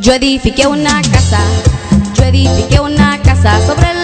[0.00, 1.38] Yo edifiqué una casa,
[2.14, 3.99] yo edifiqué una casa sobre la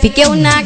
[0.00, 0.62] fiquei na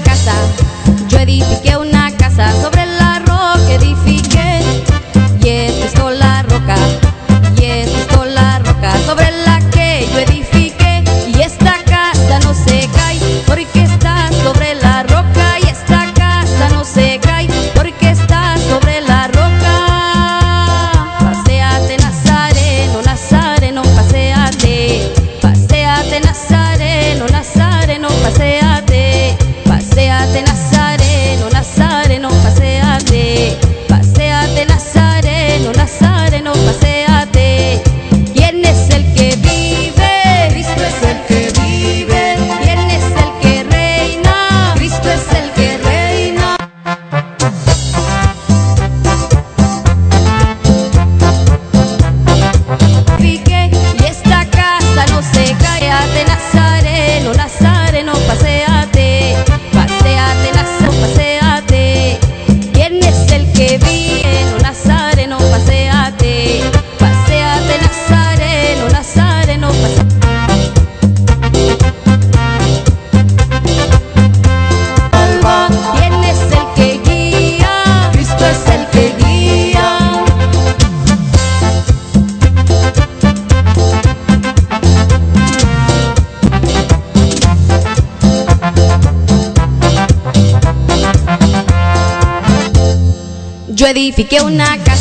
[94.44, 94.93] una casa.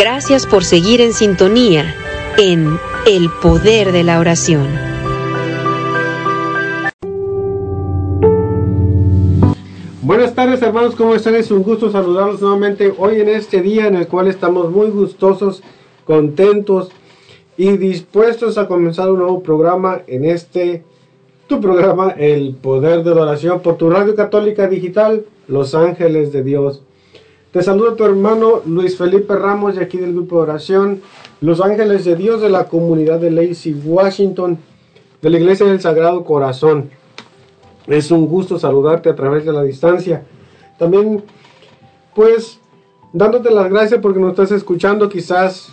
[0.00, 1.94] Gracias por seguir en sintonía
[2.38, 4.66] en El Poder de la Oración.
[10.00, 11.34] Buenas tardes hermanos, ¿cómo están?
[11.34, 15.62] Es un gusto saludarlos nuevamente hoy en este día en el cual estamos muy gustosos,
[16.06, 16.88] contentos
[17.58, 20.82] y dispuestos a comenzar un nuevo programa en este
[21.46, 26.42] tu programa El Poder de la Oración por tu radio católica digital Los Ángeles de
[26.42, 26.84] Dios.
[27.52, 31.02] Te saluda tu hermano Luis Felipe Ramos de aquí del grupo de oración
[31.40, 34.56] Los Ángeles de Dios de la comunidad de Lacey, Washington,
[35.20, 36.90] de la Iglesia del Sagrado Corazón.
[37.88, 40.22] Es un gusto saludarte a través de la distancia.
[40.78, 41.24] También,
[42.14, 42.60] pues,
[43.12, 45.72] dándote las gracias porque nos estás escuchando, quizás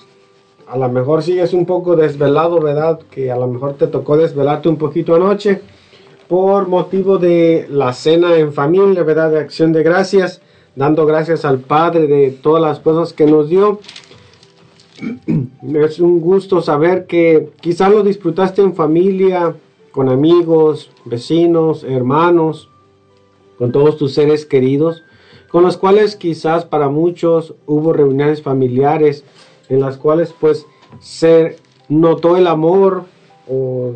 [0.67, 3.01] a lo mejor sigues un poco desvelado, ¿verdad?
[3.11, 5.61] Que a lo mejor te tocó desvelarte un poquito anoche
[6.27, 9.29] por motivo de la cena en familia, ¿verdad?
[9.29, 10.41] De acción de gracias
[10.77, 13.79] dando gracias al Padre de todas las cosas que nos dio.
[15.73, 19.55] Es un gusto saber que quizás lo disfrutaste en familia,
[19.91, 22.69] con amigos, vecinos, hermanos,
[23.57, 25.03] con todos tus seres queridos,
[25.49, 29.23] con los cuales quizás para muchos hubo reuniones familiares
[29.69, 30.67] en las cuales pues
[30.99, 31.57] se
[31.89, 33.05] notó el amor
[33.49, 33.95] o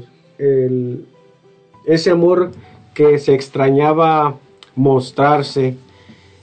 [1.85, 2.49] ese amor
[2.95, 4.37] que se extrañaba
[4.75, 5.77] mostrarse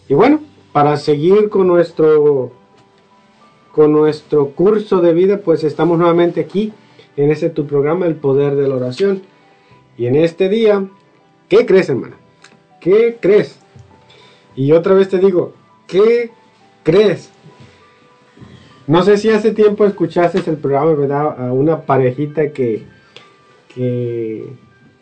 [0.09, 0.41] y bueno,
[0.73, 2.53] para seguir con nuestro,
[3.73, 6.73] con nuestro curso de vida, pues estamos nuevamente aquí
[7.17, 9.23] en este tu programa, El Poder de la Oración.
[9.99, 10.87] Y en este día,
[11.49, 12.17] ¿qué crees, hermana?
[12.81, 13.59] ¿Qué crees?
[14.57, 15.53] Y otra vez te digo,
[15.87, 16.31] ¿qué
[16.85, 17.31] crees?
[18.87, 21.49] No sé si hace tiempo escuchaste el programa, ¿verdad?
[21.49, 22.85] A una parejita que,
[23.75, 24.47] que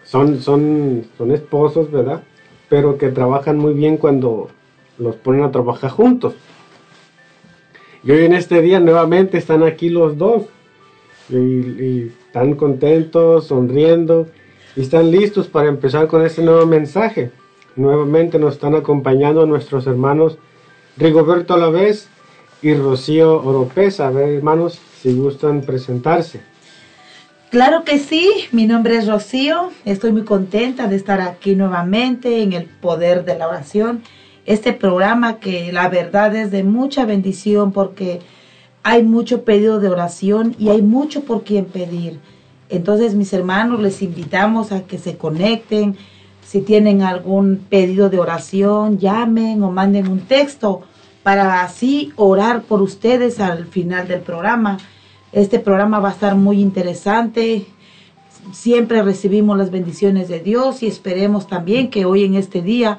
[0.02, 2.24] son, son, son esposos, ¿verdad?
[2.68, 4.48] Pero que trabajan muy bien cuando
[4.98, 6.34] los ponen a trabajar juntos.
[8.02, 10.44] Y hoy en este día nuevamente están aquí los dos.
[11.28, 14.26] Y, están contentos, sonriendo
[14.76, 17.30] y están listos para empezar con este nuevo mensaje.
[17.76, 20.38] Nuevamente nos están acompañando nuestros hermanos
[20.98, 22.08] Rigoberto Alavés
[22.60, 24.08] y Rocío Oropesa.
[24.08, 26.42] A ver, hermanos, si gustan presentarse.
[27.50, 32.52] Claro que sí, mi nombre es Rocío, estoy muy contenta de estar aquí nuevamente en
[32.52, 34.02] el poder de la oración
[34.46, 38.20] este programa que la verdad es de mucha bendición porque
[38.84, 42.20] hay mucho pedido de oración y hay mucho por quien pedir.
[42.68, 45.96] Entonces, mis hermanos, les invitamos a que se conecten.
[46.44, 50.82] Si tienen algún pedido de oración, llamen o manden un texto
[51.24, 54.78] para así orar por ustedes al final del programa.
[55.32, 57.66] Este programa va a estar muy interesante.
[58.52, 62.98] Siempre recibimos las bendiciones de Dios y esperemos también que hoy en este día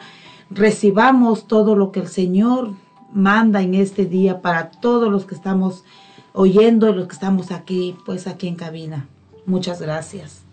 [0.50, 2.72] recibamos todo lo que el Señor
[3.14, 5.84] manda en este día para todos los que estamos
[6.34, 9.08] oyendo y los que estamos aquí, pues aquí en cabina.
[9.46, 10.44] Muchas gracias.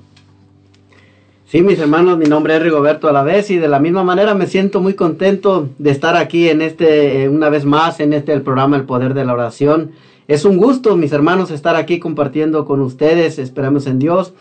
[1.47, 4.81] Sí, mis hermanos, mi nombre es Rigoberto Alavés y de la misma manera me siento
[4.81, 8.77] muy contento de estar aquí en este, eh, una vez más, en este el programa
[8.77, 9.93] El Poder de la Oración.
[10.27, 13.39] Es un gusto, mis hermanos, estar aquí compartiendo con ustedes.
[13.39, 14.33] Esperamos en Dios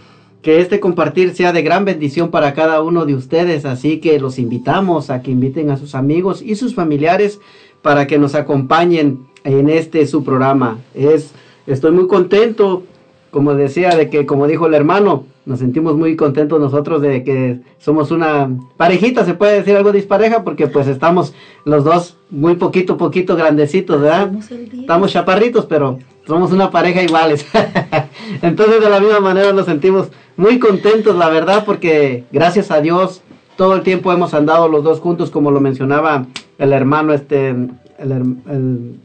[0.44, 4.38] que este compartir sea de gran bendición para cada uno de ustedes, así que los
[4.38, 7.40] invitamos a que inviten a sus amigos y sus familiares
[7.82, 10.80] para que nos acompañen en este su programa.
[10.94, 11.32] Es
[11.66, 12.84] estoy muy contento,
[13.32, 17.62] como decía de que como dijo el hermano, nos sentimos muy contentos nosotros de que
[17.80, 21.34] somos una parejita, se puede decir algo dispareja, porque pues estamos
[21.64, 24.32] los dos muy poquito, poquito grandecitos, ¿verdad?
[24.74, 27.46] Estamos chaparritos, pero somos una pareja iguales.
[28.42, 33.22] Entonces de la misma manera nos sentimos muy contentos, la verdad, porque gracias a Dios
[33.56, 36.26] todo el tiempo hemos andado los dos juntos, como lo mencionaba
[36.58, 39.00] el hermano, este, el,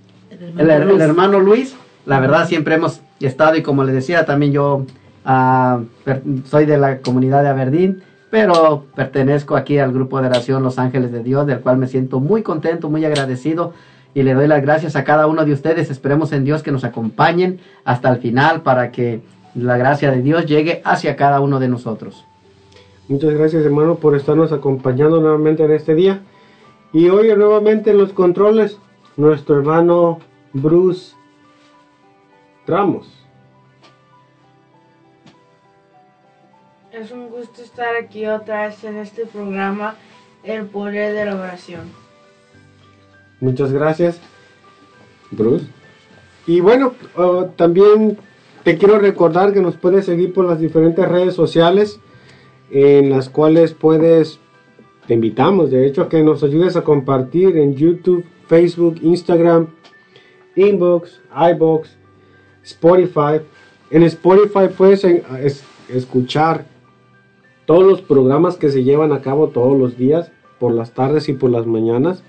[0.58, 1.76] el hermano Luis.
[2.06, 4.86] La verdad siempre hemos estado y como le decía también yo
[6.44, 11.12] soy de la comunidad de Aberdeen, pero pertenezco aquí al grupo de oración Los Ángeles
[11.12, 13.74] de Dios, del cual me siento muy contento, muy agradecido
[14.18, 15.90] y le doy las gracias a cada uno de ustedes.
[15.90, 19.20] Esperemos en Dios que nos acompañen hasta el final para que
[19.54, 22.24] la gracia de Dios llegue hacia cada uno de nosotros.
[23.06, 26.20] Muchas gracias hermano por estarnos acompañando nuevamente en este día.
[26.92, 28.80] Y hoy nuevamente en los controles,
[29.16, 30.18] nuestro hermano
[30.52, 31.14] Bruce
[32.66, 33.24] Ramos.
[36.90, 39.94] Es un gusto estar aquí otra vez en este programa,
[40.42, 42.07] El Poder de la Oración.
[43.40, 44.20] Muchas gracias,
[45.30, 45.66] Bruce.
[46.46, 48.18] Y bueno, oh, también
[48.64, 52.00] te quiero recordar que nos puedes seguir por las diferentes redes sociales
[52.70, 54.40] en las cuales puedes,
[55.06, 59.68] te invitamos de hecho a que nos ayudes a compartir en YouTube, Facebook, Instagram,
[60.56, 61.20] Inbox,
[61.52, 61.96] iBox,
[62.64, 63.40] Spotify
[63.90, 66.66] En Spotify puedes eh, es- escuchar
[67.64, 71.34] todos los programas que se llevan a cabo todos los días, por las tardes y
[71.34, 72.22] por las mañanas.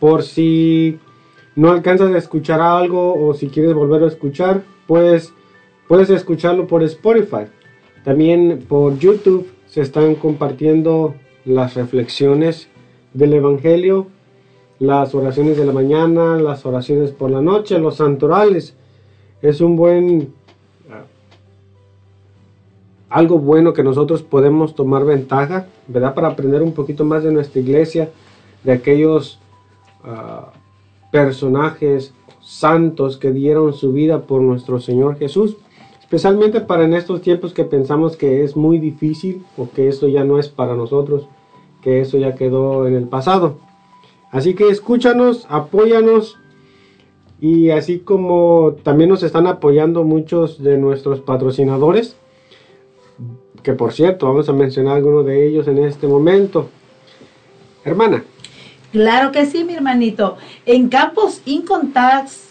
[0.00, 0.98] Por si
[1.54, 5.32] no alcanzas a escuchar algo o si quieres volver a escuchar, pues
[5.86, 7.44] puedes escucharlo por Spotify.
[8.04, 11.14] También por YouTube se están compartiendo
[11.44, 12.68] las reflexiones
[13.12, 14.06] del Evangelio,
[14.78, 18.74] las oraciones de la mañana, las oraciones por la noche, los santorales.
[19.42, 20.32] Es un buen
[23.10, 26.14] algo bueno que nosotros podemos tomar ventaja, ¿verdad?
[26.14, 28.08] Para aprender un poquito más de nuestra iglesia,
[28.62, 29.40] de aquellos
[31.10, 35.56] personajes santos que dieron su vida por nuestro Señor Jesús.
[36.00, 40.24] Especialmente para en estos tiempos que pensamos que es muy difícil o que eso ya
[40.24, 41.28] no es para nosotros,
[41.82, 43.58] que eso ya quedó en el pasado.
[44.32, 46.36] Así que escúchanos, apóyanos
[47.40, 52.16] y así como también nos están apoyando muchos de nuestros patrocinadores,
[53.62, 56.68] que por cierto vamos a mencionar algunos de ellos en este momento.
[57.84, 58.24] Hermana,
[58.92, 60.36] Claro que sí, mi hermanito.
[60.66, 62.48] En Campos Incontax,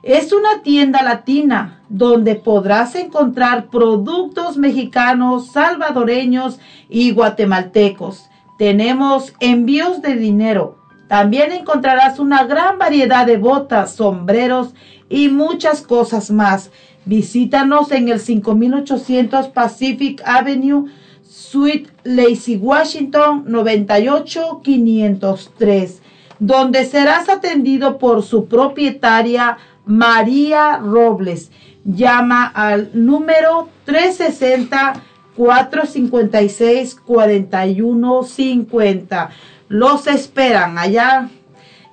[0.04, 6.60] Es una tienda latina donde podrás encontrar productos mexicanos, salvadoreños
[6.90, 8.30] y guatemaltecos.
[8.58, 10.78] Tenemos envíos de dinero.
[11.08, 14.74] También encontrarás una gran variedad de botas, sombreros
[15.10, 16.72] y muchas cosas más.
[17.06, 20.88] Visítanos en el 5800 Pacific Avenue,
[21.24, 26.02] Suite Lacey, Washington 98503,
[26.40, 31.52] donde serás atendido por su propietaria María Robles.
[31.84, 35.02] Llama al número 360
[35.36, 39.30] 456 4150.
[39.68, 41.30] Los esperan allá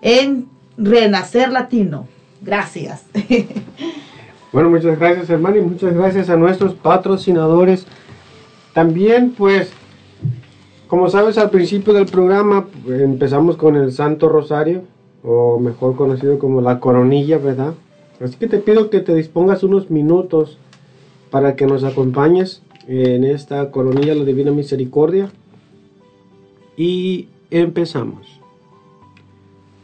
[0.02, 2.06] en Renacer Latino.
[2.42, 3.02] Gracias.
[4.52, 7.86] Bueno, muchas gracias hermano y muchas gracias a nuestros patrocinadores.
[8.74, 9.72] También pues,
[10.88, 14.82] como sabes al principio del programa pues, empezamos con el Santo Rosario,
[15.22, 17.74] o mejor conocido como la coronilla, ¿verdad?
[18.20, 20.58] Así que te pido que te dispongas unos minutos
[21.30, 25.30] para que nos acompañes en esta coronilla la Divina Misericordia.
[26.76, 28.39] Y empezamos.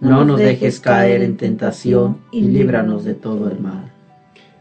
[0.00, 3.92] No nos dejes caer en tentación y líbranos de todo el mal.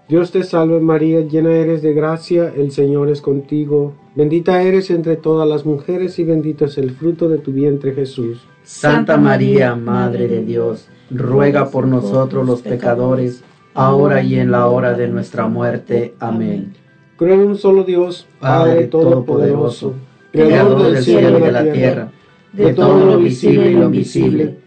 [0.09, 5.17] Dios te salve María, llena eres de gracia, el Señor es contigo, bendita eres entre
[5.17, 8.39] todas las mujeres y bendito es el fruto de tu vientre Jesús.
[8.63, 14.93] Santa María, Madre de Dios, ruega por nosotros los pecadores, ahora y en la hora
[14.93, 16.15] de nuestra muerte.
[16.19, 16.73] Amén.
[17.17, 19.93] Creo en un solo Dios, Padre Todopoderoso,
[20.31, 22.11] Creador del cielo y de la tierra,
[22.53, 24.66] de todo lo visible y lo invisible.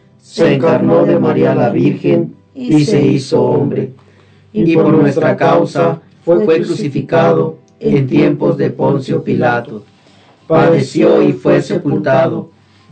[0.21, 3.91] se encarnó de María la Virgen y se hizo hombre
[4.53, 9.83] y por nuestra causa fue crucificado en tiempos de Poncio Pilato.
[10.47, 12.49] Padeció y fue sepultado,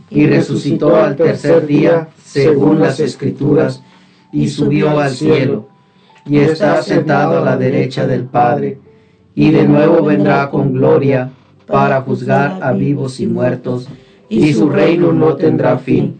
[0.08, 3.82] y resucitó al tercer día, según las Escrituras,
[4.32, 5.68] y subió al cielo,
[6.26, 8.78] y está sentado a la derecha del Padre,
[9.34, 11.30] y de nuevo vendrá con gloria
[11.66, 13.88] para juzgar a vivos y muertos,
[14.28, 16.19] y su reino no tendrá fin.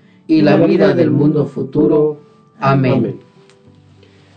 [0.27, 2.19] y la vida del mundo futuro.
[2.59, 3.19] Amén.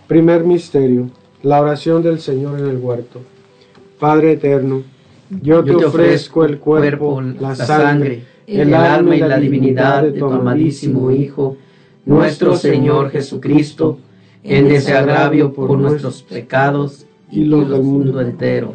[0.07, 1.11] Primer misterio
[1.45, 3.21] la oración del Señor en el huerto.
[4.01, 4.83] Padre eterno,
[5.43, 11.11] yo te, ofrezco el cuerpo, la sangre, el alma y la divinidad de tu amadísimo
[11.11, 11.57] Hijo,
[12.07, 13.99] nuestro Señor Jesucristo,
[14.43, 18.75] en desagravio por nuestros pecados y los del mundo entero.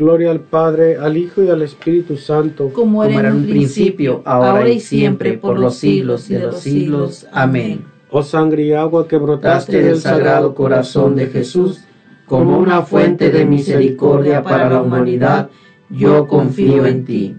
[0.00, 2.70] Gloria al Padre, al Hijo y al Espíritu Santo.
[2.72, 7.26] Como era en un principio, ahora y siempre, por los siglos de los siglos.
[7.32, 7.84] Amén.
[8.10, 11.84] Oh sangre y agua que brotaste del sagrado corazón de Jesús
[12.24, 15.50] como una fuente de misericordia para la humanidad,
[15.90, 17.36] yo confío en ti.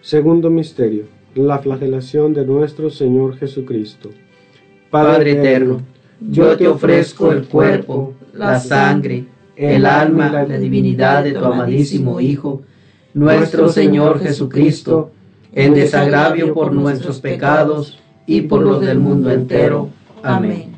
[0.00, 4.10] Segundo misterio, la flagelación de nuestro Señor Jesucristo.
[4.92, 5.80] Padre eterno,
[6.20, 9.24] yo te ofrezco el cuerpo, la sangre,
[9.56, 12.62] el alma, la divinidad de tu amadísimo Hijo,
[13.14, 15.10] nuestro Señor Jesucristo,
[15.52, 19.88] en desagravio por nuestros pecados y por los del mundo entero.
[20.22, 20.76] Amén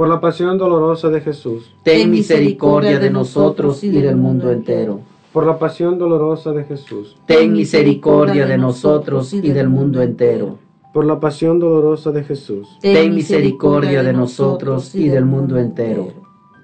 [0.00, 1.74] por la pasión dolorosa de Jesús.
[1.82, 5.00] Ten misericordia de nosotros y del mundo entero.
[5.30, 7.18] Por la pasión dolorosa de Jesús.
[7.26, 10.56] Ten misericordia de nosotros y del mundo entero.
[10.94, 12.66] Por la pasión dolorosa de Jesús.
[12.80, 16.14] Ten misericordia de nosotros y del mundo entero.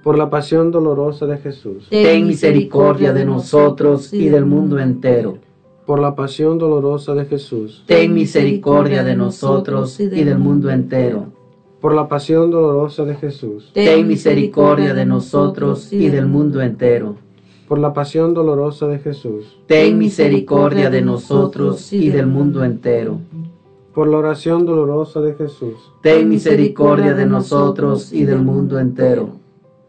[0.06, 1.88] Por la pasión dolorosa de Jesús.
[1.90, 5.38] Ten misericordia de nosotros y del mundo entero.
[5.84, 7.82] Por la pasión dolorosa de Jesús.
[7.88, 11.32] Ten misericordia de nosotros y del mundo entero
[11.80, 13.72] por la pasión dolorosa de Jesús.
[13.74, 17.16] Ten misericordia de nosotros y del mundo entero.
[17.66, 19.58] Por la pasión dolorosa de Jesús.
[19.66, 23.18] Ten misericordia de nosotros y del mundo entero.
[23.92, 25.74] Por la oración dolorosa de Jesús.
[26.00, 29.44] Ten misericordia de nosotros y del mundo entero.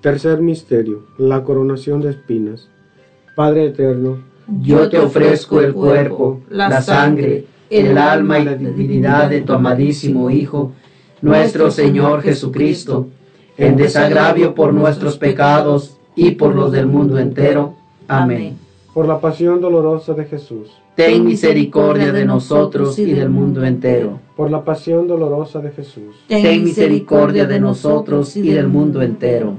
[0.00, 2.68] Tercer misterio, la coronación de espinas.
[3.36, 4.18] Padre eterno,
[4.62, 10.30] yo te ofrezco el cuerpo, la sangre, el alma y la divinidad de tu amadísimo
[10.30, 10.72] Hijo,
[11.20, 13.08] nuestro Señor Jesucristo,
[13.58, 17.74] en desagravio por nuestros pecados y por los del mundo entero.
[18.08, 18.56] Amén.
[18.94, 20.70] Por la pasión dolorosa de Jesús.
[20.94, 24.18] Ten misericordia de nosotros y del mundo entero.
[24.34, 26.16] Por la pasión dolorosa de Jesús.
[26.26, 29.58] Ten misericordia de nosotros y del mundo entero.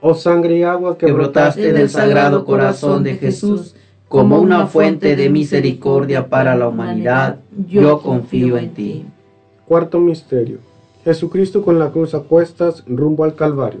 [0.00, 3.74] Oh sangre y agua que brotaste del sagrado corazón de Jesús,
[4.08, 9.04] como una fuente de misericordia para la humanidad, yo confío en ti.
[9.66, 10.58] Cuarto misterio.
[11.04, 13.80] Jesucristo con la cruz a cuestas rumbo al Calvario.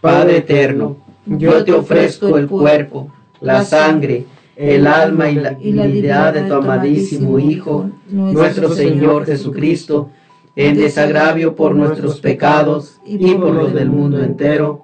[0.00, 3.10] Padre eterno, yo te ofrezco el cuerpo,
[3.40, 10.10] la sangre, el alma y la divinidad de tu amadísimo Hijo, nuestro Señor Jesucristo,
[10.56, 14.83] en desagravio por nuestros pecados y por los del mundo entero.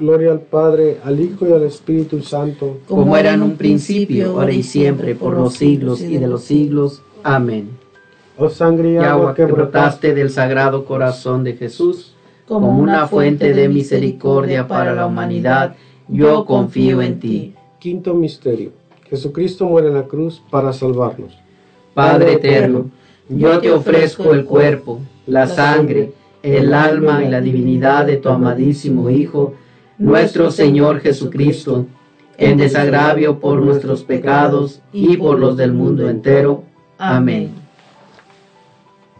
[0.00, 2.78] Gloria al Padre, al Hijo y al Espíritu Santo.
[2.88, 7.02] Como era en un principio, ahora y siempre, por los siglos y de los siglos.
[7.22, 7.68] Amén.
[8.38, 12.14] Oh sangre y agua que brotaste del sagrado corazón de Jesús,
[12.48, 15.76] como una fuente de misericordia para la humanidad,
[16.08, 17.54] yo confío en ti.
[17.78, 18.72] Quinto misterio.
[19.10, 21.36] Jesucristo muere en la cruz para salvarnos.
[21.92, 22.86] Padre eterno,
[23.28, 29.10] yo te ofrezco el cuerpo, la sangre, el alma y la divinidad de tu amadísimo
[29.10, 29.52] Hijo,
[30.00, 31.86] nuestro Señor Jesucristo,
[32.36, 36.64] en desagravio por nuestros pecados y por los del mundo entero.
[36.98, 37.52] Amén.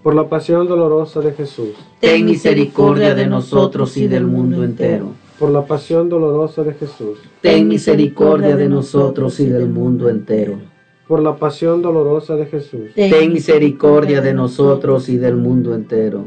[0.03, 1.75] Por la pasión dolorosa de Jesús.
[2.01, 7.19] Ten misericordia de nosotros y del mundo entero por la pasión dolorosa de Jesús.
[7.41, 10.59] Ten misericordia de nosotros y del mundo entero.
[11.09, 12.93] Por la pasión dolorosa de Jesús.
[12.95, 16.27] Ten misericordia de nosotros y del mundo entero.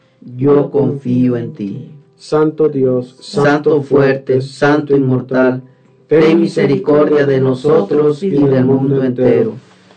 [0.21, 1.91] yo confío en ti.
[2.15, 5.63] Santo Dios, Santo fuerte, Santo inmortal,
[6.07, 9.53] ten misericordia de nosotros y del mundo entero.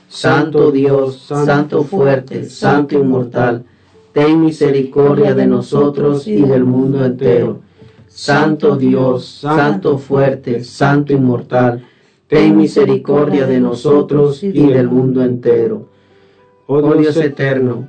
[0.08, 3.64] Santo Dios, Santo fuerte, Santo inmortal,
[4.12, 7.60] ten misericordia de nosotros y del mundo entero.
[8.08, 11.84] Santo Dios, Santo fuerte, Santo inmortal,
[12.28, 15.88] ten misericordia de nosotros y del mundo entero.
[16.66, 17.88] Oh Dios eterno,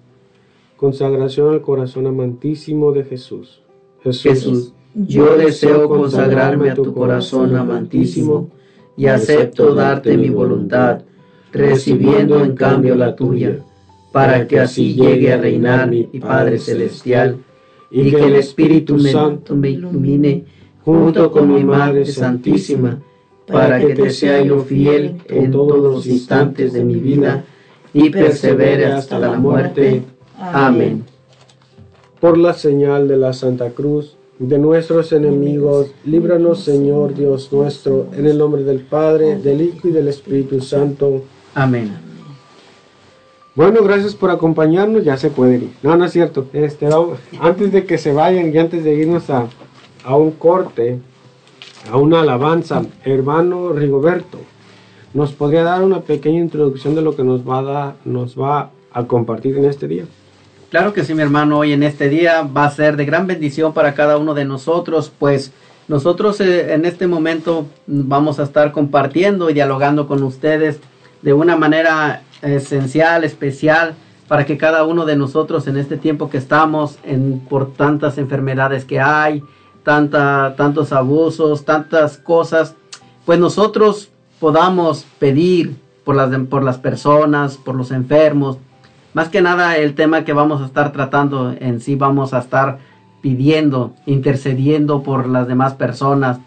[0.81, 3.61] Consagración al corazón amantísimo de Jesús.
[4.03, 8.49] Jesús, yo deseo consagrarme a tu corazón amantísimo
[8.97, 11.03] y acepto darte mi voluntad,
[11.51, 13.59] recibiendo en cambio la tuya,
[14.11, 17.37] para que así llegue a reinar mi Padre Celestial
[17.91, 20.45] y que el Espíritu Santo me ilumine
[20.83, 22.99] junto con mi Madre Santísima,
[23.45, 27.43] para que te sea yo fiel en todos los instantes de mi vida
[27.93, 30.01] y persevere hasta la muerte.
[30.41, 31.05] Amén.
[32.19, 38.25] Por la señal de la Santa Cruz, de nuestros enemigos, líbranos Señor Dios nuestro, en
[38.25, 41.23] el nombre del Padre, del Hijo y del Espíritu Santo.
[41.53, 41.91] Amén.
[43.53, 45.73] Bueno, gracias por acompañarnos, ya se pueden ir.
[45.83, 46.47] No, no es cierto.
[46.53, 46.87] Este,
[47.39, 49.47] antes de que se vayan y antes de irnos a,
[50.05, 50.99] a un corte,
[51.91, 54.37] a una alabanza, hermano Rigoberto,
[55.13, 58.71] ¿nos podría dar una pequeña introducción de lo que nos va a, dar- nos va
[58.93, 60.05] a compartir en este día?
[60.71, 63.73] Claro que sí, mi hermano, hoy en este día va a ser de gran bendición
[63.73, 65.51] para cada uno de nosotros, pues
[65.89, 70.79] nosotros eh, en este momento vamos a estar compartiendo y dialogando con ustedes
[71.23, 73.95] de una manera esencial, especial,
[74.29, 78.85] para que cada uno de nosotros en este tiempo que estamos, en, por tantas enfermedades
[78.85, 79.43] que hay,
[79.83, 82.75] tantos abusos, tantas cosas,
[83.25, 84.07] pues nosotros
[84.39, 86.15] podamos pedir por
[86.63, 88.57] las personas, por los enfermos,
[89.13, 92.79] más que nada el tema que vamos a estar tratando en sí vamos a estar
[93.21, 96.39] pidiendo, intercediendo por las demás personas.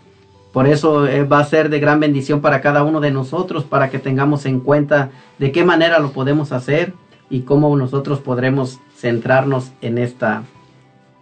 [0.53, 3.91] Por eso eh, va a ser de gran bendición para cada uno de nosotros, para
[3.91, 6.95] que tengamos en cuenta de qué manera lo podemos hacer
[7.29, 10.45] y cómo nosotros podremos centrarnos en esta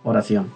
[0.05, 0.47] oración.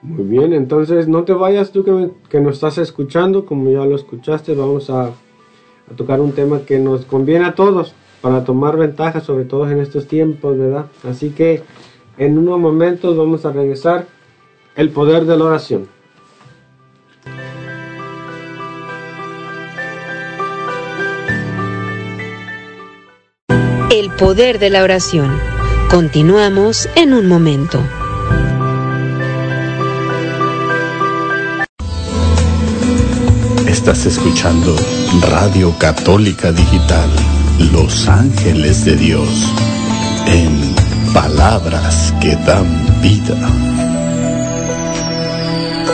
[0.00, 3.96] Muy bien, entonces no te vayas tú que, que nos estás escuchando, como ya lo
[3.96, 9.20] escuchaste, vamos a, a tocar un tema que nos conviene a todos para tomar ventaja,
[9.20, 10.86] sobre todo en estos tiempos, ¿verdad?
[11.08, 11.62] Así que
[12.16, 14.06] en unos momentos vamos a regresar
[14.76, 15.88] el poder de la oración.
[23.90, 25.30] El poder de la oración.
[25.90, 27.80] Continuamos en un momento.
[33.66, 34.76] Estás escuchando
[35.30, 37.08] Radio Católica Digital,
[37.58, 39.28] Los Ángeles de Dios,
[40.26, 40.74] en
[41.12, 42.66] palabras que dan
[43.02, 43.36] vida.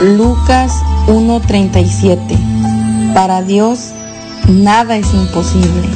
[0.03, 0.73] Lucas
[1.07, 3.93] 1:37 Para Dios
[4.49, 5.89] nada es imposible.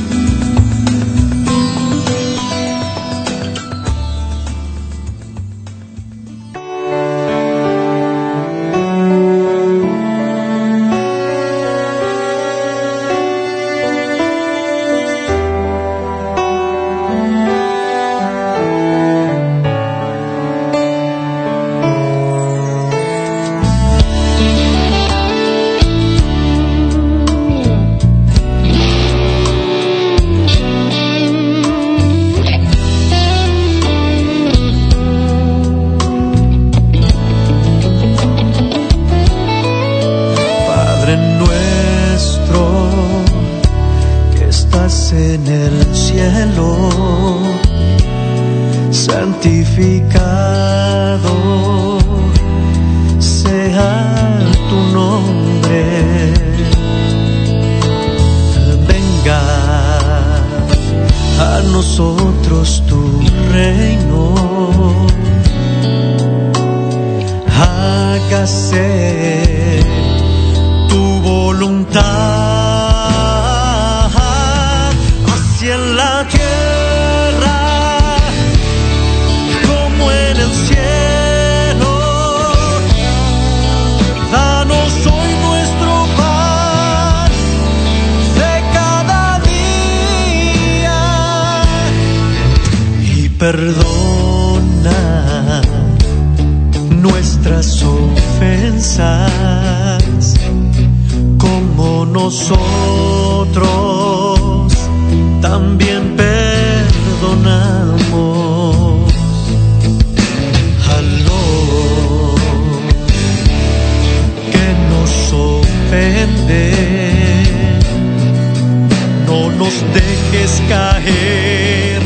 [120.69, 122.03] Caer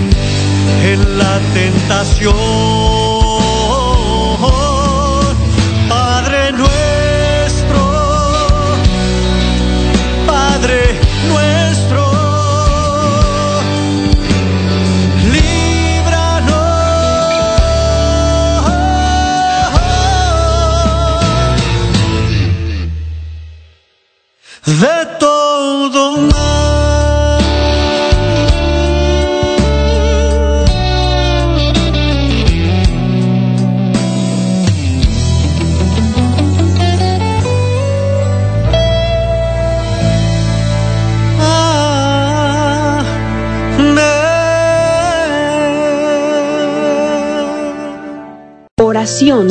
[0.85, 2.82] en la tentación.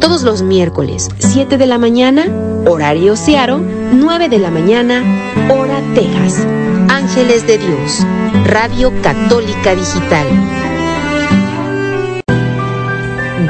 [0.00, 2.26] Todos los miércoles, 7 de la mañana,
[2.66, 5.02] horario Searo, 9 de la mañana,
[5.50, 6.46] hora Texas.
[6.88, 8.06] Ángeles de Dios,
[8.44, 10.26] Radio Católica Digital.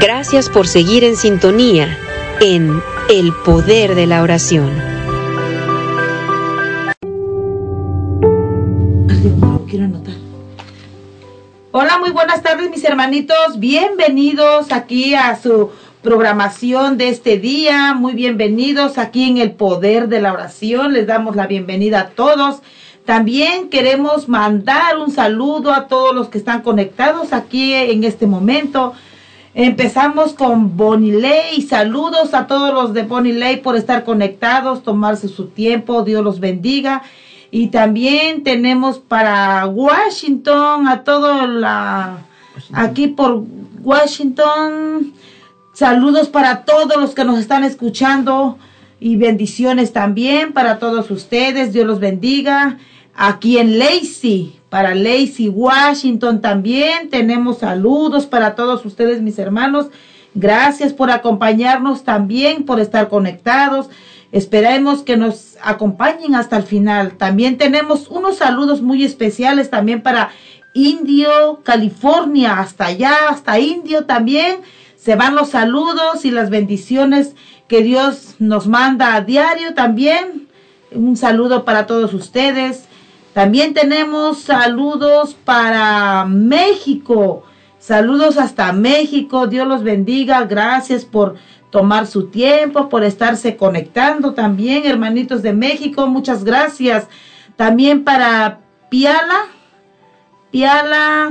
[0.00, 1.98] Gracias por seguir en sintonía
[2.40, 4.88] en El Poder de la Oración.
[11.70, 13.58] Hola, muy buenas tardes mis hermanitos.
[13.58, 15.70] Bienvenidos aquí a su
[16.08, 17.92] programación de este día.
[17.92, 20.94] Muy bienvenidos aquí en el poder de la oración.
[20.94, 22.62] Les damos la bienvenida a todos.
[23.04, 28.94] También queremos mandar un saludo a todos los que están conectados aquí en este momento.
[29.52, 31.60] Empezamos con Bonnie Lay.
[31.60, 36.04] Saludos a todos los de Bonnie Lay por estar conectados, tomarse su tiempo.
[36.04, 37.02] Dios los bendiga.
[37.50, 42.20] Y también tenemos para Washington, a todo la,
[42.72, 43.42] aquí por
[43.82, 45.12] Washington.
[45.78, 48.58] Saludos para todos los que nos están escuchando
[48.98, 51.72] y bendiciones también para todos ustedes.
[51.72, 52.78] Dios los bendiga.
[53.14, 59.86] Aquí en Lacey, para Lacey, Washington también tenemos saludos para todos ustedes, mis hermanos.
[60.34, 63.88] Gracias por acompañarnos también, por estar conectados.
[64.32, 67.12] Esperemos que nos acompañen hasta el final.
[67.12, 70.30] También tenemos unos saludos muy especiales también para
[70.74, 74.56] Indio, California, hasta allá, hasta Indio también.
[75.08, 77.34] Se van los saludos y las bendiciones
[77.66, 80.48] que Dios nos manda a diario también.
[80.90, 82.84] Un saludo para todos ustedes.
[83.32, 87.42] También tenemos saludos para México.
[87.78, 89.46] Saludos hasta México.
[89.46, 90.44] Dios los bendiga.
[90.44, 91.36] Gracias por
[91.70, 96.06] tomar su tiempo, por estarse conectando también, hermanitos de México.
[96.06, 97.08] Muchas gracias.
[97.56, 99.46] También para Piala.
[100.50, 101.30] Piala.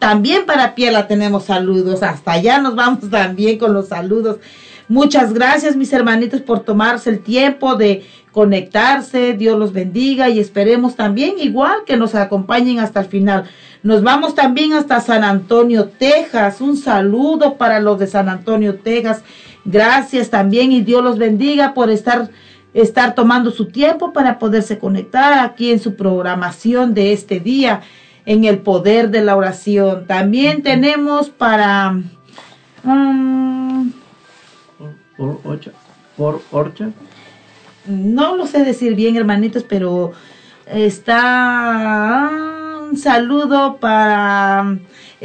[0.00, 2.02] También para Piala tenemos saludos.
[2.02, 4.38] Hasta allá nos vamos también con los saludos.
[4.88, 9.34] Muchas gracias mis hermanitos por tomarse el tiempo de conectarse.
[9.34, 13.44] Dios los bendiga y esperemos también igual que nos acompañen hasta el final.
[13.82, 16.62] Nos vamos también hasta San Antonio, Texas.
[16.62, 19.22] Un saludo para los de San Antonio, Texas.
[19.66, 22.30] Gracias también y Dios los bendiga por estar
[22.72, 27.82] estar tomando su tiempo para poderse conectar aquí en su programación de este día
[28.30, 30.06] en el poder de la oración.
[30.06, 32.00] También tenemos para
[32.84, 33.90] um,
[35.16, 35.40] por
[36.16, 36.90] por orcha.
[37.86, 40.12] no lo sé decir bien, hermanitos, pero
[40.66, 42.30] está
[42.88, 44.78] un saludo para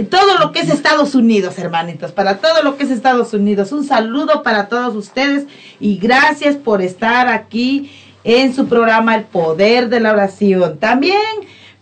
[0.10, 3.72] todo lo que es Estados Unidos, hermanitos, para todo lo que es Estados Unidos.
[3.72, 5.46] Un saludo para todos ustedes
[5.80, 7.92] y gracias por estar aquí
[8.24, 10.80] en su programa El Poder de la Oración.
[10.80, 11.22] También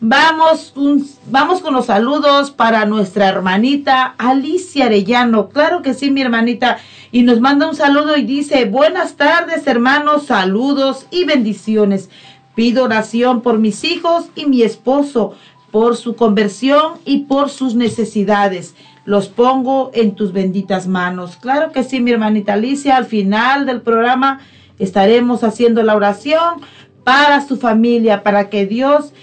[0.06, 0.74] vamos,
[1.32, 5.48] vamos con los saludos para nuestra hermanita Alicia Arellano.
[5.48, 6.78] Claro que sí, mi hermanita.
[7.14, 12.10] Y nos manda un saludo y dice, buenas tardes hermanos, saludos y bendiciones.
[12.54, 15.36] Pido oración por mis hijos y mi esposo,
[15.72, 18.76] por su conversión y por sus necesidades.
[19.06, 21.38] Los pongo en tus benditas manos.
[21.38, 22.98] Claro que sí, mi hermanita Alicia.
[22.98, 24.42] Al final del programa
[24.80, 26.60] estaremos haciendo la oración
[27.06, 29.14] para su familia, para que Dios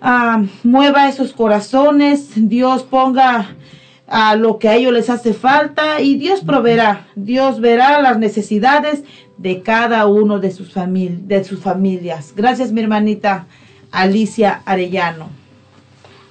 [0.00, 3.56] ah, mueva esos corazones, Dios ponga
[4.06, 9.04] a lo que a ellos les hace falta y Dios proveerá, Dios verá las necesidades
[9.38, 12.34] de cada uno de sus, familias.
[12.36, 13.46] Gracias mi hermanita
[13.92, 15.28] Alicia Arellano.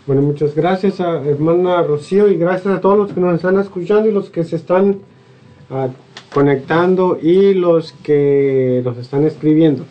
[0.06, 4.10] Bueno, muchas gracias a hermana Rocío y gracias a todos los que nos están escuchando
[4.10, 5.00] y los que se están
[5.70, 5.88] ah,
[6.34, 9.86] conectando y los que nos están escribiendo.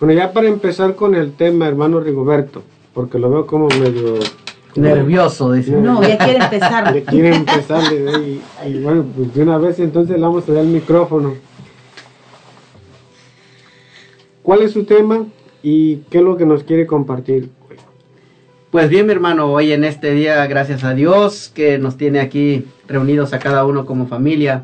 [0.00, 2.62] Bueno, ya para empezar con el tema, hermano Rigoberto,
[2.94, 4.14] porque lo veo como medio...
[4.74, 5.72] Nervioso, dice.
[5.72, 6.94] No, ya quiere empezar.
[6.94, 10.62] Le quiere empezar y, y bueno, pues de una vez entonces le vamos a dar
[10.62, 11.34] el micrófono.
[14.42, 15.26] ¿Cuál es su tema
[15.62, 17.50] y qué es lo que nos quiere compartir?
[18.70, 22.64] Pues bien, mi hermano, hoy en este día, gracias a Dios que nos tiene aquí
[22.86, 24.62] reunidos a cada uno como familia,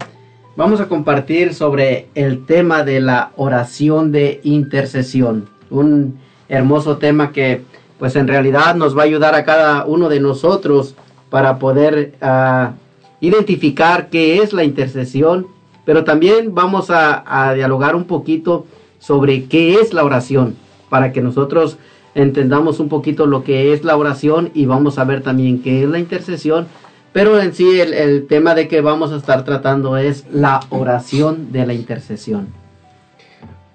[0.57, 5.49] vamos a compartir sobre el tema de la oración de intercesión.
[5.71, 7.63] Un hermoso tema que
[7.99, 10.95] pues en realidad nos va a ayudar a cada uno de nosotros
[11.31, 12.73] para poder ah,
[13.21, 15.47] identificar qué es la intercesión,
[15.85, 18.67] pero también vamos a, a dialogar un poquito
[18.99, 20.57] sobre qué es la oración,
[20.89, 21.79] para que nosotros
[22.15, 25.89] entendamos un poquito lo que es la oración y vamos a ver también qué es
[25.89, 26.67] la intercesión.
[27.17, 31.51] Pero en sí el, el tema de que vamos a estar tratando es la oración
[31.51, 32.49] de la intercesión.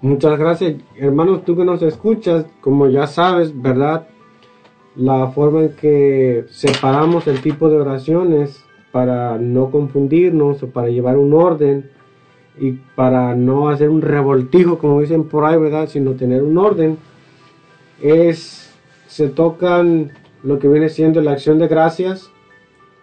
[0.00, 4.06] Muchas gracias, hermanos, tú que nos escuchas, como ya sabes, ¿verdad?
[4.94, 8.62] La forma en que separamos el tipo de oraciones
[8.92, 11.90] para no confundirnos o para llevar un orden
[12.60, 15.88] y para no hacer un revoltijo, como dicen por ahí, ¿verdad?
[15.88, 16.96] Sino tener un orden,
[18.00, 18.72] es,
[19.08, 20.12] se tocan
[20.44, 22.31] lo que viene siendo la acción de gracias,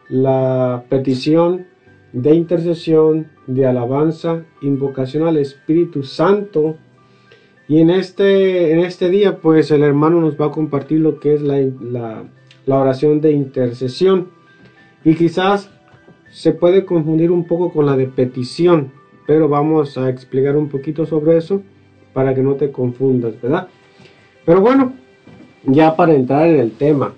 [0.10, 1.68] la petición
[2.12, 6.78] de intercesión, de alabanza, invocación al Espíritu Santo.
[7.68, 11.36] Y en este, en este día, pues el hermano nos va a compartir lo que
[11.36, 12.24] es la, la,
[12.66, 14.30] la oración de intercesión.
[15.06, 15.70] Y quizás
[16.32, 18.92] se puede confundir un poco con la de petición,
[19.28, 21.62] pero vamos a explicar un poquito sobre eso
[22.14, 23.68] para que no te confundas, ¿verdad?
[24.46, 24.94] Pero bueno,
[25.66, 27.14] ya para entrar en el tema,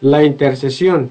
[0.00, 1.10] la intercesión,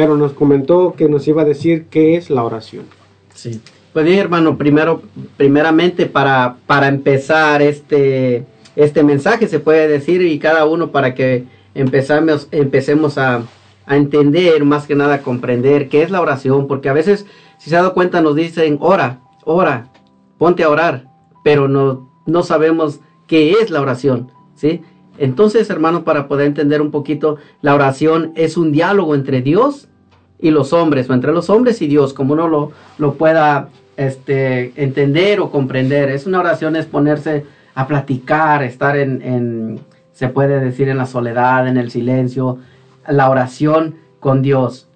[0.00, 2.86] pero nos comentó que nos iba a decir qué es la oración.
[3.34, 3.60] Sí.
[3.92, 5.02] Pues bien, hermano, primero,
[5.36, 8.46] primeramente para, para empezar este,
[8.76, 11.44] este mensaje, se puede decir, y cada uno para que
[11.74, 13.42] empezamos, empecemos a,
[13.84, 17.26] a entender, más que nada a comprender qué es la oración, porque a veces,
[17.58, 19.92] si se ha dado cuenta, nos dicen, ora, ora,
[20.38, 21.08] ponte a orar,
[21.44, 24.80] pero no, no sabemos qué es la oración, ¿sí?
[25.18, 29.89] Entonces, hermano, para poder entender un poquito, la oración es un diálogo entre Dios
[30.42, 34.72] y los hombres, o entre los hombres y Dios, como uno lo, lo pueda este,
[34.82, 36.10] entender o comprender.
[36.10, 39.80] Es una oración, es ponerse a platicar, estar en, en,
[40.12, 42.58] se puede decir, en la soledad, en el silencio,
[43.06, 44.88] la oración con Dios.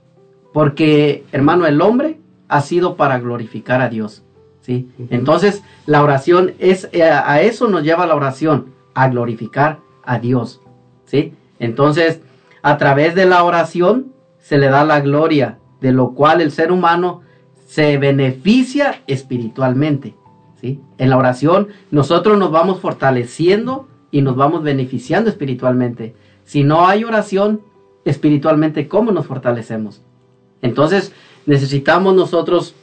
[0.53, 2.19] Porque, hermano, el hombre
[2.49, 4.23] ha sido para glorificar a Dios.
[4.61, 4.89] ¿sí?
[4.99, 5.09] Uh -huh.
[5.11, 10.61] Entonces, la oración es, a eso nos lleva la oración, a glorificar a Dios.
[11.07, 11.35] ¿sí?
[11.59, 12.21] Entonces,
[12.63, 14.14] a través de la oración
[14.45, 17.23] se le da la gloria, de lo cual el ser humano
[17.67, 20.15] se beneficia espiritualmente.
[20.61, 20.83] ¿sí?
[20.99, 26.15] En la oración nosotros nos vamos fortaleciendo y nos vamos beneficiando espiritualmente.
[26.45, 27.63] Si no hay oración,
[28.05, 30.03] espiritualmente, ¿cómo nos fortalecemos?
[30.61, 31.13] Entonces
[31.47, 32.75] necesitamos nosotros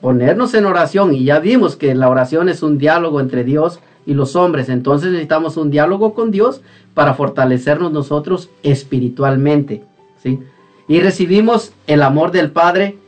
[0.00, 4.14] ponernos en oración y ya vimos que la oración es un diálogo entre Dios y
[4.14, 6.62] los hombres, entonces necesitamos un diálogo con Dios
[6.94, 9.84] para fortalecernos nosotros espiritualmente,
[10.20, 10.40] ¿sí?
[10.88, 12.98] Y recibimos el amor del Padre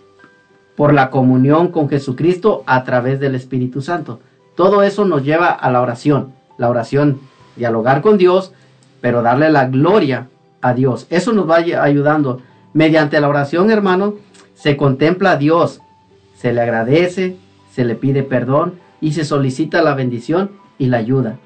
[0.76, 4.20] por la comunión con Jesucristo a través del Espíritu Santo.
[4.55, 6.33] Todo eso nos lleva a la oración.
[6.57, 7.20] La oración,
[7.57, 8.53] dialogar con Dios,
[9.01, 10.29] pero darle la gloria
[10.61, 11.07] a Dios.
[11.11, 12.41] Eso nos va ayudando.
[12.72, 14.14] Mediante la oración, hermano,
[14.55, 15.81] se contempla a Dios,
[16.37, 17.37] se le agradece,
[17.72, 21.39] se le pide perdón y se solicita la bendición y la ayuda.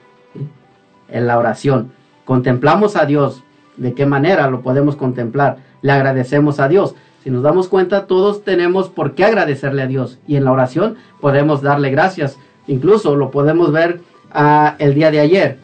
[1.08, 1.92] En la oración.
[2.24, 3.42] Contemplamos a Dios.
[3.76, 5.58] ¿De qué manera lo podemos contemplar?
[5.80, 6.94] Le agradecemos a Dios.
[7.22, 10.18] Si nos damos cuenta, todos tenemos por qué agradecerle a Dios.
[10.26, 12.36] Y en la oración podemos darle gracias.
[12.66, 14.00] Incluso lo podemos ver
[14.32, 15.58] ah, el día de ayer,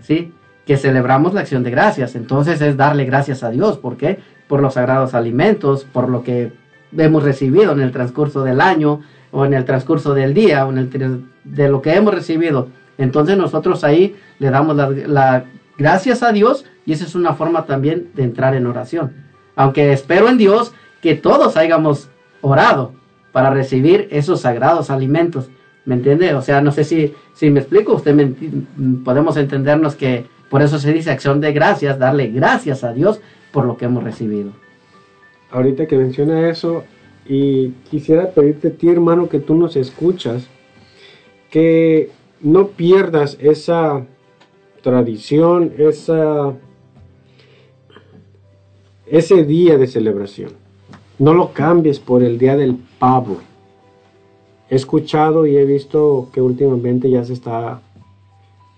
[0.00, 0.32] ¿sí?
[0.66, 2.14] Que celebramos la acción de gracias.
[2.14, 3.78] Entonces es darle gracias a Dios.
[3.78, 4.20] ¿Por qué?
[4.48, 6.52] Por los sagrados alimentos, por lo que
[6.96, 9.00] hemos recibido en el transcurso del año
[9.30, 12.68] o en el transcurso del día o en el de lo que hemos recibido.
[12.98, 15.44] Entonces nosotros ahí le damos las
[15.82, 19.12] gracias a Dios y esa es una forma también de entrar en oración.
[19.56, 22.08] Aunque espero en Dios que todos hayamos
[22.40, 22.92] orado
[23.32, 25.50] para recibir esos sagrados alimentos.
[25.84, 26.34] ¿Me entiende?
[26.34, 28.14] O sea, no sé si, si me explico, usted
[29.04, 33.20] podemos entendernos que por eso se dice acción de gracias, darle gracias a Dios
[33.50, 34.52] por lo que hemos recibido.
[35.50, 36.84] Ahorita que menciona eso,
[37.26, 40.46] y quisiera pedirte a ti, hermano, que tú nos escuchas,
[41.50, 42.10] que
[42.40, 44.06] no pierdas esa
[44.82, 46.52] tradición, esa,
[49.06, 50.52] ese día de celebración.
[51.18, 53.38] No lo cambies por el día del pavo.
[54.68, 57.80] He escuchado y he visto que últimamente ya se está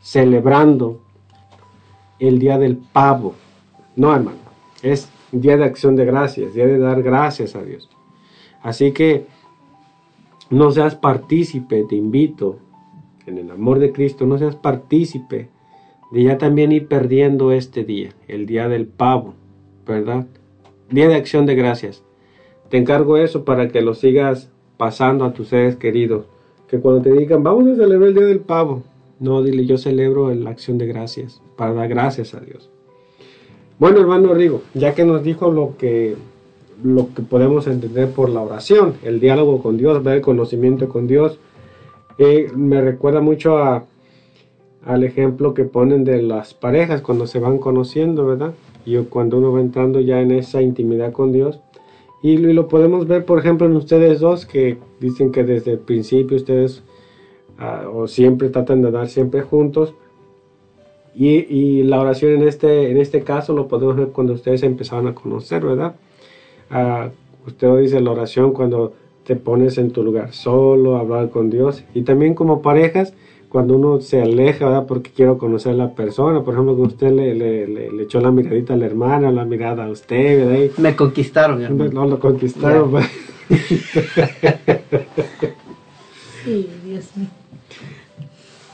[0.02, 1.00] celebrando
[2.18, 3.34] el día del pavo.
[3.96, 4.38] No, hermano,
[4.82, 7.88] es día de acción de gracias, día de dar gracias a Dios.
[8.62, 9.26] Así que
[10.50, 12.58] no seas partícipe, te invito,
[13.26, 15.48] en el amor de Cristo, no seas partícipe
[16.14, 19.34] de ya también ir perdiendo este día, el día del pavo,
[19.84, 20.26] ¿verdad?
[20.88, 22.04] Día de acción de gracias.
[22.68, 26.26] Te encargo eso para que lo sigas pasando a tus seres queridos.
[26.68, 28.84] Que cuando te digan, vamos a celebrar el día del pavo,
[29.18, 32.70] no, dile, yo celebro la acción de gracias, para dar gracias a Dios.
[33.80, 36.14] Bueno, hermano Rigo, ya que nos dijo lo que,
[36.84, 41.08] lo que podemos entender por la oración, el diálogo con Dios, ver el conocimiento con
[41.08, 41.40] Dios,
[42.18, 43.84] eh, me recuerda mucho a,
[44.86, 48.54] al ejemplo que ponen de las parejas cuando se van conociendo, ¿verdad?
[48.84, 51.60] Y cuando uno va entrando ya en esa intimidad con Dios.
[52.22, 56.36] Y, lo podemos ver, por ejemplo, en ustedes dos, que dicen que desde el principio
[56.36, 56.82] ustedes
[57.58, 59.94] ah, o siempre tratan de dar siempre juntos.
[61.14, 65.06] Y, y, la oración en este, en este caso lo podemos ver cuando ustedes empezaron
[65.06, 65.94] a conocer, ¿verdad?
[66.70, 67.10] Uh,
[67.46, 71.84] usted dice la oración cuando te pones en tu lugar solo, hablar con Dios.
[71.94, 73.14] Y también como parejas,
[73.54, 74.84] cuando uno se aleja, ¿verdad?
[74.84, 76.42] Porque quiero conocer a la persona.
[76.42, 79.84] Por ejemplo, que usted le, le, le, echó la miradita a la hermana, la mirada
[79.84, 80.76] a usted, ¿verdad?
[80.78, 81.92] Me conquistaron, hermano.
[81.92, 82.90] No, lo conquistaron.
[82.90, 83.06] pues.
[86.44, 87.28] sí, Dios mío.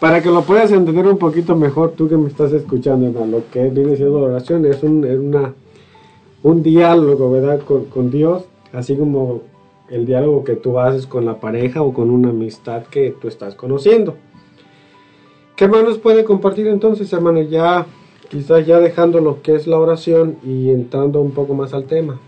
[0.00, 3.50] Para que lo puedas entender un poquito mejor, tú que me estás escuchando, hermano, lo
[3.50, 5.52] que viene siendo oración es un, es una,
[6.42, 7.60] un diálogo, ¿verdad?
[7.66, 9.42] Con, con Dios, así como
[9.90, 13.54] el diálogo que tú haces con la pareja o con una amistad que tú estás
[13.54, 14.16] conociendo.
[15.60, 17.42] ¿Qué más nos puede compartir entonces, hermano?
[17.42, 17.84] Ya
[18.30, 22.18] quizás ya dejando lo que es la oración y entrando un poco más al tema.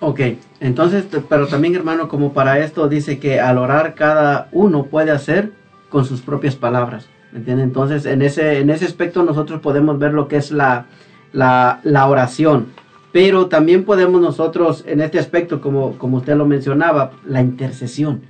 [0.00, 0.20] Ok,
[0.58, 5.52] entonces, pero también hermano, como para esto dice que al orar cada uno puede hacer
[5.90, 7.62] con sus propias palabras, ¿me entiende?
[7.62, 10.86] Entonces, en ese, en ese aspecto nosotros podemos ver lo que es la,
[11.34, 12.68] la, la oración.
[13.12, 18.22] Pero también podemos nosotros, en este aspecto, como, como usted lo mencionaba, la intercesión.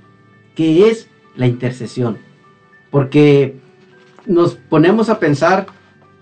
[0.53, 1.07] ¿Qué es
[1.37, 2.17] la intercesión?
[2.91, 3.68] Porque
[4.25, 5.67] nos ponemos a pensar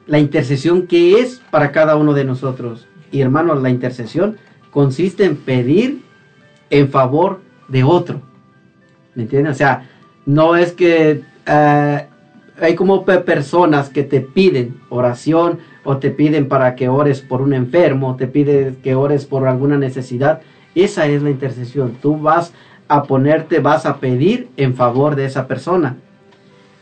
[0.05, 2.87] la intercesión que es para cada uno de nosotros.
[3.11, 4.37] Y hermanos, la intercesión
[4.71, 6.03] consiste en pedir
[6.69, 8.21] en favor de otro.
[9.15, 9.51] ¿Me entienden?
[9.51, 9.89] O sea,
[10.25, 12.07] no es que eh,
[12.59, 17.53] hay como personas que te piden oración o te piden para que ores por un
[17.53, 20.41] enfermo, te piden que ores por alguna necesidad.
[20.75, 21.97] Esa es la intercesión.
[22.01, 22.53] Tú vas
[22.87, 25.97] a ponerte, vas a pedir en favor de esa persona.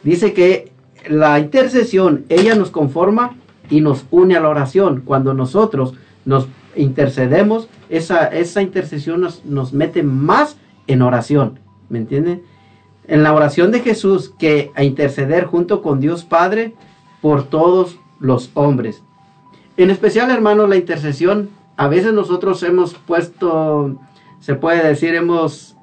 [0.03, 0.71] Dice que
[1.09, 3.35] la intercesión, ella nos conforma
[3.69, 5.01] y nos une a la oración.
[5.05, 5.93] Cuando nosotros
[6.25, 11.59] nos intercedemos, esa, esa intercesión nos, nos mete más en oración.
[11.89, 12.43] ¿Me entiende?
[13.07, 16.73] En la oración de Jesús, que a interceder junto con Dios Padre
[17.21, 19.03] por todos los hombres.
[19.77, 23.99] En especial, hermanos, la intercesión, a veces nosotros hemos puesto,
[24.39, 25.75] se puede decir, hemos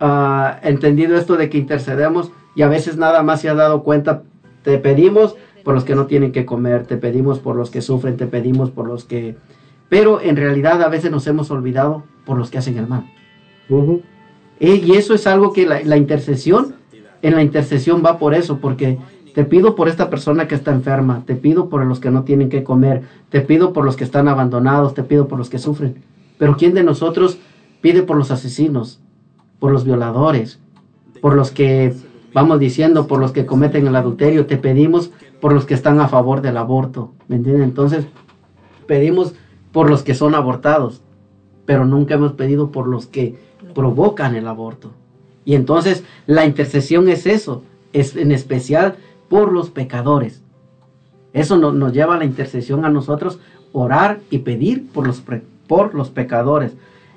[0.00, 4.22] ah, entendido esto de que intercedemos y a veces nada más se ha dado cuenta,
[4.62, 8.16] te pedimos por los que no tienen que comer, te pedimos por los que sufren,
[8.16, 9.36] te pedimos por los que...
[9.88, 13.10] Pero en realidad a veces nos hemos olvidado por los que hacen el mal.
[14.60, 16.74] Eh, y eso es algo que la, la intercesión,
[17.22, 18.98] en la intercesión va por eso, porque
[19.34, 22.48] te pido por esta persona que está enferma, te pido por los que no tienen
[22.48, 26.02] que comer, te pido por los que están abandonados, te pido por los que sufren.
[26.38, 27.38] Pero ¿quién de nosotros
[27.80, 29.00] pide por los asesinos,
[29.58, 30.58] por los violadores,
[31.20, 31.94] por los que,
[32.32, 34.46] vamos diciendo, por los que cometen el adulterio?
[34.46, 35.10] Te pedimos
[35.40, 37.64] por los que están a favor del aborto, ¿me entienden?
[37.64, 38.06] Entonces,
[38.86, 39.34] pedimos
[39.72, 41.02] por los que son abortados,
[41.66, 43.36] pero nunca hemos pedido por los que
[43.74, 44.90] provocan el aborto.
[45.44, 47.62] Y entonces la intercesión es eso,
[47.92, 48.96] es en especial
[49.28, 50.42] por los pecadores.
[51.32, 53.38] Eso nos lleva a la intercesión a nosotros,
[53.72, 55.22] orar y pedir por los,
[55.66, 56.72] por los pecadores.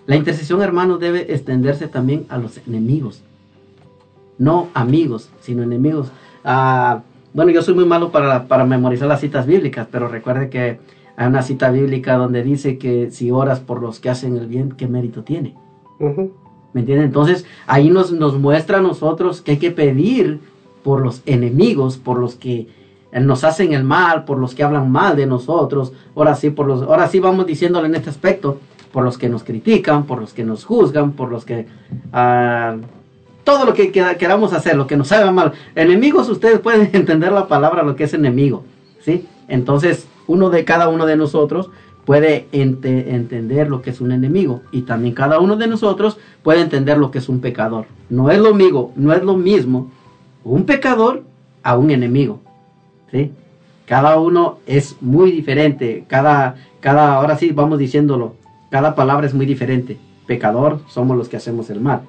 [0.06, 3.22] La intercesión, hermanos, debe extenderse también a los enemigos.
[4.38, 6.12] No amigos, sino enemigos.
[6.44, 7.02] Ah,
[7.34, 10.80] bueno, yo soy muy malo para, para memorizar las citas bíblicas, pero recuerde que
[11.16, 14.72] hay una cita bíblica donde dice que si oras por los que hacen el bien,
[14.72, 15.56] ¿qué mérito tiene?
[16.74, 17.06] ¿Me entienden?
[17.06, 20.40] Entonces, ahí nos, nos muestra a nosotros que hay que pedir
[20.84, 22.68] por los enemigos, por los que
[23.14, 25.94] nos hacen el mal, por los que hablan mal de nosotros.
[26.16, 28.60] Ahora sí, por los, ahora sí vamos diciéndole en este aspecto,
[28.92, 31.68] por los que nos critican, por los que nos juzgan, por los que
[32.14, 32.78] ah,
[33.44, 35.54] todo lo que queramos hacer, lo que nos haga mal.
[35.76, 38.64] Enemigos, ustedes pueden entender la palabra, lo que es enemigo,
[39.02, 39.26] ¿sí?
[39.48, 41.70] Entonces, uno de cada uno de nosotros
[42.06, 46.98] puede entender lo que es un enemigo y también cada uno de nosotros puede entender
[46.98, 47.86] lo que es un pecador.
[48.10, 49.92] No es lo mismo, no es lo mismo
[50.44, 51.24] un pecador
[51.64, 52.40] a un enemigo.
[53.12, 53.32] ¿sí?
[53.86, 56.06] Cada uno es muy diferente.
[56.08, 58.36] Cada, cada, ahora sí vamos diciéndolo,
[58.70, 59.98] cada palabra es muy diferente.
[60.26, 62.02] Pecador somos los que hacemos el mal.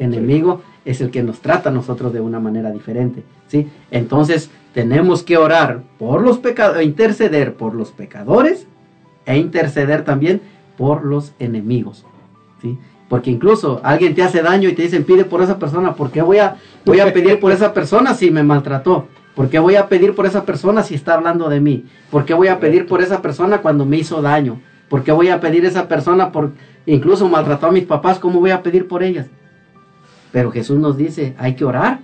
[0.00, 3.22] Enemigo es el que nos trata a nosotros de una manera diferente.
[3.46, 3.68] ¿sí?
[3.90, 8.66] Entonces tenemos que orar por los pecadores, interceder por los pecadores
[9.26, 10.40] e interceder también
[10.76, 12.04] por los enemigos.
[12.62, 12.78] ¿sí?
[13.08, 16.22] Porque incluso alguien te hace daño y te dicen pide por esa persona, ¿por qué
[16.22, 19.06] voy a, voy a pedir por esa persona si me maltrató?
[19.34, 21.84] ¿Por qué voy a pedir por esa persona si está hablando de mí?
[22.10, 24.60] ¿Por qué voy a pedir por esa persona cuando me hizo daño?
[24.88, 26.52] ¿Por qué voy a pedir esa persona por
[26.86, 28.18] incluso maltrató a mis papás?
[28.18, 29.26] ¿Cómo voy a pedir por ellas?
[30.32, 32.00] Pero Jesús nos dice, hay que orar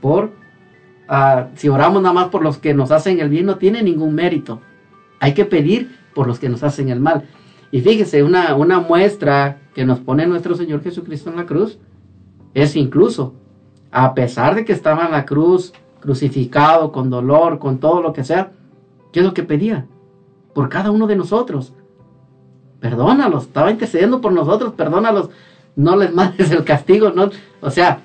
[0.00, 0.32] por
[1.08, 4.14] uh, si oramos nada más por los que nos hacen el bien no tiene ningún
[4.14, 4.60] mérito.
[5.20, 7.24] Hay que pedir por los que nos hacen el mal.
[7.70, 11.78] Y fíjese, una, una muestra que nos pone nuestro Señor Jesucristo en la cruz
[12.54, 13.34] es incluso,
[13.90, 18.24] a pesar de que estaba en la cruz, crucificado, con dolor, con todo lo que
[18.24, 18.52] sea,
[19.12, 19.86] ¿qué es lo que pedía?
[20.54, 21.74] Por cada uno de nosotros.
[22.80, 25.30] Perdónalos, estaba intercediendo por nosotros, perdónalos,
[25.78, 28.00] no les mandes el castigo, no, o sea,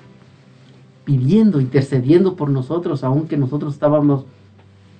[1.04, 4.24] pidiendo, intercediendo por nosotros, aunque nosotros estábamos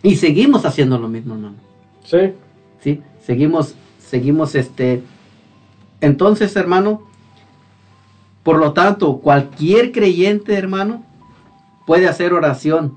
[0.02, 1.52] y seguimos haciendo lo mismo, ¿no?
[2.04, 2.32] Sí.
[2.80, 3.76] Sí, seguimos
[4.14, 5.02] seguimos este.
[6.00, 7.02] Entonces, hermano,
[8.42, 11.02] por lo tanto, cualquier creyente, hermano,
[11.86, 12.96] puede hacer oración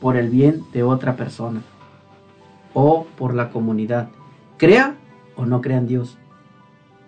[0.00, 1.62] por el bien de otra persona
[2.74, 4.08] o por la comunidad.
[4.58, 4.96] Crea
[5.36, 6.18] o no crea en Dios.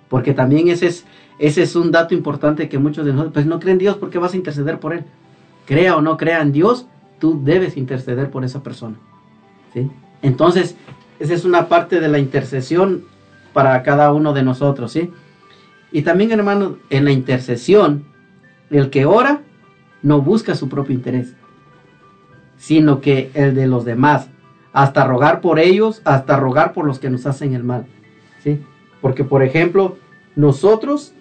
[0.08, 1.04] Porque también ese es,
[1.38, 4.10] ese es un dato importante que muchos de nosotros, pues no creen en Dios, ¿por
[4.10, 5.04] qué vas a interceder por él?
[5.66, 6.86] Crea o no crea en Dios,
[7.20, 8.96] tú debes interceder por esa persona.
[9.72, 9.90] ¿sí?
[10.22, 10.76] Entonces,
[11.20, 13.04] esa es una parte de la intercesión
[13.52, 15.10] para cada uno de nosotros, ¿sí?
[15.90, 18.04] Y también, hermanos, en la intercesión,
[18.70, 19.40] el que ora
[20.02, 21.34] no busca su propio interés,
[22.56, 24.28] sino que el de los demás,
[24.72, 27.86] hasta rogar por ellos, hasta rogar por los que nos hacen el mal,
[28.42, 28.60] ¿sí?
[29.00, 29.96] Porque, por ejemplo,
[30.36, 31.14] nosotros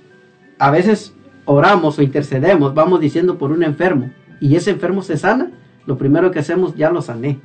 [0.60, 1.14] a veces
[1.45, 5.51] oramos o intercedemos, vamos diciendo por un enfermo, y ese enfermo se sana,
[5.86, 7.39] lo primero que hacemos ya lo sané.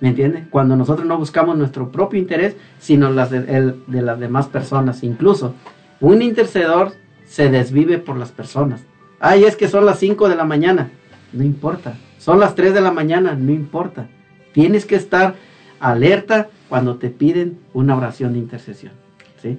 [0.00, 0.46] ¿Me entiende?
[0.50, 5.02] Cuando nosotros no buscamos nuestro propio interés, sino las de, las demás personas.
[5.02, 5.54] Incluso
[6.00, 6.92] un intercedor
[7.24, 8.82] se desvive por las personas.
[9.20, 10.90] Ay, es que son las 5 de la mañana.
[11.32, 11.96] No importa.
[12.18, 13.34] Son las 3 de la mañana.
[13.34, 14.08] No importa.
[14.52, 15.34] Tienes que estar
[15.80, 18.92] alerta cuando te piden una oración de intercesión.
[19.40, 19.58] ¿Sí?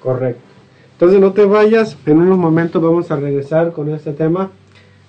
[0.00, 0.51] Correcto.
[1.02, 1.96] Entonces no te vayas.
[2.06, 4.52] En unos momentos vamos a regresar con este tema.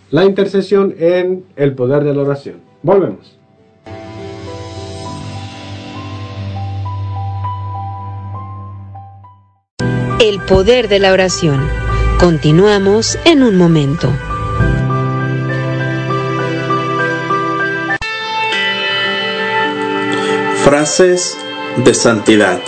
[0.10, 2.56] La intercesión en el poder de la oración.
[2.82, 3.38] Volvemos.
[10.20, 11.62] El poder de la oración.
[12.20, 14.10] Continuamos en un momento.
[20.64, 21.38] Frases
[21.86, 22.60] de santidad.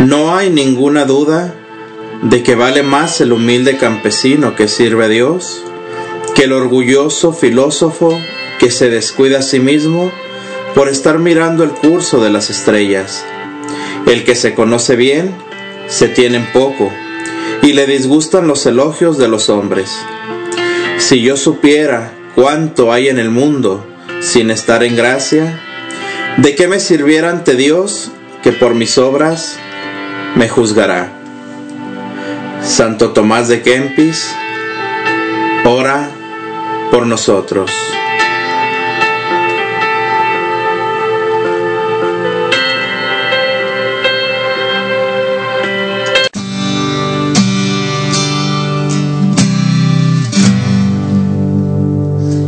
[0.00, 1.54] No hay ninguna duda
[2.22, 5.62] de que vale más el humilde campesino que sirve a Dios
[6.34, 8.18] que el orgulloso filósofo
[8.58, 10.10] que se descuida a sí mismo
[10.74, 13.24] por estar mirando el curso de las estrellas.
[14.06, 15.34] El que se conoce bien,
[15.88, 16.92] se tiene en poco,
[17.62, 19.90] y le disgustan los elogios de los hombres.
[20.98, 23.84] Si yo supiera cuánto hay en el mundo
[24.20, 25.60] sin estar en gracia,
[26.36, 28.10] ¿de qué me sirviera ante Dios
[28.42, 29.58] que por mis obras
[30.36, 31.17] me juzgará?
[32.62, 34.34] Santo Tomás de Kempis,
[35.64, 36.10] ora
[36.90, 37.70] por nosotros.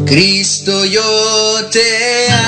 [0.07, 2.40] Cristo, yo te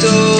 [0.00, 0.39] Abrázame,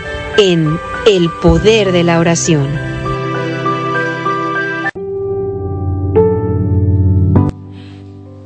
[0.37, 2.67] en El Poder de la Oración.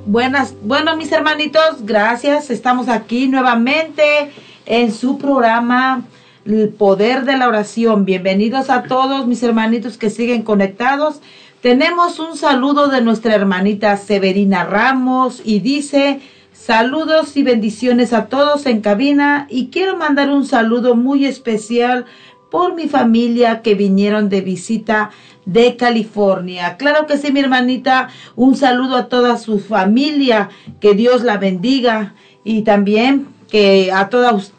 [0.06, 2.50] Buenas, bueno mis hermanitos, gracias.
[2.50, 4.32] Estamos aquí nuevamente
[4.66, 6.04] en su programa
[6.46, 8.06] El Poder de la Oración.
[8.06, 11.22] Bienvenidos a todos mis hermanitos que siguen conectados.
[11.62, 16.22] Tenemos un saludo de nuestra hermanita Severina Ramos y dice,
[16.56, 22.06] saludos y bendiciones a todos en cabina y quiero mandar un saludo muy especial
[22.50, 25.12] por mi familia que vinieron de visita
[25.46, 26.78] de California.
[26.78, 30.50] Claro que sí, mi hermanita, un saludo a toda su familia,
[30.80, 34.10] que Dios la bendiga y también que a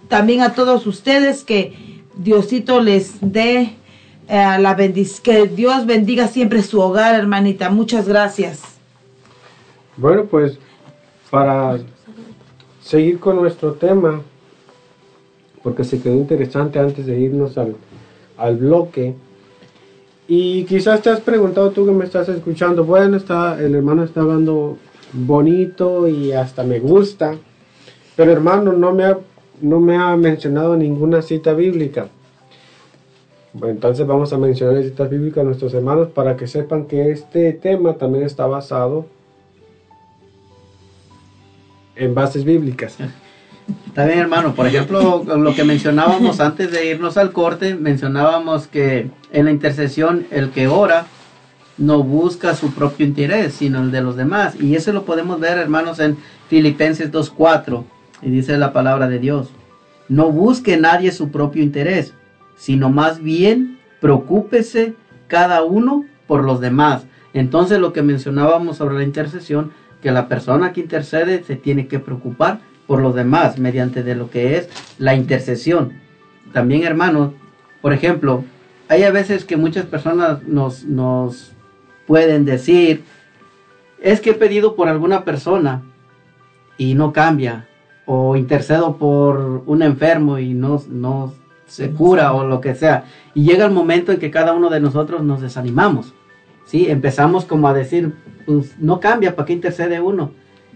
[0.09, 3.75] también a todos ustedes que Diosito les dé
[4.29, 7.71] eh, la bendición, que Dios bendiga siempre su hogar, hermanita.
[7.71, 8.61] Muchas gracias.
[9.97, 10.59] Bueno, pues
[11.37, 11.77] para
[12.81, 14.23] seguir con nuestro tema,
[15.63, 17.77] porque se quedó interesante antes de irnos al,
[18.39, 19.15] al bloque.
[20.27, 24.23] Y quizás te has preguntado tú que me estás escuchando, bueno, está, el hermano está
[24.23, 24.79] hablando
[25.13, 27.35] bonito y hasta me gusta,
[28.17, 29.19] pero hermano no me ha,
[29.61, 32.09] no me ha mencionado ninguna cita bíblica.
[33.53, 37.53] Bueno, entonces vamos a mencionar citas bíblicas a nuestros hermanos para que sepan que este
[37.53, 39.15] tema también está basado
[41.97, 42.97] en bases bíblicas.
[43.87, 44.55] Está bien, hermano.
[44.55, 50.27] Por ejemplo, lo que mencionábamos antes de irnos al corte, mencionábamos que en la intercesión
[50.31, 51.07] el que ora
[51.79, 54.55] no busca su propio interés, sino el de los demás.
[54.61, 56.17] Y eso lo podemos ver, hermanos, en
[56.49, 57.85] Filipenses 2.4.
[58.23, 59.49] Y dice la palabra de Dios.
[60.09, 62.15] No busque nadie su propio interés,
[62.57, 64.95] sino más bien preocúpese
[65.27, 67.07] cada uno por los demás.
[67.35, 69.73] Entonces lo que mencionábamos sobre la intercesión,
[70.03, 74.31] que la persona que intercede se tiene que preocupar por los demás mediante de lo
[74.31, 74.69] que es
[74.99, 75.95] la intercesión.
[76.53, 77.33] También, hermanos,
[77.83, 78.45] por ejemplo,
[78.89, 81.53] hay a veces que muchas personas nos, nos
[82.07, 83.05] pueden decir,
[84.01, 85.83] es que he pedido por alguna persona
[86.79, 87.67] y no cambia,
[88.07, 91.35] o intercedo por un enfermo y no, no
[91.67, 93.05] se cura o lo que sea.
[93.35, 96.15] Y llega el momento en que cada uno de nosotros nos desanimamos.
[96.67, 96.91] ¿Sí?
[96.91, 98.13] Empezamos como a decir,
[98.45, 100.33] pues no cambia, ¿para qué intercede uno?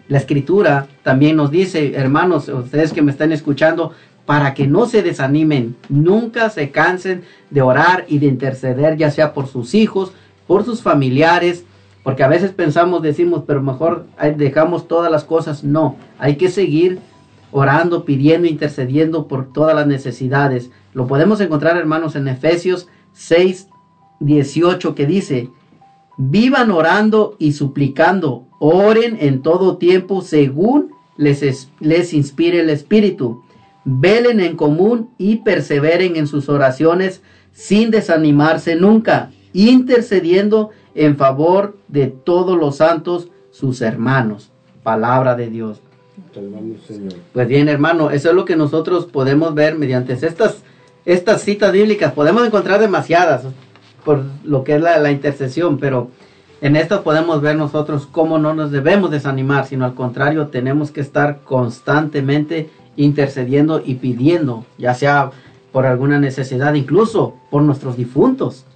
[0.09, 3.93] La escritura también nos dice, hermanos, ustedes que me están escuchando,
[4.27, 9.33] para que no se desanimen, nunca se cansen de orar y de interceder, ya sea
[9.33, 10.13] por sus hijos,
[10.47, 11.65] por sus familiares,
[12.03, 15.65] porque a veces pensamos, decimos, pero mejor dejamos todas las cosas.
[15.65, 16.99] No, hay que seguir
[17.53, 20.71] orando, pidiendo, intercediendo por todas las necesidades.
[20.95, 23.69] Lo podemos encontrar, hermanos, en Efesios 6,
[24.21, 25.51] 18, que dice,
[26.21, 33.43] vivan orando y suplicando, oren en todo tiempo según les, les inspire el Espíritu,
[33.85, 42.09] velen en común y perseveren en sus oraciones sin desanimarse nunca, intercediendo en favor de
[42.09, 44.51] todos los santos, sus hermanos.
[44.83, 45.81] Palabra de Dios.
[47.33, 50.59] Pues bien, hermano, eso es lo que nosotros podemos ver mediante estas,
[51.07, 52.13] estas citas bíblicas.
[52.13, 53.45] Podemos encontrar demasiadas
[54.05, 56.09] por lo que es la, la intercesión, pero
[56.61, 61.01] en esto podemos ver nosotros cómo no nos debemos desanimar, sino al contrario, tenemos que
[61.01, 65.31] estar constantemente intercediendo y pidiendo, ya sea
[65.73, 68.67] por alguna necesidad, incluso por nuestros difuntos.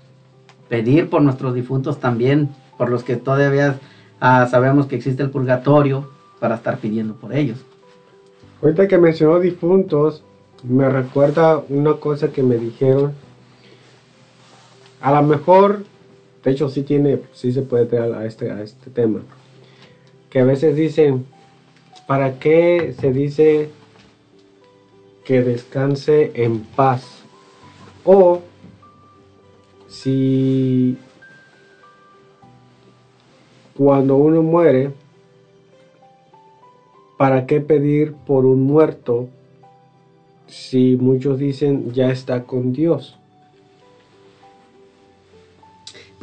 [0.68, 2.48] Pedir por nuestros difuntos también,
[2.78, 3.78] por los que todavía
[4.20, 6.08] ah, sabemos que existe el purgatorio,
[6.44, 7.58] para estar pidiendo por ellos.
[8.60, 10.22] Ahorita que mencionó difuntos,
[10.62, 13.12] me recuerda una cosa que me dijeron.
[15.04, 15.84] A lo mejor,
[16.42, 19.20] de hecho sí tiene, sí se puede traer a este, a este tema.
[20.30, 21.26] Que a veces dicen,
[22.06, 23.68] ¿para qué se dice
[25.26, 27.22] que descanse en paz?
[28.02, 28.40] O
[29.88, 30.96] si
[33.76, 34.90] cuando uno muere,
[37.18, 39.28] ¿para qué pedir por un muerto
[40.46, 43.18] si muchos dicen ya está con Dios?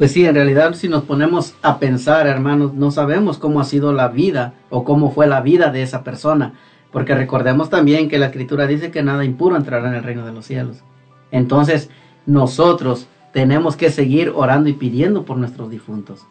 [0.02, 3.92] Pues sí, en realidad si nos ponemos a pensar, hermanos, no sabemos cómo ha sido
[3.92, 6.54] la vida o cómo fue la vida de esa persona,
[6.90, 10.32] porque recordemos también que la escritura dice que nada impuro entrará en el reino de
[10.32, 10.82] los cielos.
[11.30, 11.88] Entonces,
[12.26, 16.26] nosotros tenemos que seguir orando y pidiendo por nuestros difuntos,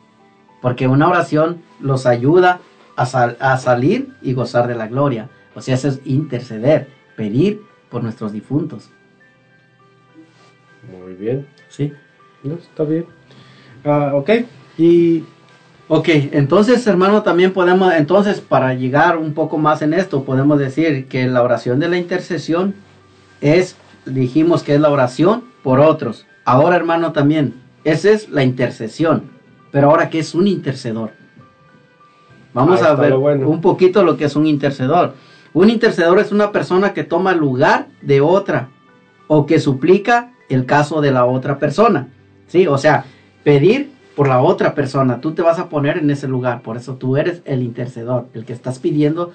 [0.61, 2.59] porque una oración los ayuda
[2.97, 5.29] a, sal, a, salir y gozar de la gloria.
[5.55, 8.89] O sea, eso es interceder, pedir por nuestros difuntos.
[10.91, 11.47] Muy bien.
[11.69, 11.93] Sí.
[12.43, 13.20] No, está bien.
[13.83, 14.29] Uh, ok.
[14.77, 15.23] Y...
[15.93, 21.09] Ok, entonces hermano, también podemos, entonces para llegar un poco más en esto, podemos decir
[21.09, 22.75] que la oración de la intercesión
[23.41, 23.75] es,
[24.05, 26.25] dijimos que es la oración por otros.
[26.45, 29.23] Ahora hermano también, esa es la intercesión.
[29.71, 31.11] Pero ahora, ¿qué es un intercedor?
[32.53, 33.49] Vamos a ver bueno.
[33.49, 35.15] un poquito lo que es un intercedor.
[35.53, 38.69] Un intercedor es una persona que toma lugar de otra
[39.27, 42.07] o que suplica el caso de la otra persona.
[42.47, 42.67] ¿Sí?
[42.67, 43.05] O sea,
[43.43, 45.21] pedir por la otra persona.
[45.21, 46.61] Tú te vas a poner en ese lugar.
[46.61, 49.31] Por eso tú eres el intercedor, el que estás pidiendo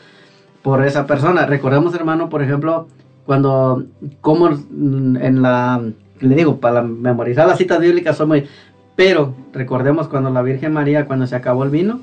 [0.63, 1.47] por esa persona.
[1.47, 2.89] Recordemos, hermano, por ejemplo,
[3.25, 3.85] cuando,
[4.21, 5.83] como mm, en la,
[6.21, 8.47] le digo, para memorizar las citas bíblicas son muy...
[8.95, 12.01] Pero recordemos cuando la Virgen María, cuando se acabó el vino,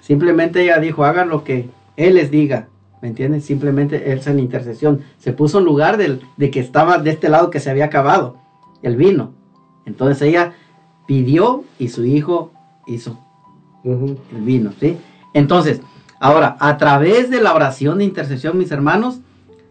[0.00, 2.68] simplemente ella dijo, hagan lo que Él les diga.
[3.00, 3.44] ¿Me entiendes?
[3.44, 5.00] Simplemente Él en intercesión.
[5.18, 8.36] Se puso en lugar del, de que estaba de este lado que se había acabado
[8.82, 9.32] el vino.
[9.86, 10.52] Entonces ella
[11.08, 12.52] pidió y su hijo
[12.86, 13.18] hizo
[13.82, 14.98] el vino, ¿sí?
[15.32, 15.80] Entonces,
[16.20, 19.20] ahora, a través de la oración de intercesión, mis hermanos,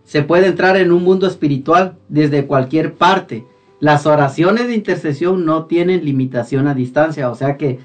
[0.03, 3.45] se puede entrar en un mundo espiritual desde cualquier parte.
[3.79, 7.79] Las oraciones de intercesión no tienen limitación a distancia, o sea que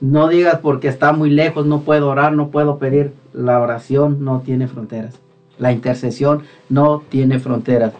[0.00, 3.12] no digas porque está muy lejos, no puedo orar, no puedo pedir.
[3.32, 5.14] La oración no tiene fronteras.
[5.58, 7.92] La intercesión no tiene fronteras.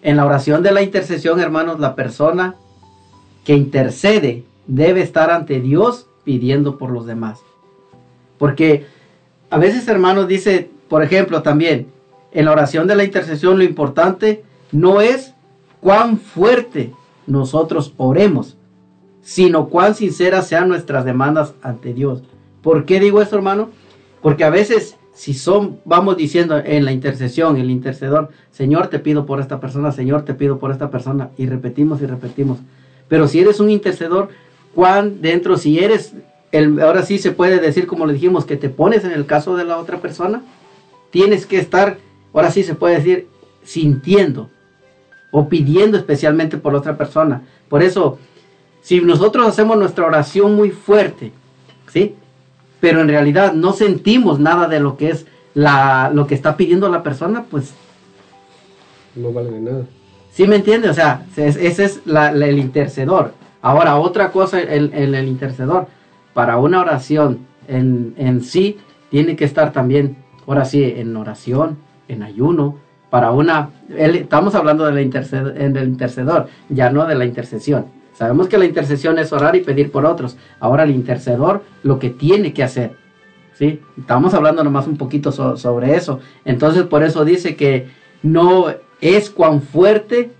[0.00, 2.56] En la oración de la intercesión, hermanos, la persona
[3.44, 7.40] que intercede debe estar ante Dios pidiendo por los demás.
[8.38, 8.86] Porque
[9.50, 11.88] a veces, hermanos, dice, por ejemplo, también,
[12.32, 15.34] en la oración de la intercesión lo importante no es
[15.80, 16.92] cuán fuerte
[17.26, 18.56] nosotros oremos,
[19.20, 22.22] sino cuán sinceras sean nuestras demandas ante Dios.
[22.62, 23.70] ¿Por qué digo esto, hermano?
[24.22, 29.26] Porque a veces si son, vamos diciendo en la intercesión, el intercedor, Señor, te pido
[29.26, 32.58] por esta persona, Señor, te pido por esta persona, y repetimos y repetimos.
[33.12, 34.30] Pero si eres un intercedor,
[34.74, 36.14] cuán dentro, si eres,
[36.50, 39.54] el, ahora sí se puede decir, como le dijimos, que te pones en el caso
[39.54, 40.42] de la otra persona,
[41.10, 41.98] tienes que estar,
[42.32, 43.28] ahora sí se puede decir,
[43.64, 44.48] sintiendo
[45.30, 47.42] o pidiendo especialmente por la otra persona.
[47.68, 48.18] Por eso,
[48.80, 51.32] si nosotros hacemos nuestra oración muy fuerte,
[51.92, 52.14] ¿sí?
[52.80, 56.88] Pero en realidad no sentimos nada de lo que es la, lo que está pidiendo
[56.88, 57.74] la persona, pues
[59.14, 59.84] No vale de nada.
[60.32, 60.88] ¿Sí me entiende?
[60.88, 63.34] O sea, es- ese es el intercedor.
[63.60, 65.86] Ahora, otra cosa, el, el- intercedor,
[66.34, 68.78] para una oración en, en sí,
[69.10, 70.16] tiene que estar también,
[70.46, 71.76] ahora sí, en oración,
[72.08, 72.78] en ayuno,
[73.10, 73.68] para una...
[74.16, 77.84] estamos hablando en del intercedor, ya no de la intercesión.
[78.14, 80.36] Sabemos que la intercesión es orar y pedir por otros.
[80.60, 82.96] Ahora el intercedor lo que tiene que hacer,
[83.54, 83.80] ¿sí?
[83.98, 86.20] Estamos hablando nomás un poquito so- sobre eso.
[86.46, 87.88] Entonces, por eso dice que
[88.22, 88.66] no
[89.02, 90.30] es cuán fuerte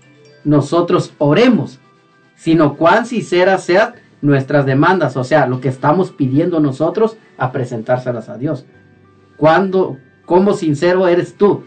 [0.43, 1.79] nosotros oremos,
[2.35, 8.29] sino cuán sinceras sean nuestras demandas, o sea, lo que estamos pidiendo nosotros a presentárselas
[8.29, 8.65] a Dios.
[9.37, 11.63] Cuando, cómo sincero eres tú,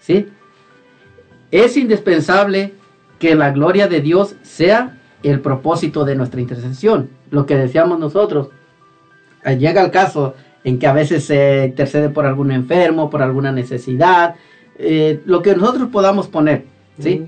[0.00, 0.28] ¿sí?
[1.50, 2.72] Es indispensable
[3.18, 8.48] que la gloria de Dios sea el propósito de nuestra intercesión, lo que decíamos nosotros.
[9.44, 10.34] Llega el caso
[10.64, 14.36] en que a veces se intercede por algún enfermo, por alguna necesidad,
[14.78, 16.64] eh, lo que nosotros podamos poner,
[16.98, 17.26] ¿sí?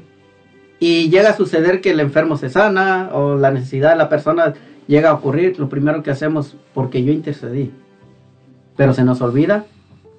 [0.78, 4.54] Y llega a suceder que el enfermo se sana o la necesidad de la persona
[4.86, 7.70] llega a ocurrir, lo primero que hacemos, porque yo intercedí.
[8.76, 9.66] Pero se nos olvida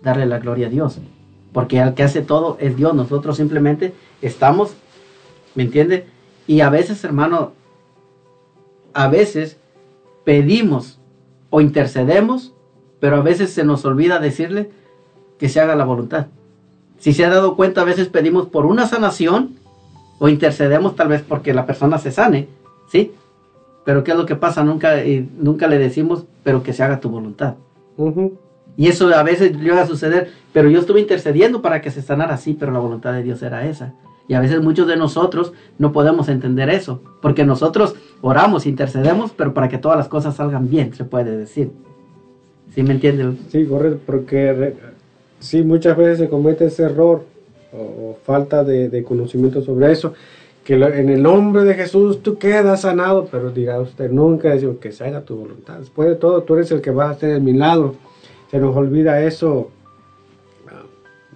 [0.03, 0.99] darle la gloria a Dios,
[1.51, 4.76] porque al que hace todo es Dios, nosotros simplemente estamos,
[5.55, 6.07] ¿me entiende?
[6.47, 7.53] Y a veces, hermano,
[8.93, 9.57] a veces
[10.24, 10.99] pedimos
[11.49, 12.53] o intercedemos,
[12.99, 14.69] pero a veces se nos olvida decirle
[15.38, 16.28] que se haga la voluntad.
[17.03, 19.55] Si se ha dado cuenta, a veces pedimos por una sanación
[20.19, 22.47] o intercedemos tal vez porque la persona se sane,
[22.87, 23.11] ¿sí?
[23.83, 24.63] Pero ¿qué es lo que pasa?
[24.63, 27.55] Nunca, y nunca le decimos, pero que se haga tu voluntad.
[28.77, 32.35] Y eso a veces llega a suceder, pero yo estuve intercediendo para que se sanara
[32.35, 33.93] así, pero la voluntad de Dios era esa.
[34.29, 39.53] Y a veces muchos de nosotros no podemos entender eso, porque nosotros oramos, intercedemos, pero
[39.53, 41.69] para que todas las cosas salgan bien, se puede decir.
[42.73, 43.35] ¿Sí me entiende?
[43.49, 44.92] Sí, correcto, porque
[45.43, 47.23] sí, muchas veces se comete ese error
[47.73, 50.13] o, falta de, conocimiento sobre eso,
[50.63, 54.91] que en el nombre de Jesús tú quedas sanado, pero dirá usted, nunca decimos que
[54.91, 55.79] se haga tu voluntad.
[55.79, 57.95] Después de todo, tú eres el que vas a hacer el milagro.
[58.49, 59.71] Se nos olvida eso,
[60.69, 60.83] ah,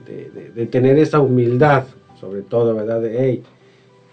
[0.05, 1.83] de, de- de tener esa humildad,
[2.19, 3.01] sobre todo, ¿verdad?
[3.01, 3.43] De, hey,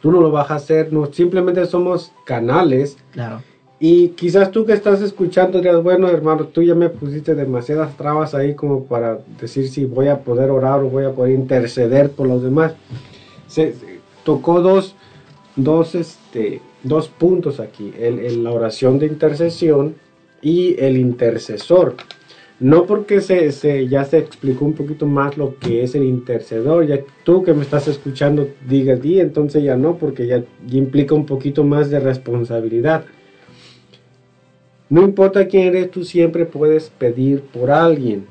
[0.01, 2.97] tú no lo vas a hacer, no, simplemente somos canales.
[3.13, 3.41] Claro.
[3.87, 8.35] Y quizás tú que estás escuchando dirás, bueno hermano, tú ya me pusiste demasiadas trabas
[8.35, 12.27] ahí como para decir si voy a poder orar o voy a poder interceder por
[12.27, 12.73] los demás.
[13.47, 13.75] Se,
[14.25, 14.95] tocó dos,
[15.55, 19.97] dos, este, dos puntos aquí, el, la oración de intercesión
[20.41, 21.95] y el intercesor.
[22.61, 26.87] No porque se, se- ya se explicó un poquito más lo que es el intercedor,
[26.87, 31.27] ya tú que me estás escuchando digas, y entonces ya no, porque ya implica un
[31.27, 33.05] poquito más de responsabilidad
[34.89, 38.27] No importa quién eres, tú siempre puedes pedir por alguien.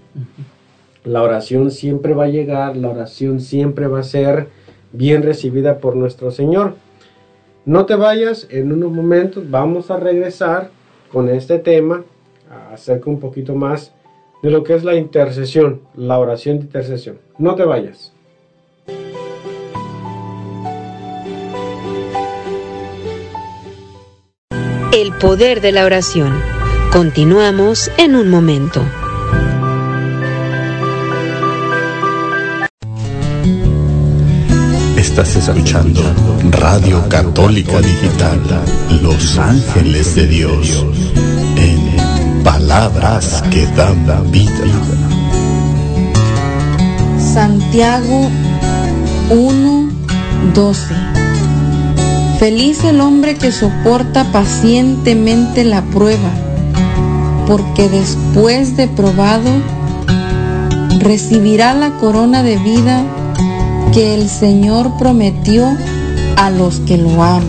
[1.04, 4.48] La oración siempre va a llegar, la oración siempre va a ser
[4.92, 6.76] bien recibida por nuestro Señor.
[7.66, 10.70] No te vayas, en unos momentos vamos a regresar
[11.12, 12.04] con este tema
[12.72, 13.94] acerca un poquito más
[14.42, 17.20] de lo que es la intercesión, la oración de intercesión.
[17.38, 18.13] No te vayas.
[25.04, 26.32] El poder de la oración.
[26.94, 28.82] Continuamos en un momento.
[34.96, 36.02] Estás escuchando
[36.52, 38.40] Radio Católica Digital,
[39.02, 40.86] Los Ángeles de Dios,
[41.58, 44.54] en palabras que dan vida.
[47.20, 48.32] Santiago
[49.30, 49.90] 1,
[50.54, 51.23] 12.
[52.40, 56.32] Feliz el hombre que soporta pacientemente la prueba,
[57.48, 59.50] porque después de probado
[61.00, 63.04] recibirá la corona de vida
[63.94, 65.78] que el Señor prometió
[66.36, 67.44] a los que lo aman.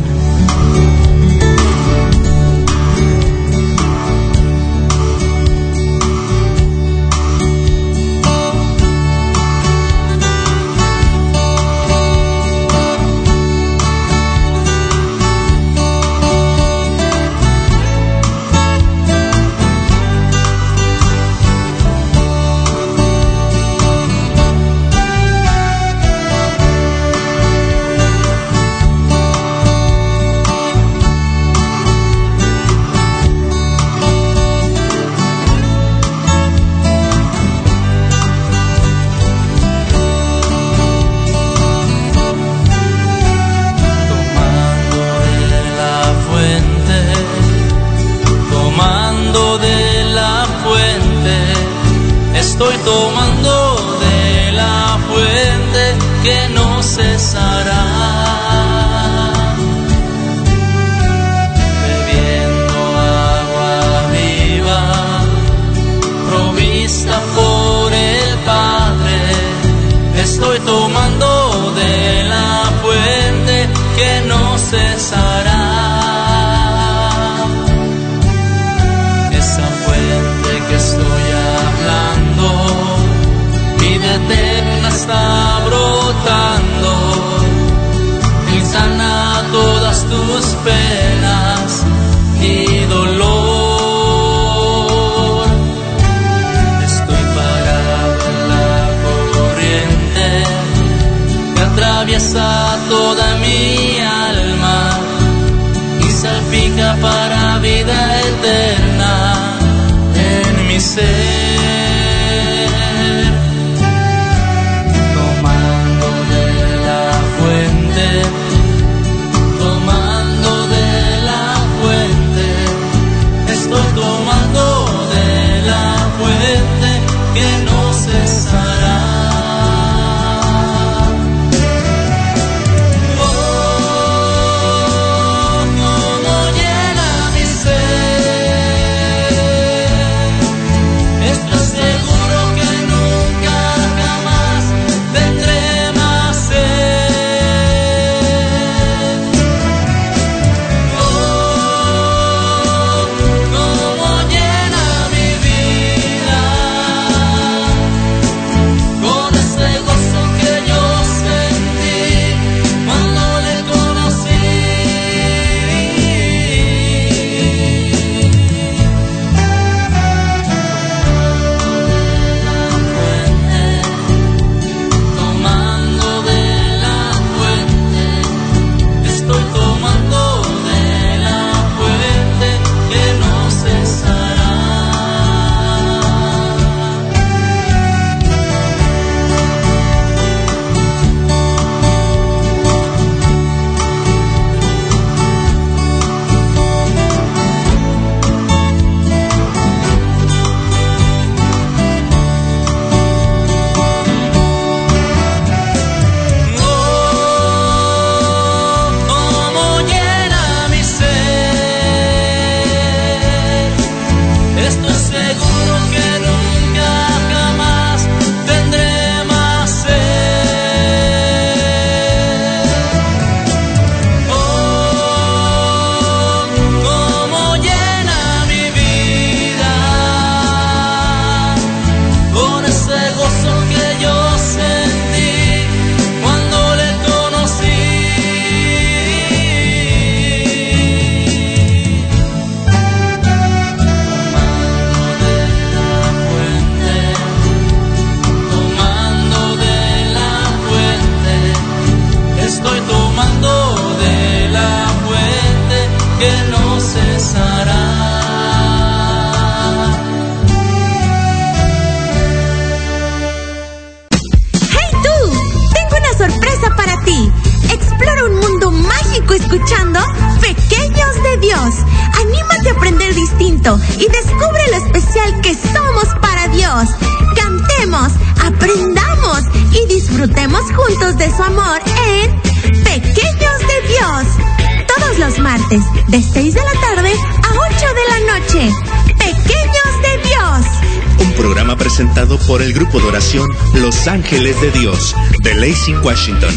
[292.46, 293.48] Por el grupo de oración
[293.80, 296.54] Los Ángeles de Dios de Lacey, Washington.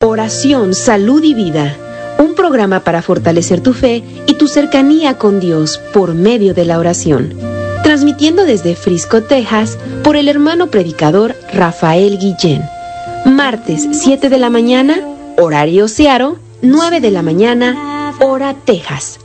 [0.00, 1.76] Oración, salud y vida.
[2.18, 6.78] Un programa para fortalecer tu fe y tu cercanía con Dios por medio de la
[6.78, 7.34] oración.
[7.82, 12.62] Transmitiendo desde Frisco, Texas, por el hermano predicador Rafael Guillén.
[13.26, 15.00] Martes 7 de la mañana,
[15.38, 19.21] horario Searo, 9 de la mañana, hora Texas.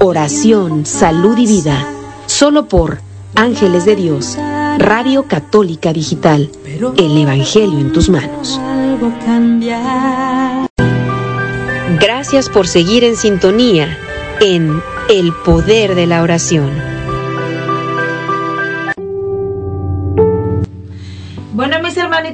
[0.00, 1.84] Oración, salud y vida.
[2.26, 3.00] Solo por
[3.34, 4.38] Ángeles de Dios,
[4.78, 6.52] Radio Católica Digital.
[6.96, 8.60] El Evangelio en tus manos.
[12.00, 13.98] Gracias por seguir en sintonía
[14.40, 16.97] en El Poder de la Oración.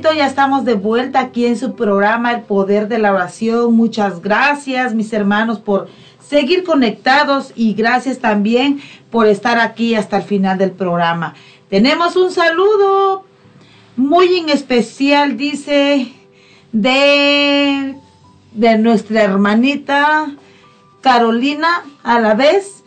[0.02, 3.74] Ya estamos de vuelta aquí en su programa El Poder de la Oración.
[3.74, 5.88] Muchas gracias, mis hermanos, por
[6.20, 8.80] seguir conectados y gracias también
[9.10, 11.34] por estar aquí hasta el final del programa.
[11.70, 13.24] Tenemos un saludo
[13.96, 16.12] muy en especial, dice,
[16.72, 17.94] de,
[18.52, 20.26] de nuestra hermanita
[21.02, 22.82] Carolina a la vez.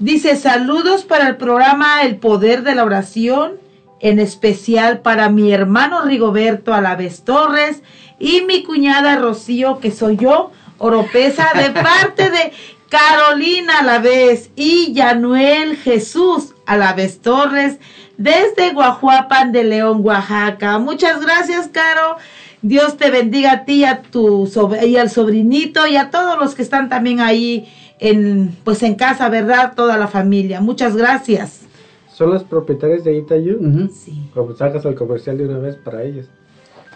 [0.00, 3.52] Dice saludos para el programa El Poder de la Oración,
[4.00, 7.82] en especial para mi hermano Rigoberto Alaves Torres
[8.18, 12.52] y mi cuñada Rocío, que soy yo, Oropesa, de parte de
[12.88, 17.78] Carolina a la vez y Yanuel Jesús a la vez Torres
[18.16, 20.78] desde Guajuapan de León, Oaxaca.
[20.78, 22.16] Muchas gracias, Caro.
[22.62, 24.50] Dios te bendiga a ti, a tu
[24.84, 29.28] y al sobrinito y a todos los que están también ahí en pues en casa,
[29.28, 29.74] ¿verdad?
[29.76, 30.60] Toda la familia.
[30.60, 31.67] Muchas gracias.
[32.18, 33.88] Son las propietarias de Itayu.
[33.92, 34.28] Sí.
[34.34, 36.26] Como sacas el comercial de una vez para ellas.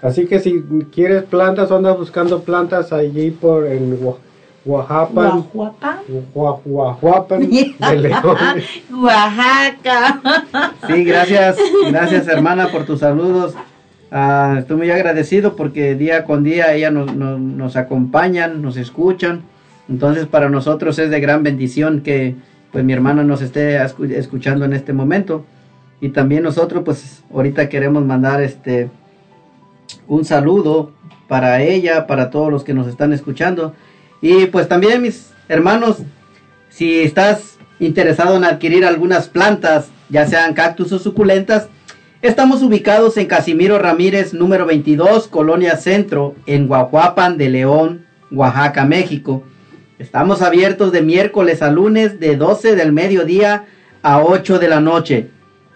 [0.02, 0.60] Así que si
[0.92, 4.16] quieres plantas andas buscando plantas allí por en Oa-
[4.64, 5.96] Oaxapan, Guajuapan.
[6.34, 8.36] Gua- Guajuapan de León.
[9.00, 10.20] Oaxaca.
[10.88, 11.56] Sí, gracias,
[11.88, 13.54] gracias hermana por tus saludos.
[14.10, 19.42] Ah, estoy muy agradecido porque día con día ella nos, nos, nos acompañan, nos escuchan.
[19.88, 22.34] Entonces para nosotros es de gran bendición que
[22.72, 25.44] pues mi hermana nos esté escu- escuchando en este momento.
[26.00, 28.90] Y también nosotros pues ahorita queremos mandar este
[30.08, 30.92] un saludo
[31.28, 33.74] para ella, para todos los que nos están escuchando.
[34.20, 35.98] Y pues también mis hermanos,
[36.70, 41.68] si estás interesado en adquirir algunas plantas, ya sean cactus o suculentas,
[42.20, 49.42] estamos ubicados en Casimiro Ramírez, número 22, Colonia Centro, en Guajuapan de León, Oaxaca, México.
[50.02, 53.66] Estamos abiertos de miércoles a lunes de 12 del mediodía
[54.02, 55.28] a 8 de la noche.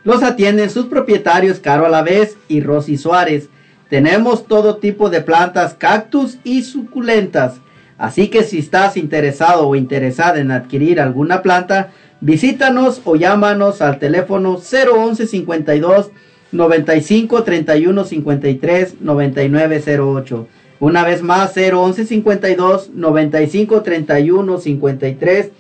[0.03, 3.49] Los atienden sus propietarios Caro Alavés y Rosy Suárez.
[3.89, 7.61] Tenemos todo tipo de plantas, cactus y suculentas.
[7.99, 11.91] Así que si estás interesado o interesada en adquirir alguna planta,
[12.21, 16.11] visítanos o llámanos al teléfono 011 52
[16.51, 20.49] 95 31 53 99 08.
[20.81, 25.51] Una vez más 011 52 95 31 53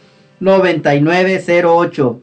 [0.40, 2.20] 99 08.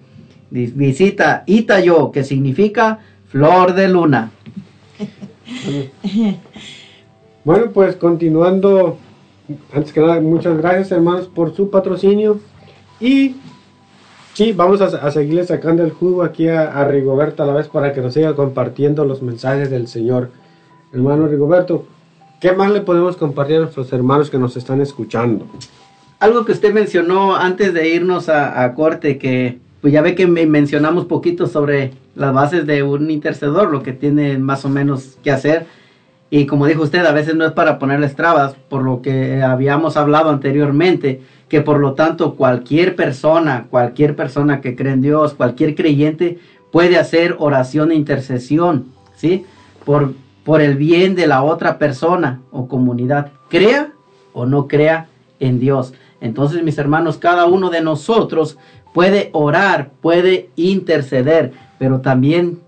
[0.52, 3.00] Vis- Visita Itayo, que significa
[3.30, 4.32] flor de luna.
[7.46, 8.98] Bueno, pues continuando,
[9.74, 12.40] antes que nada, muchas gracias hermanos por su patrocinio.
[13.02, 13.36] Y
[14.34, 17.68] sí, vamos a, a seguirle sacando el jugo aquí a, a Rigoberto a la vez
[17.68, 20.32] para que nos siga compartiendo los mensajes del Señor.
[20.94, 21.86] Hermano Rigoberto,
[22.44, 25.48] ¿qué más le podemos compartir a nuestros hermanos que nos están escuchando?
[26.20, 30.46] Algo que usted mencionó antes de irnos a, corte, que pues ya ve que me
[30.46, 35.32] mencionamos poquito sobre las bases de un intercedor, lo que tiene más o menos que
[35.32, 35.68] hacer.
[36.30, 39.96] Y como dijo usted, a veces no es para ponerles trabas, por lo que habíamos
[39.96, 45.76] hablado anteriormente, que por lo tanto cualquier persona, cualquier persona que cree en Dios, cualquier
[45.76, 46.40] creyente
[46.74, 49.46] puede hacer oración e intercesión, ¿sí?
[49.86, 50.14] Por,
[50.44, 53.94] por el bien de la otra persona o comunidad, crea
[54.34, 55.08] o no crea
[55.40, 55.94] en Dios.
[56.22, 58.58] Entonces, mis hermanos, cada uno de nosotros
[58.94, 62.60] puede orar, puede interceder, pero también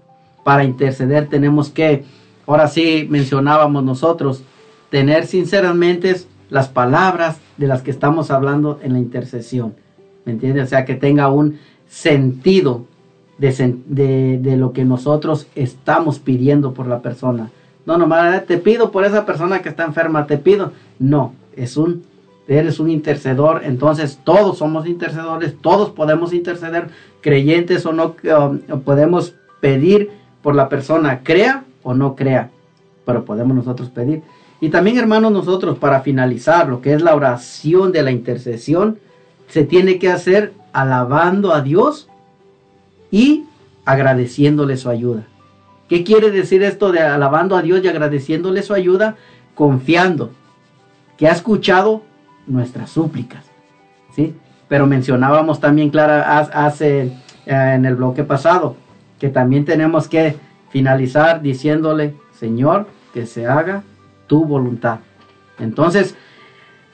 [0.43, 2.03] para interceder tenemos que,
[2.45, 4.43] ahora sí mencionábamos nosotros,
[4.89, 6.15] tener sinceramente
[6.49, 9.75] las palabras de las que estamos hablando en la intercesión.
[10.25, 10.65] ¿Me entiendes?
[10.65, 12.85] O sea, que tenga un sentido
[13.37, 17.51] de, de lo que nosotros estamos pidiendo por la persona.
[17.85, 20.71] No, nomás "Eh, te pido por esa persona que está enferma, te pido.
[20.99, 22.03] No, es un
[22.47, 26.89] eres un intercedor, entonces todos somos intercedores, todos podemos interceder,
[27.21, 30.11] creyentes o no, um, podemos pedir
[30.43, 32.51] por la persona, crea o no crea,
[33.03, 34.21] pero podemos nosotros pedir.
[34.61, 38.99] Y también, hermanos, nosotros para finalizar lo que es la oración de la intercesión,
[39.47, 42.09] se tiene que hacer alabando a Dios
[43.09, 43.45] y
[43.85, 45.25] agradeciéndole su ayuda.
[45.87, 49.15] ¿Qué quiere decir esto de alabando a Dios y agradeciéndole su ayuda?
[49.53, 50.31] Confiando
[51.17, 52.03] que ha escuchado
[52.47, 53.45] nuestras súplicas.
[54.15, 54.35] ¿sí?
[54.67, 57.11] Pero mencionábamos también, Clara, hace eh,
[57.45, 58.75] en el bloque pasado,
[59.19, 60.35] que también tenemos que
[60.69, 63.83] finalizar diciéndole, Señor, que se haga
[64.27, 64.99] tu voluntad.
[65.59, 66.15] Entonces,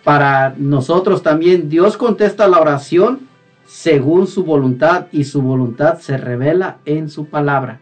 [0.04, 3.28] para nosotros también Dios contesta la oración
[3.66, 7.80] según su voluntad y su voluntad se revela en su palabra.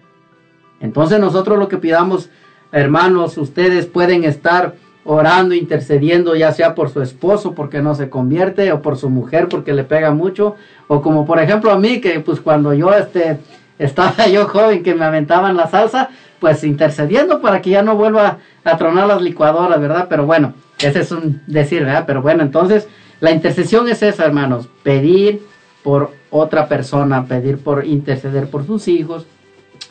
[0.79, 2.29] Entonces nosotros lo que pidamos,
[2.71, 8.71] hermanos, ustedes pueden estar orando, intercediendo, ya sea por su esposo porque no se convierte,
[8.71, 10.55] o por su mujer porque le pega mucho,
[10.87, 13.39] o como por ejemplo a mí, que pues cuando yo este,
[13.79, 18.37] estaba yo joven que me aventaban la salsa, pues intercediendo para que ya no vuelva
[18.63, 20.07] a tronar las licuadoras, ¿verdad?
[20.09, 22.03] Pero bueno, ese es un decir, ¿verdad?
[22.05, 22.87] Pero bueno, entonces
[23.19, 25.41] la intercesión es esa, hermanos, pedir
[25.83, 29.25] por otra persona, pedir por interceder por sus hijos,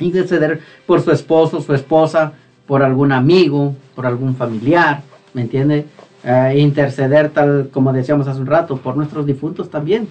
[0.00, 2.32] interceder por su esposo, su esposa,
[2.66, 5.02] por algún amigo, por algún familiar,
[5.34, 5.86] ¿me entiende?
[6.24, 10.08] Eh, interceder tal como decíamos hace un rato, por nuestros difuntos también,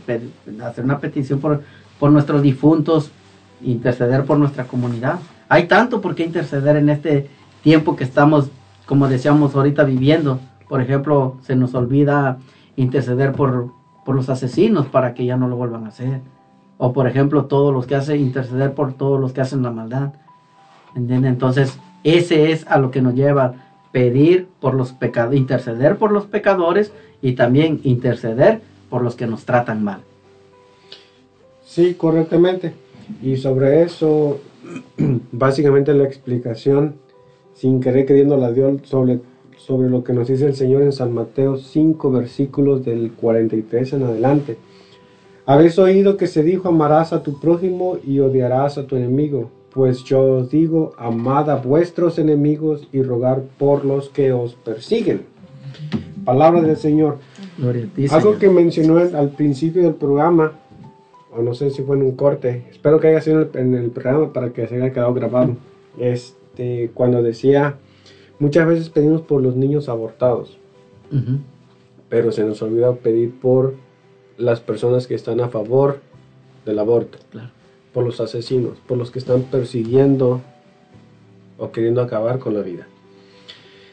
[0.63, 1.61] hacer una petición por,
[1.99, 3.11] por nuestros difuntos,
[3.61, 5.19] interceder por nuestra comunidad.
[5.49, 7.29] Hay tanto por qué interceder en este
[7.61, 8.49] tiempo que estamos,
[8.85, 10.39] como decíamos ahorita, viviendo.
[10.67, 12.37] Por ejemplo, se nos olvida
[12.75, 13.71] interceder por,
[14.05, 16.21] por los asesinos para que ya no lo vuelvan a hacer.
[16.77, 20.13] O por ejemplo, todos los que hacen interceder por todos los que hacen la maldad.
[20.95, 21.33] ¿Entienden?
[21.33, 23.55] Entonces, ese es a lo que nos lleva
[23.91, 26.91] pedir por los pecados, interceder por los pecadores
[27.21, 30.01] y también interceder por los que nos tratan mal.
[31.65, 32.73] Sí, correctamente.
[33.21, 34.39] Y sobre eso,
[35.31, 36.95] básicamente la explicación,
[37.53, 39.19] sin querer queriendo la dio sobre,
[39.57, 44.03] sobre lo que nos dice el Señor en San Mateo 5, versículos del 43 en
[44.03, 44.57] adelante.
[45.49, 49.49] Habéis oído que se dijo, amarás a tu prójimo y odiarás a tu enemigo.
[49.73, 55.21] Pues yo os digo, amad a vuestros enemigos y rogar por los que os persiguen.
[56.25, 57.19] Palabra del Señor.
[58.11, 60.51] Algo que mencionó al principio del programa,
[61.31, 64.33] o no sé si fue en un corte, espero que haya sido en el, programa
[64.33, 65.55] para que se haya quedado grabado,
[65.97, 67.77] este, cuando decía,
[68.37, 70.57] muchas veces pedimos por los niños abortados,
[72.09, 73.86] pero se nos olvida pedir por
[74.37, 75.99] las personas que están a favor
[76.65, 77.17] del aborto,
[77.93, 80.41] por los asesinos, por los que están persiguiendo
[81.57, 82.87] o queriendo acabar con la vida.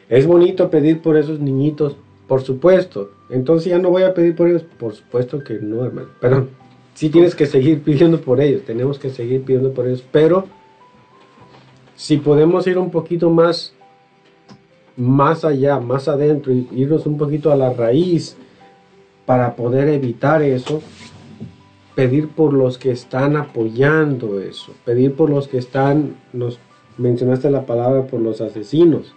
[0.08, 1.96] Es bonito pedir por esos niñitos,
[2.28, 3.10] por supuesto.
[3.30, 6.08] Entonces ya no voy a pedir por ellos, por supuesto que no, hermano.
[6.20, 6.48] Pero
[6.94, 10.04] sí tienes que seguir pidiendo por ellos, tenemos que seguir pidiendo por ellos.
[10.12, 10.46] Pero
[11.96, 13.72] si podemos ir un poquito más,
[14.96, 18.36] más allá, más adentro, y irnos un poquito a la raíz
[19.26, 20.82] para poder evitar eso,
[21.94, 26.59] pedir por los que están apoyando eso, pedir por los que están, nos
[26.98, 29.14] mencionaste la palabra por los asesinos,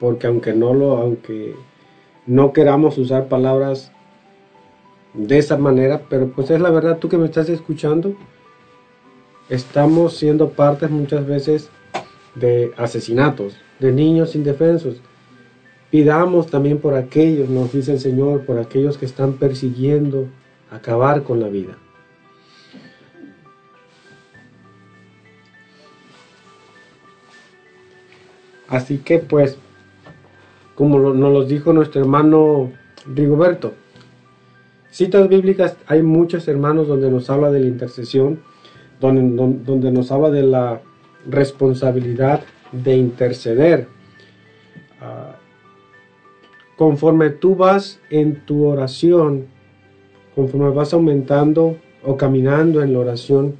[0.00, 1.54] porque aunque no lo, aunque
[2.26, 3.92] no queramos usar palabras
[5.14, 8.14] de esa manera, pero pues es la verdad, tú que me estás escuchando,
[9.48, 11.70] estamos siendo partes muchas veces
[12.34, 15.00] de asesinatos, de niños indefensos,
[15.90, 20.26] Pidamos también por aquellos, nos dice el Señor, por aquellos que están persiguiendo
[20.70, 21.78] acabar con la vida.
[28.68, 29.56] Así que pues,
[30.74, 32.70] como nos lo dijo nuestro hermano
[33.06, 33.72] Rigoberto,
[34.90, 38.40] citas bíblicas, hay muchos hermanos donde nos habla de la intercesión,
[39.00, 40.82] donde, nos habla de la
[41.26, 42.42] responsabilidad
[42.72, 43.88] de interceder.
[45.00, 45.36] Ah,
[46.78, 49.46] conforme tú vas en tu oración,
[50.36, 53.56] conforme vas aumentando o caminando en la oración,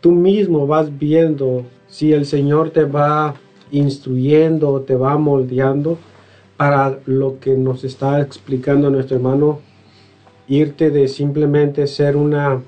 [0.00, 3.36] tú mismo vas viendo si el Señor te va
[3.70, 5.96] instruyendo te va moldeando
[6.56, 9.60] para lo que nos está explicando nuestro hermano,
[10.48, 12.60] irte de simplemente ser una,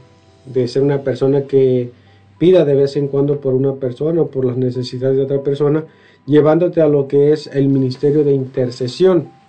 [0.47, 1.91] de ser una persona que
[2.39, 5.85] pida de vez en cuando por una persona o por las necesidades de otra persona,
[6.25, 9.42] llevándote a lo que es el ministerio de intercesión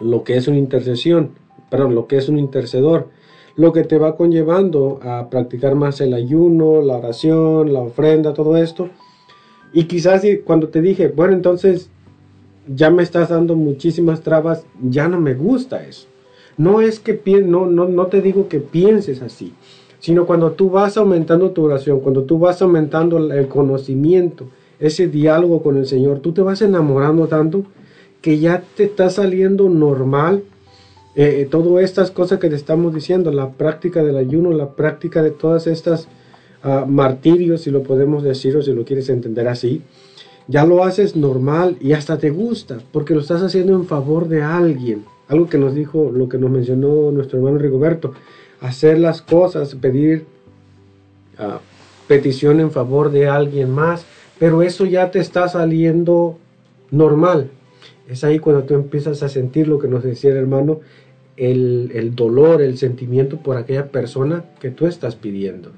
[0.00, 1.30] lo que es una intercesión,
[1.70, 3.08] perdón, lo que es un intercedor,
[3.56, 8.56] lo que te va conllevando a practicar más el ayuno, la oración, la ofrenda, todo
[8.56, 8.90] esto.
[9.72, 11.90] Y quizás cuando te dije, bueno, entonces
[12.66, 16.06] ya me estás dando muchísimas trabas, ya no me gusta eso.
[16.58, 19.52] No es que no, no, no te digo que pienses así,
[19.98, 24.48] sino cuando tú vas aumentando tu oración, cuando tú vas aumentando el conocimiento,
[24.78, 27.64] ese diálogo con el Señor, tú te vas enamorando tanto
[28.26, 30.42] que ya te está saliendo normal
[31.14, 35.30] eh, todas estas cosas que te estamos diciendo, la práctica del ayuno, la práctica de
[35.30, 36.08] todas estas
[36.64, 39.82] ah, martirios, si lo podemos decir o si lo quieres entender así,
[40.48, 44.42] ya lo haces normal y hasta te gusta, porque lo estás haciendo en favor de
[44.42, 45.04] alguien.
[45.28, 48.12] Algo que nos dijo, lo que nos mencionó nuestro hermano Rigoberto,
[48.60, 50.26] hacer las cosas, pedir
[51.38, 51.60] ah,
[52.08, 54.04] petición en favor de alguien más,
[54.40, 56.38] pero eso ya te está saliendo
[56.90, 57.50] normal.
[58.08, 60.80] Es ahí cuando tú empiezas a sentir lo que nos decía el hermano,
[61.36, 65.70] el, el dolor, el sentimiento por aquella persona que tú estás pidiendo.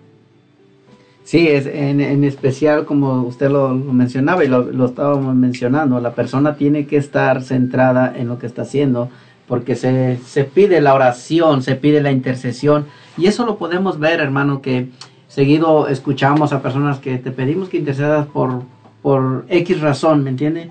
[1.24, 6.00] Sí, es en, en especial como usted lo, lo mencionaba y lo, lo estábamos mencionando,
[6.00, 9.10] la persona tiene que estar centrada en lo que está haciendo
[9.46, 12.86] porque se, se pide la oración, se pide la intercesión
[13.16, 14.88] y eso lo podemos ver, hermano, que
[15.26, 18.62] seguido escuchamos a personas que te pedimos que intercedas por,
[19.02, 20.70] por X razón, ¿me entiende?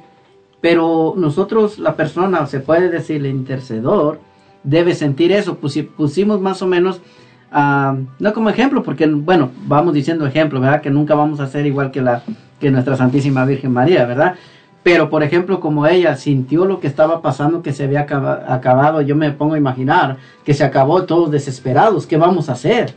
[0.62, 4.20] Pero nosotros, la persona, se puede decir el intercedor,
[4.64, 5.60] debe sentir eso.
[5.60, 7.00] Pusi- pusimos más o menos,
[7.52, 10.82] ah, no como ejemplo, porque, bueno, vamos diciendo ejemplo, ¿verdad?
[10.82, 12.24] Que nunca vamos a ser igual que, la,
[12.60, 14.36] que nuestra Santísima Virgen María, ¿verdad?
[14.84, 19.02] Pero, por ejemplo, como ella sintió lo que estaba pasando, que se había acaba- acabado,
[19.02, 22.08] yo me pongo a imaginar que se acabó todos desesperados.
[22.08, 22.94] ¿Qué vamos a hacer?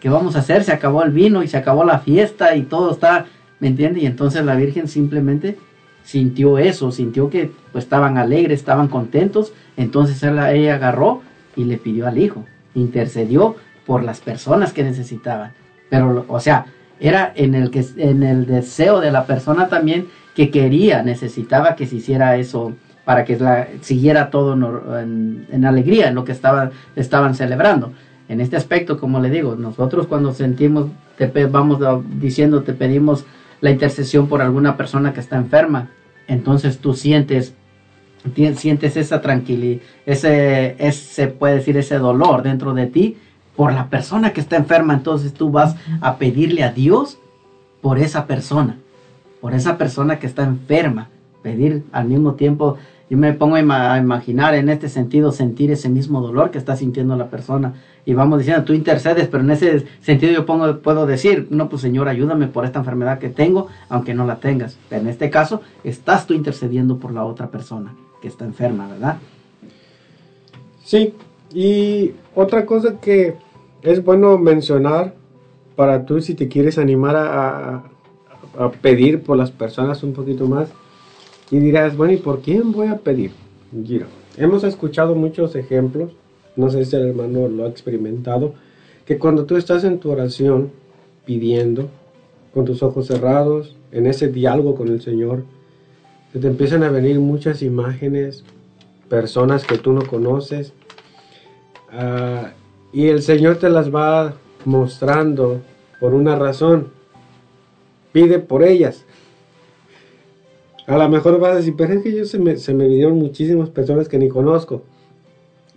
[0.00, 0.64] ¿Qué vamos a hacer?
[0.64, 3.26] Se acabó el vino y se acabó la fiesta y todo está,
[3.60, 4.00] ¿me entiende?
[4.00, 5.58] Y entonces la Virgen simplemente
[6.06, 11.22] sintió eso, sintió que pues estaban alegres, estaban contentos, entonces ella, agarró
[11.56, 12.44] y le pidió al hijo,
[12.76, 15.52] intercedió por las personas que necesitaban.
[15.90, 16.66] Pero, o sea,
[17.00, 20.06] era en el, que, en el deseo de la persona también
[20.36, 22.72] que quería, necesitaba que se hiciera eso
[23.04, 27.92] para que la, siguiera todo en, alegría, en lo que estaba, estaban celebrando.
[28.28, 31.80] En este aspecto, como le digo, nosotros cuando sentimos, te vamos
[32.20, 33.24] diciendo, te pedimos
[33.60, 35.90] la intercesión por alguna persona que está enferma,
[36.28, 37.54] entonces tú sientes
[38.56, 43.16] sientes esa tranquilidad, ese, ese, puede decir, ese dolor dentro de ti
[43.54, 47.18] por la persona que está enferma, entonces tú vas a pedirle a Dios
[47.80, 48.78] por esa persona,
[49.40, 51.08] por esa persona que está enferma,
[51.42, 52.76] pedir al mismo tiempo,
[53.08, 57.16] yo me pongo a imaginar en este sentido, sentir ese mismo dolor que está sintiendo
[57.16, 57.74] la persona,
[58.06, 61.82] y vamos diciendo, tú intercedes, pero en ese sentido yo pongo, puedo decir, no, pues
[61.82, 64.78] Señor, ayúdame por esta enfermedad que tengo, aunque no la tengas.
[64.88, 69.16] Pero en este caso, estás tú intercediendo por la otra persona que está enferma, ¿verdad?
[70.84, 71.14] Sí,
[71.52, 73.34] y otra cosa que
[73.82, 75.14] es bueno mencionar
[75.74, 77.82] para tú si te quieres animar a,
[78.58, 80.68] a- pedir por las personas un poquito más
[81.50, 83.32] y dirás, bueno, ¿y por quién voy a pedir?
[83.72, 84.06] Mira,
[84.36, 86.12] hemos escuchado muchos ejemplos,
[86.56, 88.54] no sé si el hermano lo ha experimentado,
[89.04, 90.70] que cuando tú estás en tu oración
[91.24, 91.88] pidiendo,
[92.52, 95.44] con tus ojos cerrados, en ese diálogo con el Señor,
[96.32, 98.44] se te empiezan a venir muchas imágenes,
[99.08, 100.72] personas que tú no conoces,
[101.92, 102.52] ah,
[102.92, 104.34] y el Señor te las va
[104.64, 105.60] mostrando
[106.00, 106.88] por una razón.
[108.12, 109.04] Pide por ellas.
[110.86, 113.18] A lo mejor vas a decir, pero es que yo se me, se me vinieron
[113.18, 114.82] muchísimas personas que ni conozco.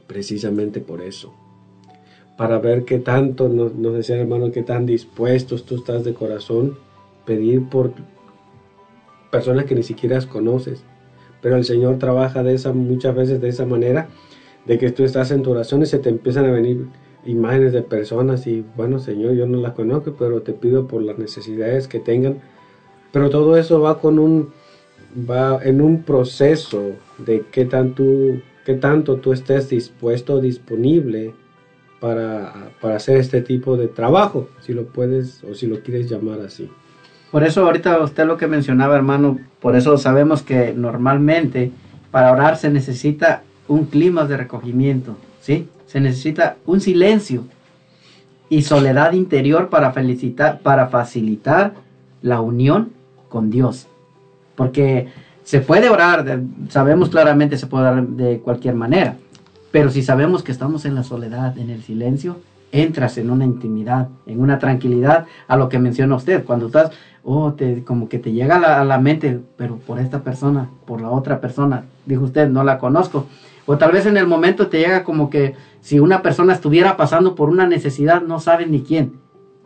[0.09, 1.33] Precisamente por eso.
[2.37, 6.77] Para ver qué tanto, nos, nos decía hermano, qué tan dispuestos tú estás de corazón
[7.25, 7.93] pedir por
[9.31, 10.83] personas que ni siquiera conoces.
[11.41, 14.09] Pero el Señor trabaja de esa, muchas veces de esa manera,
[14.65, 16.87] de que tú estás en tu oración y se te empiezan a venir
[17.25, 21.19] imágenes de personas y bueno Señor, yo no las conozco, pero te pido por las
[21.19, 22.39] necesidades que tengan.
[23.11, 24.49] Pero todo eso va con un
[25.29, 28.03] va en un proceso de qué tanto,
[28.69, 31.33] qué tanto tú estés dispuesto, disponible
[31.99, 36.41] para, para hacer este tipo de trabajo, si lo puedes o si lo quieres llamar
[36.41, 36.69] así.
[37.31, 41.71] Por eso ahorita usted lo que mencionaba, hermano, por eso sabemos que normalmente
[42.11, 45.67] para orar se necesita un clima de recogimiento, ¿sí?
[45.87, 47.45] Se necesita un silencio
[48.49, 51.73] y soledad interior para, felicitar, para facilitar
[52.21, 52.91] la unión
[53.29, 53.87] con Dios.
[54.55, 55.07] Porque
[55.49, 59.15] se puede orar, sabemos claramente se puede orar de cualquier manera,
[59.71, 62.37] pero si sabemos que estamos en la soledad, en el silencio,
[62.71, 66.91] entras en una intimidad, en una tranquilidad, a lo que menciona usted, cuando estás,
[67.23, 70.69] oh, te, como que te llega a la, a la mente, pero por esta persona,
[70.85, 73.25] por la otra persona, dijo usted, no la conozco.
[73.65, 77.33] O tal vez en el momento te llega como que si una persona estuviera pasando
[77.33, 79.13] por una necesidad, no sabes ni quién.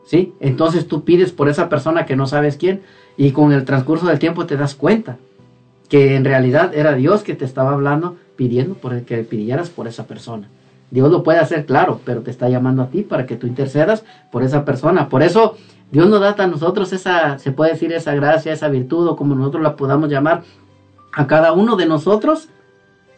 [0.06, 0.34] ¿Sí?
[0.40, 2.84] Entonces tú pides por esa persona que no sabes quién
[3.18, 5.18] y con el transcurso del tiempo te das cuenta
[5.94, 9.88] que en realidad era Dios que te estaba hablando pidiendo por el que pidieras por
[9.88, 10.50] esa persona.
[10.90, 14.04] Dios lo puede hacer, claro, pero te está llamando a ti para que tú intercedas
[14.32, 15.08] por esa persona.
[15.08, 15.56] Por eso
[15.92, 19.36] Dios nos da a nosotros esa, se puede decir, esa gracia, esa virtud, o como
[19.36, 20.42] nosotros la podamos llamar,
[21.14, 22.50] a cada uno de nosotros,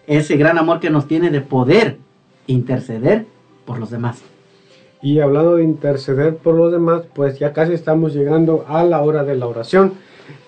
[0.06, 1.98] ese gran amor que nos tiene de poder
[2.46, 3.26] interceder
[3.64, 4.22] por los demás.
[5.02, 9.24] Y hablando de interceder por los demás, pues ya casi estamos llegando a la hora
[9.24, 9.94] de la oración.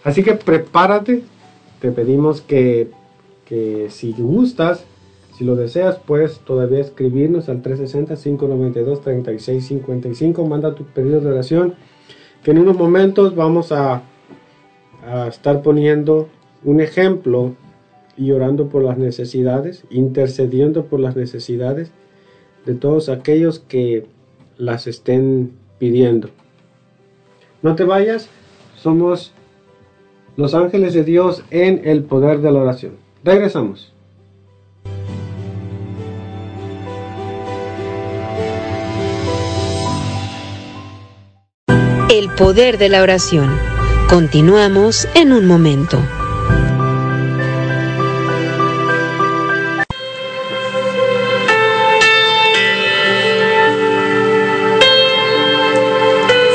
[0.04, 1.24] Así que prepárate,
[1.80, 2.90] te pedimos que,
[3.46, 4.84] que si gustas,
[5.38, 11.76] si lo deseas, puedes todavía escribirnos al 360-592-3655, manda tu pedido de oración,
[12.44, 14.04] que en unos momentos vamos a,
[15.06, 16.28] a estar poniendo
[16.64, 17.54] un ejemplo
[18.18, 21.92] y orando por las necesidades, intercediendo por las necesidades
[22.66, 24.08] de todos aquellos que
[24.58, 26.30] las estén pidiendo.
[27.62, 28.28] No te vayas,
[28.76, 29.34] somos
[30.38, 32.94] los ángeles de Dios en el poder de la oración.
[33.24, 33.92] Regresamos.
[42.10, 43.50] El poder de la oración.
[44.10, 46.00] Continuamos en un momento.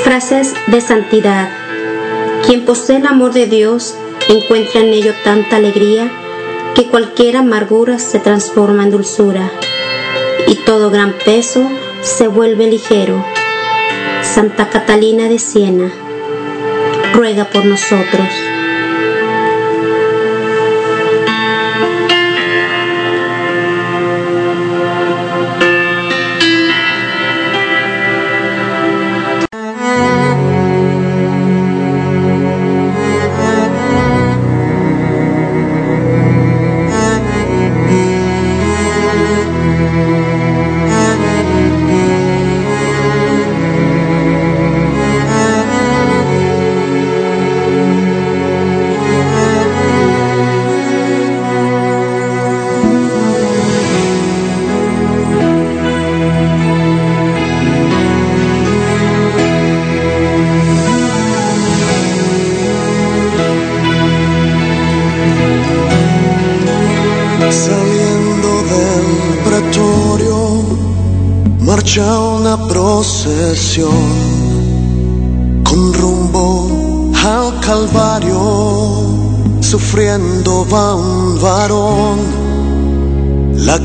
[0.04, 1.61] Frases de santidad.
[2.46, 3.94] Quien posee el amor de Dios
[4.28, 6.10] encuentra en ello tanta alegría
[6.74, 9.50] que cualquier amargura se transforma en dulzura
[10.46, 11.68] y todo gran peso
[12.02, 13.24] se vuelve ligero.
[14.22, 15.92] Santa Catalina de Siena,
[17.12, 18.51] ruega por nosotros.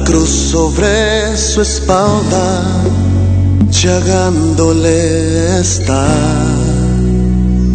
[0.08, 2.64] Cruz sobre su espalda,
[3.70, 6.08] llagándole está.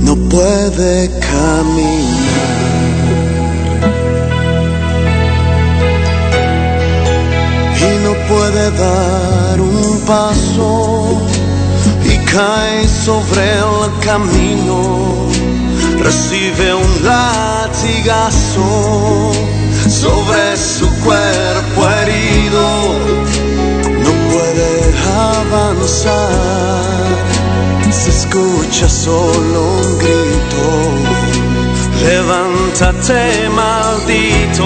[0.06, 2.32] No puede caminar.
[7.84, 11.20] y no puede dar un paso
[12.04, 15.28] y cae sobre el camino,
[15.98, 18.70] recibe un latigazo
[19.88, 22.64] sobre su cuerpo herido,
[24.04, 24.72] no puede
[25.30, 27.06] avanzar,
[27.90, 30.64] se escucha solo un grito,
[32.04, 34.64] levántate maldito.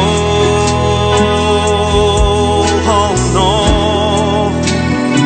[2.89, 4.51] Oh, no,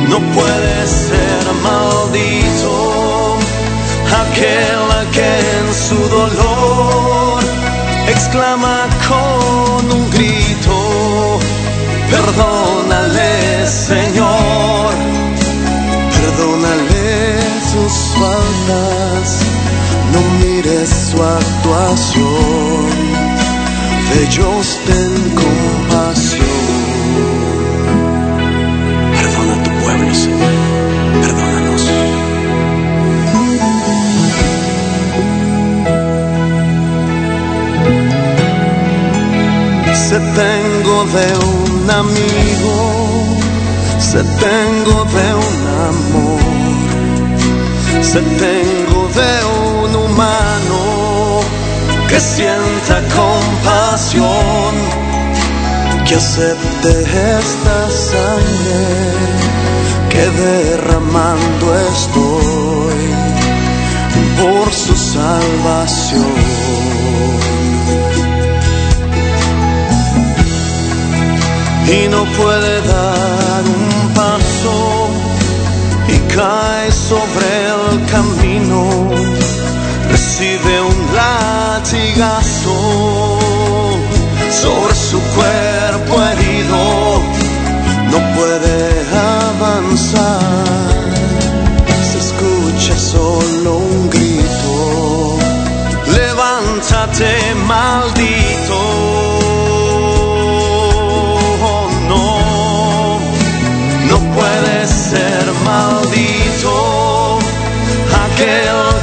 [0.08, 2.90] no puede ser maldito
[4.22, 7.42] aquel que en su dolor
[8.08, 8.79] exclama
[13.70, 14.94] Señor,
[16.16, 17.40] perdónale
[17.70, 19.40] sus faltas,
[20.12, 22.90] no mires su actuación,
[24.10, 26.50] de ellos ten compasión.
[29.16, 30.54] Perdona a tu pueblo, Señor.
[31.22, 31.82] Perdónanos.
[40.08, 42.99] Se tengo de un amigo,
[44.10, 45.58] se tengo de un
[45.92, 46.40] amor,
[48.02, 49.34] se tengo de
[49.68, 51.40] un humano
[52.08, 54.72] que sienta compasión
[56.04, 56.90] que acepte
[57.38, 58.82] esta sangre
[60.10, 63.02] que derramando estoy
[64.40, 66.34] por su salvación.
[71.86, 73.39] Y no puede dar
[76.40, 78.80] cae sobre el camino,
[80.10, 82.76] recibe un latigazo
[84.62, 86.80] sobre su cuerpo herido,
[88.12, 88.78] no puede
[89.48, 90.40] avanzar,
[92.10, 94.29] se escucha solo un grito.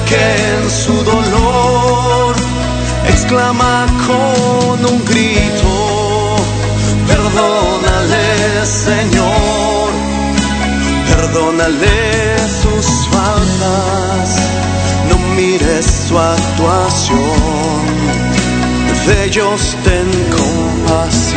[0.10, 0.26] Que
[0.56, 2.36] en su dolor
[3.10, 6.36] exclama con un grito,
[7.08, 9.90] perdónale Señor,
[11.14, 14.30] perdónale sus faltas,
[15.10, 17.18] no mires su actuación,
[19.08, 21.37] de ellos ten compasión.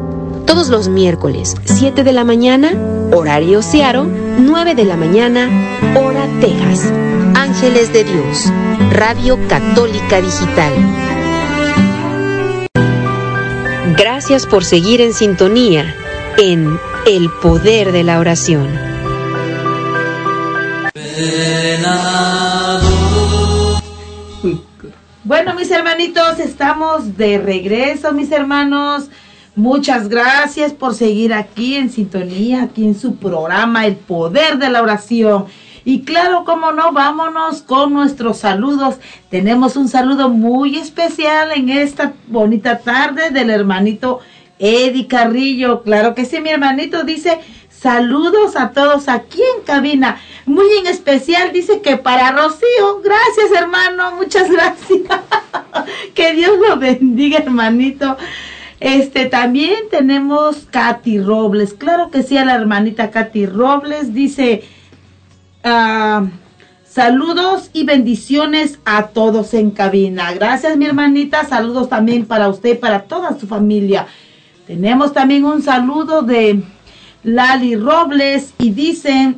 [0.53, 2.73] todos los miércoles, 7 de la mañana,
[3.13, 5.47] horario Searo, 9 de la mañana,
[5.95, 6.91] hora Texas.
[7.35, 8.51] Ángeles de Dios,
[8.91, 10.73] Radio Católica Digital.
[13.95, 15.95] Gracias por seguir en sintonía
[16.37, 18.67] en El Poder de la Oración.
[25.23, 29.07] Bueno, mis hermanitos, estamos de regreso, mis hermanos.
[29.55, 34.81] Muchas gracias por seguir aquí en sintonía, aquí en su programa El Poder de la
[34.81, 35.45] Oración.
[35.83, 38.95] Y claro, como no, vámonos con nuestros saludos.
[39.29, 44.21] Tenemos un saludo muy especial en esta bonita tarde del hermanito
[44.57, 45.81] Eddie Carrillo.
[45.83, 50.21] Claro que sí, mi hermanito dice saludos a todos aquí en cabina.
[50.45, 53.01] Muy en especial dice que para Rocío.
[53.03, 54.15] Gracias, hermano.
[54.15, 55.01] Muchas gracias.
[56.13, 58.17] que Dios lo bendiga, hermanito.
[58.81, 61.75] Este, también tenemos Katy Robles.
[61.75, 64.11] Claro que sí, a la hermanita Katy Robles.
[64.11, 64.63] Dice,
[65.63, 66.25] ah,
[66.83, 70.33] saludos y bendiciones a todos en cabina.
[70.33, 71.45] Gracias, mi hermanita.
[71.45, 74.07] Saludos también para usted y para toda su familia.
[74.65, 76.63] Tenemos también un saludo de
[77.23, 79.35] Lali Robles y dice,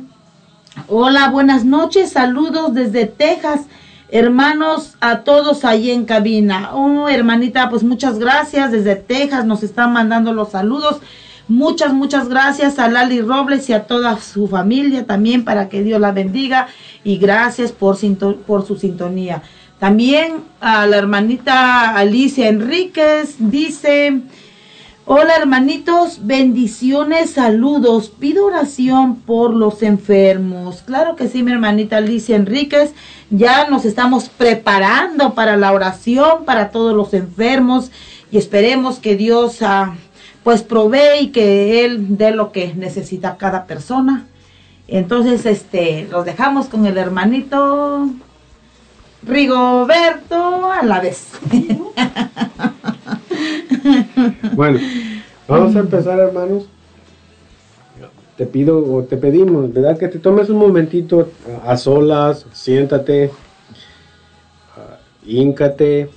[0.88, 2.12] hola, buenas noches.
[2.12, 3.60] Saludos desde Texas.
[4.14, 6.70] Hermanos, a todos ahí en cabina.
[6.72, 8.70] Oh, hermanita, pues muchas gracias.
[8.70, 10.98] Desde Texas nos están mandando los saludos.
[11.48, 16.00] Muchas, muchas gracias a Lali Robles y a toda su familia también para que Dios
[16.00, 16.68] la bendiga
[17.02, 17.98] y gracias por,
[18.46, 19.42] por su sintonía.
[19.80, 24.20] También a la hermanita Alicia Enríquez dice,
[25.06, 30.82] hola hermanitos, bendiciones, saludos, pido oración por los enfermos.
[30.82, 32.92] Claro que sí, mi hermanita Alicia Enríquez
[33.30, 37.90] ya nos estamos preparando para la oración para todos los enfermos
[38.30, 39.94] y esperemos que Dios ah,
[40.42, 44.26] pues provee y que Él dé lo que necesita cada persona.
[44.88, 48.08] Entonces, este, los dejamos con el hermanito
[49.22, 51.28] Rigoberto a la vez.
[54.54, 54.78] bueno,
[55.48, 56.66] vamos a empezar, hermanos.
[58.36, 59.96] Te pido o te pedimos, ¿verdad?
[59.96, 61.28] Que te tomes un momentito
[61.64, 63.30] a solas, siéntate,
[64.76, 66.10] uh, híncate,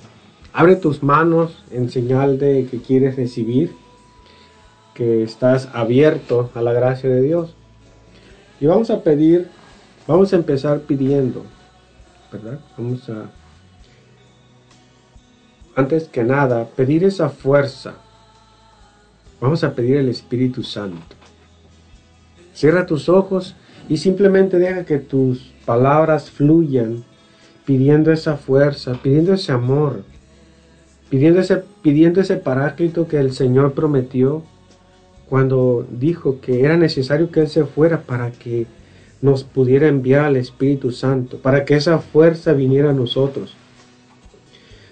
[0.52, 3.72] abre tus manos en señal de que quieres recibir,
[4.94, 7.54] que estás abierto a la gracia de Dios.
[8.60, 9.48] Y vamos a pedir,
[10.08, 11.44] vamos a empezar pidiendo,
[12.32, 12.58] ¿verdad?
[12.76, 13.30] Vamos a,
[15.78, 17.94] antes que nada, pedir esa fuerza.
[19.40, 21.14] Vamos a pedir el Espíritu Santo.
[22.52, 23.54] Cierra tus ojos
[23.88, 27.04] y simplemente deja que tus palabras fluyan,
[27.64, 30.02] pidiendo esa fuerza, pidiendo ese amor,
[31.10, 34.42] pidiendo ese, pidiendo ese paráclito que el Señor prometió
[35.28, 38.66] cuando dijo que era necesario que Él se fuera para que
[39.22, 43.54] nos pudiera enviar al Espíritu Santo, para que esa fuerza viniera a nosotros.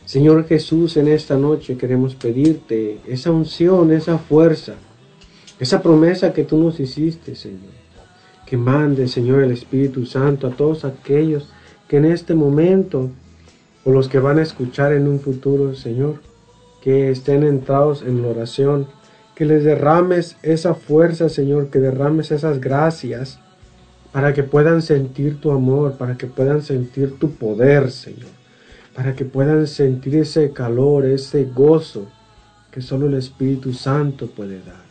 [0.06, 4.74] Señor Jesús, en esta noche queremos pedirte esa unción, esa fuerza,
[5.58, 7.74] esa promesa que tú nos hiciste, Señor.
[8.46, 11.52] Que mande, Señor, el Espíritu Santo a todos aquellos
[11.88, 13.10] que en este momento,
[13.84, 16.20] o los que van a escuchar en un futuro, Señor,
[16.80, 18.86] que estén entrados en la oración,
[19.34, 23.40] que les derrames esa fuerza, Señor, que derrames esas gracias
[24.12, 28.35] para que puedan sentir tu amor, para que puedan sentir tu poder, Señor,
[28.96, 32.06] para que puedan sentir ese calor, ese gozo
[32.70, 34.86] que solo el Espíritu Santo puede dar.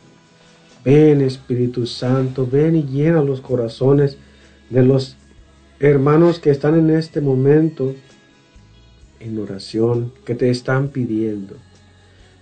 [0.84, 4.19] Ven Espíritu Santo, ven y llena los corazones
[4.69, 5.18] de los
[5.80, 7.95] hermanos que están en este momento
[9.19, 11.56] en oración, que te están pidiendo.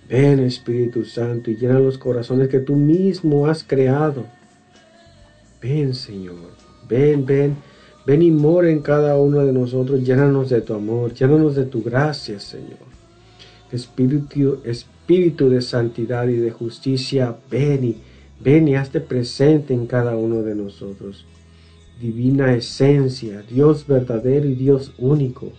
[0.06, 4.26] Ven Espíritu Santo y llena los corazones que tú mismo has creado.
[5.62, 6.50] Ven Señor,
[6.86, 7.56] ven, ven,
[8.06, 11.82] ven y mora en cada uno de nosotros, llénanos de tu amor, llénanos de tu
[11.82, 12.94] gracia Señor.
[13.72, 17.96] Espíritu, Espíritu de santidad y de justicia, ven y
[18.40, 21.26] ven y hazte presente en cada uno de nosotros.
[22.00, 25.52] Divina esencia, Dios verdadero y Dios único.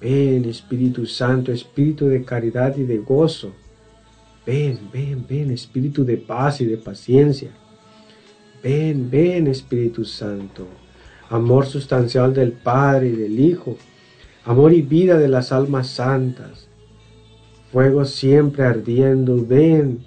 [0.00, 3.52] Ven Espíritu Santo, Espíritu de caridad y de gozo.
[4.46, 7.50] Ven, ven, ven, Espíritu de paz y de paciencia.
[8.62, 10.66] Ven, ven, Espíritu Santo.
[11.30, 13.76] Amor sustancial del Padre y del Hijo.
[14.44, 16.68] Amor y vida de las almas santas.
[17.72, 19.44] Fuego siempre ardiendo.
[19.44, 20.04] Ven,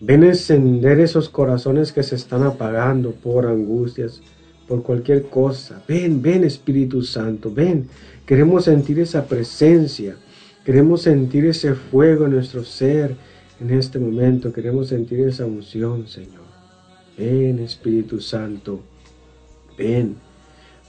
[0.00, 4.20] ven encender esos corazones que se están apagando por angustias,
[4.66, 5.82] por cualquier cosa.
[5.86, 7.88] Ven, ven, Espíritu Santo, ven.
[8.26, 10.16] Queremos sentir esa presencia.
[10.64, 13.16] Queremos sentir ese fuego en nuestro ser
[13.60, 14.52] en este momento.
[14.52, 16.50] Queremos sentir esa unción, Señor.
[17.16, 18.80] Ven, Espíritu Santo.
[19.78, 20.16] Ven,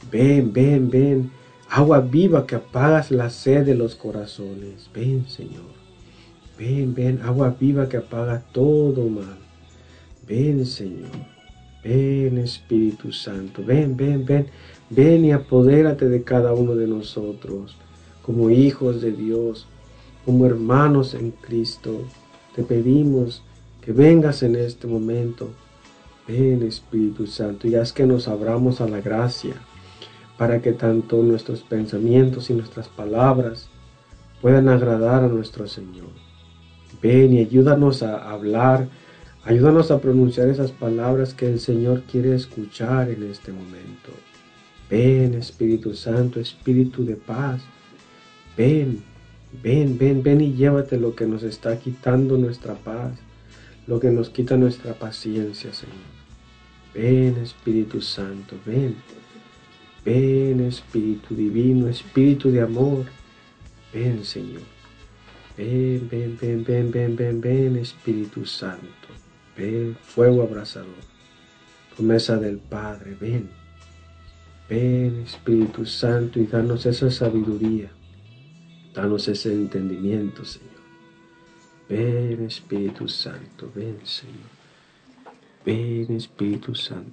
[0.09, 1.31] ven, ven, ven.
[1.69, 4.89] Agua viva que apagas la sed de los corazones.
[4.93, 5.71] Ven, Señor.
[6.57, 9.37] Ven, ven, agua viva que apaga todo mal.
[10.27, 11.11] Ven, Señor.
[11.83, 13.63] Ven, Espíritu Santo.
[13.63, 14.47] Ven, ven, ven.
[14.89, 17.77] Ven y apodérate de cada uno de nosotros,
[18.21, 19.65] como hijos de Dios,
[20.25, 22.01] como hermanos en Cristo.
[22.55, 23.43] Te pedimos
[23.79, 25.49] que vengas en este momento.
[26.27, 29.53] Ven Espíritu Santo y haz que nos abramos a la gracia
[30.41, 33.69] para que tanto nuestros pensamientos y nuestras palabras
[34.41, 36.09] puedan agradar a nuestro Señor.
[36.99, 38.87] Ven y ayúdanos a hablar,
[39.43, 44.13] ayúdanos a pronunciar esas palabras que el Señor quiere escuchar en este momento.
[44.89, 47.61] Ven Espíritu Santo, Espíritu de paz.
[48.57, 49.03] Ven,
[49.61, 53.13] ven, ven, ven y llévate lo que nos está quitando nuestra paz,
[53.85, 55.97] lo que nos quita nuestra paciencia, Señor.
[56.95, 58.95] Ven Espíritu Santo, ven.
[60.03, 63.05] Ven Espíritu Divino, Espíritu de amor.
[63.93, 64.63] Ven Señor.
[65.57, 69.07] Ven, ven, ven, ven, ven, ven, ven Espíritu Santo.
[69.55, 71.03] Ven fuego abrasador.
[71.95, 73.49] Promesa del Padre, ven.
[74.69, 77.91] Ven Espíritu Santo y danos esa sabiduría.
[78.93, 80.71] Danos ese entendimiento, Señor.
[81.87, 84.49] Ven Espíritu Santo, ven Señor.
[85.65, 87.11] Ven Espíritu Santo,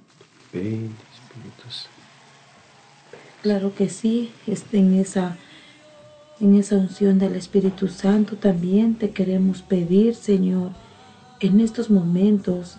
[0.53, 1.98] ven Espíritu Santo.
[3.41, 5.37] Claro que sí, este, en esa,
[6.41, 10.71] en esa unción del Espíritu Santo también te queremos pedir, Señor,
[11.39, 12.77] en estos momentos,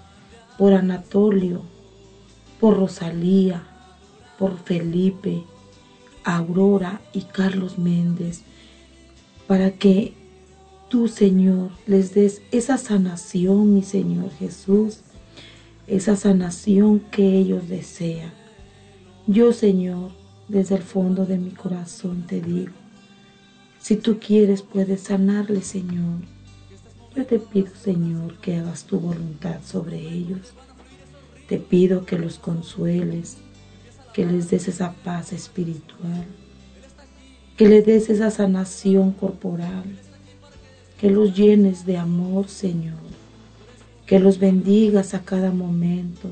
[0.58, 1.62] por Anatolio,
[2.60, 3.62] por Rosalía,
[4.38, 5.44] por Felipe,
[6.24, 8.42] Aurora y Carlos Méndez,
[9.46, 10.12] para que
[10.90, 15.00] tú, Señor, les des esa sanación, mi Señor Jesús,
[15.86, 18.34] esa sanación que ellos desean.
[19.26, 20.19] Yo, Señor,
[20.50, 22.72] desde el fondo de mi corazón te digo,
[23.78, 26.18] si tú quieres puedes sanarle, Señor.
[27.16, 30.52] Yo te pido, Señor, que hagas tu voluntad sobre ellos.
[31.48, 33.38] Te pido que los consueles,
[34.12, 36.26] que les des esa paz espiritual,
[37.56, 39.84] que les des esa sanación corporal,
[41.00, 42.98] que los llenes de amor, Señor,
[44.06, 46.28] que los bendigas a cada momento,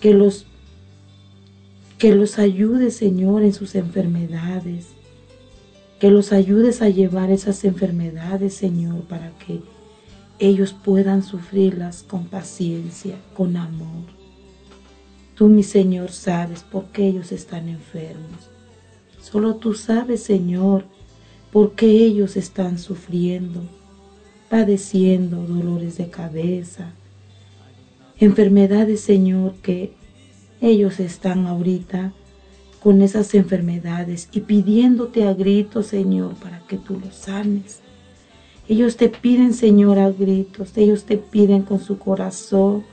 [0.00, 0.46] que los
[2.02, 4.88] que los ayudes, Señor, en sus enfermedades,
[6.00, 9.60] que los ayudes a llevar esas enfermedades, Señor, para que
[10.40, 14.02] ellos puedan sufrirlas con paciencia, con amor.
[15.36, 18.50] Tú, mi Señor, sabes por qué ellos están enfermos.
[19.20, 20.86] Solo tú sabes, Señor,
[21.52, 23.60] por qué ellos están sufriendo,
[24.50, 26.94] padeciendo dolores de cabeza,
[28.18, 30.01] enfermedades, Señor, que
[30.62, 32.12] ellos están ahorita
[32.80, 37.80] con esas enfermedades y pidiéndote a gritos, Señor, para que tú los sanes.
[38.68, 42.84] Ellos te piden, Señor, a gritos, ellos te piden con su corazón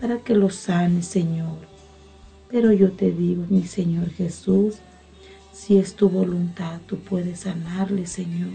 [0.00, 1.56] para que los sanes, Señor.
[2.50, 4.78] Pero yo te digo, mi Señor Jesús,
[5.52, 8.50] si es tu voluntad, tú puedes sanarle, Señor.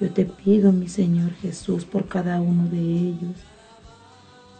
[0.00, 3.36] Yo te pido, mi Señor Jesús, por cada uno de ellos,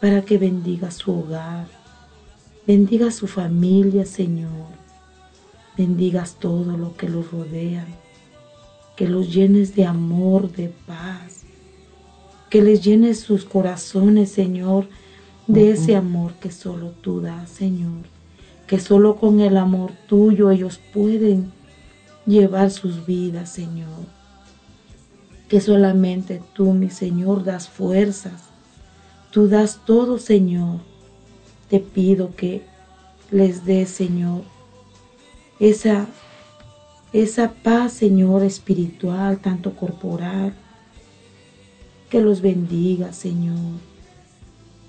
[0.01, 1.80] para que bendiga su hogar,
[2.67, 4.69] bendiga su familia, Señor,
[5.77, 7.87] bendigas todo lo que los rodea,
[8.97, 11.45] que los llenes de amor, de paz,
[12.51, 14.89] que les llenes sus corazones, Señor,
[15.47, 18.05] de ese amor que solo tú das, Señor,
[18.67, 21.53] que solo con el amor tuyo ellos pueden
[22.27, 24.07] llevar sus vidas, Señor,
[25.49, 28.45] que solamente tú, mi Señor, das fuerzas,
[29.31, 30.90] tú das todo, Señor.
[31.71, 32.63] Te pido que
[33.31, 34.43] les des, Señor,
[35.59, 36.09] esa
[37.13, 40.55] esa paz, Señor, espiritual, tanto corporal.
[42.09, 43.59] Que los bendiga, Señor.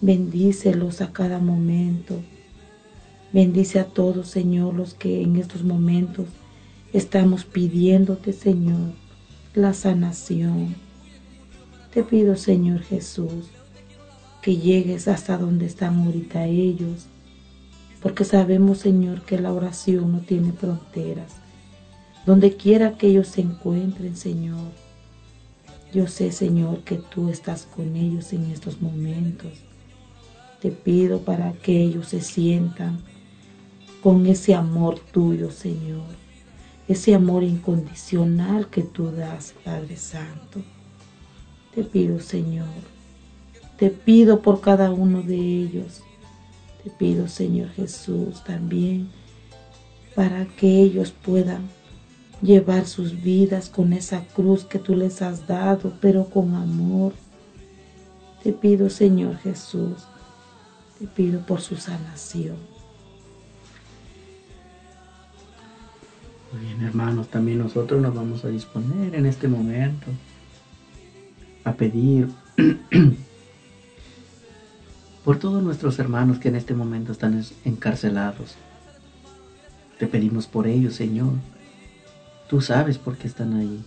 [0.02, 2.22] Bendícelos a cada momento.
[3.34, 6.28] Bendice a todos, Señor, los que en estos momentos
[6.94, 8.94] estamos pidiéndote, Señor,
[9.56, 10.76] la sanación.
[11.91, 13.49] Te pido, Señor Jesús,
[14.41, 17.07] que llegues hasta donde están ahorita ellos,
[18.01, 21.41] porque sabemos, Señor, que la oración no tiene fronteras
[22.26, 24.72] donde quiera que ellos se encuentren, Señor.
[25.93, 29.51] Yo sé, Señor, que tú estás con ellos en estos momentos.
[30.61, 33.01] Te pido para que ellos se sientan
[34.01, 36.05] con ese amor tuyo, Señor.
[36.88, 40.61] Ese amor incondicional que tú das, Padre Santo.
[41.73, 42.68] Te pido, Señor.
[43.82, 46.03] Te pido por cada uno de ellos.
[46.84, 49.10] Te pido, Señor Jesús, también
[50.14, 51.64] para que ellos puedan
[52.44, 57.14] llevar sus vidas con esa cruz que tú les has dado, pero con amor.
[58.44, 60.06] Te pido, Señor Jesús,
[60.99, 62.58] te pido por su sanación.
[66.53, 70.06] Muy bien, hermanos, también nosotros nos vamos a disponer en este momento
[71.64, 72.28] a pedir
[75.23, 78.56] por todos nuestros hermanos que en este momento están encarcelados.
[79.99, 81.34] Te pedimos por ellos, Señor,
[82.52, 83.81] Tú sabes por qué están ahí.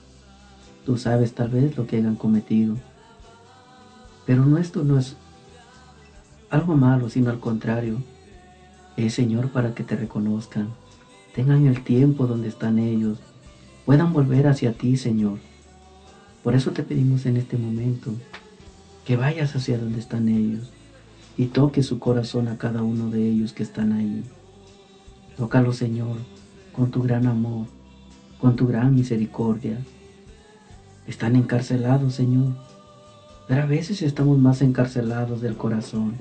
[0.86, 2.78] Tú sabes tal vez lo que hayan cometido.
[4.24, 5.18] Pero no esto no es
[6.48, 8.02] algo malo, sino al contrario.
[8.96, 10.70] Es Señor para que te reconozcan.
[11.34, 13.18] Tengan el tiempo donde están ellos.
[13.84, 15.40] Puedan volver hacia ti, Señor.
[16.42, 18.14] Por eso te pedimos en este momento
[19.04, 20.72] que vayas hacia donde están ellos
[21.36, 24.22] y toque su corazón a cada uno de ellos que están ahí.
[25.36, 26.16] Tócalo, Señor,
[26.72, 27.66] con tu gran amor
[28.44, 29.78] con tu gran misericordia.
[31.06, 32.52] Están encarcelados, Señor,
[33.48, 36.14] pero a veces estamos más encarcelados del corazón.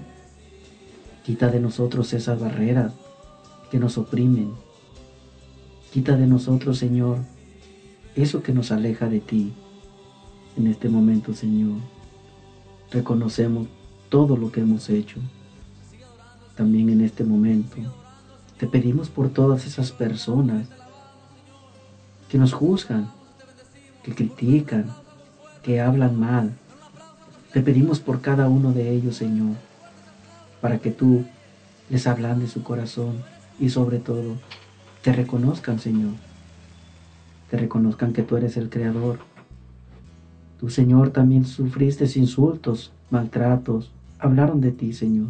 [1.25, 2.93] Quita de nosotros esas barreras
[3.71, 4.53] que nos oprimen.
[5.91, 7.17] Quita de nosotros, Señor,
[8.15, 9.51] eso que nos aleja de ti.
[10.55, 11.77] En este momento, Señor,
[12.89, 13.67] reconocemos
[14.13, 15.17] todo lo que hemos hecho.
[16.55, 17.77] También en este momento,
[18.59, 20.67] te pedimos por todas esas personas
[22.29, 23.09] que nos juzgan,
[24.03, 24.85] que critican,
[25.63, 26.53] que hablan mal.
[27.53, 29.55] Te pedimos por cada uno de ellos, Señor,
[30.61, 31.25] para que tú
[31.89, 33.15] les de su corazón
[33.59, 34.35] y sobre todo
[35.01, 36.13] te reconozcan, Señor.
[37.49, 39.17] Te reconozcan que tú eres el Creador.
[40.59, 43.89] Tú, Señor, también sufriste insultos, maltratos,
[44.23, 45.29] hablaron de ti, Señor.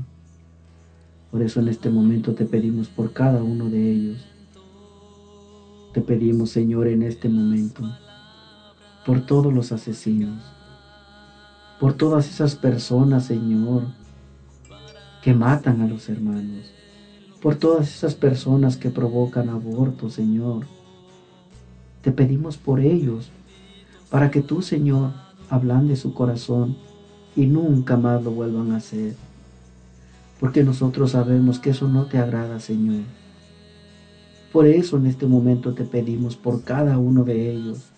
[1.32, 4.34] Por eso en este momento te pedimos por cada uno de ellos
[5.94, 7.84] te pedimos, Señor, en este momento,
[9.06, 10.44] por todos los asesinos,
[11.80, 13.84] por todas esas personas, Señor,
[15.22, 16.74] que matan a los hermanos,
[17.44, 20.66] por todas esas personas que provocan aborto, Señor.
[22.02, 23.30] Te pedimos por ellos,
[24.10, 25.12] para que tú, Señor,
[25.88, 26.76] de su corazón
[27.36, 29.16] y nunca más lo vuelvan a hacer.
[30.40, 33.04] Porque nosotros sabemos que eso no te agrada, Señor.
[34.52, 37.90] Por eso en este momento te pedimos por cada uno de ellos.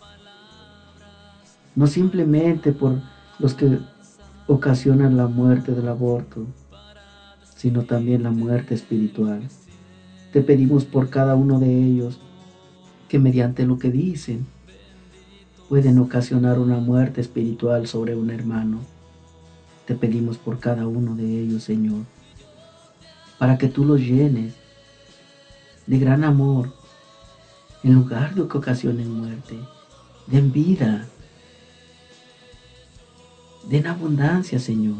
[1.75, 3.01] No simplemente por
[3.39, 3.79] los que
[4.47, 6.45] ocasionan la muerte del aborto,
[7.55, 9.41] sino también la muerte espiritual.
[10.31, 12.19] Te pedimos por cada uno de ellos
[13.09, 14.45] que mediante lo que dicen
[15.67, 18.94] pueden ocasionar una muerte espiritual sobre un hermano.
[19.85, 22.05] Te pedimos por cada uno de ellos, Señor,
[23.37, 24.55] para que tú los llenes
[25.85, 26.73] de gran amor,
[27.83, 29.59] en lugar de que ocasionen muerte,
[30.25, 31.07] den vida,
[33.69, 34.97] den abundancia, Señor.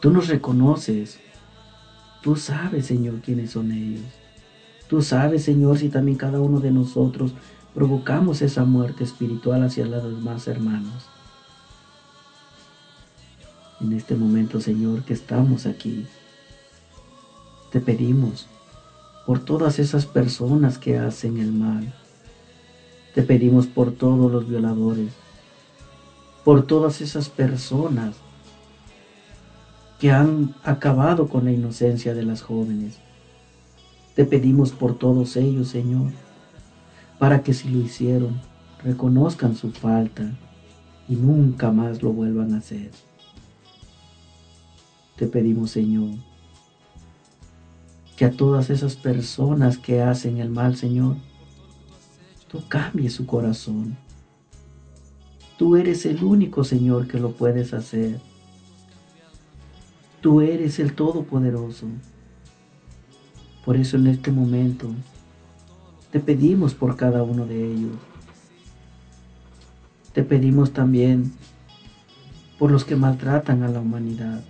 [0.00, 1.18] Tú nos reconoces,
[2.22, 4.04] tú sabes, Señor, quiénes son ellos.
[4.88, 7.32] Tú sabes, Señor, si también cada uno de nosotros
[7.74, 11.11] provocamos esa muerte espiritual hacia los demás hermanos.
[13.82, 16.06] En este momento, Señor, que estamos aquí,
[17.72, 18.46] te pedimos
[19.26, 21.92] por todas esas personas que hacen el mal.
[23.12, 25.12] Te pedimos por todos los violadores,
[26.44, 28.14] por todas esas personas
[29.98, 32.98] que han acabado con la inocencia de las jóvenes.
[34.14, 36.12] Te pedimos por todos ellos, Señor,
[37.18, 38.40] para que si lo hicieron,
[38.84, 40.30] reconozcan su falta
[41.08, 42.90] y nunca más lo vuelvan a hacer.
[45.22, 46.16] Te pedimos, Señor,
[48.16, 51.14] que a todas esas personas que hacen el mal, Señor,
[52.48, 53.96] tú cambies su corazón.
[55.56, 58.18] Tú eres el único, Señor, que lo puedes hacer.
[60.20, 61.86] Tú eres el Todopoderoso.
[63.64, 64.88] Por eso en este momento
[66.10, 67.96] te pedimos por cada uno de ellos.
[70.12, 71.32] Te pedimos también
[72.58, 74.42] por los que maltratan a la humanidad.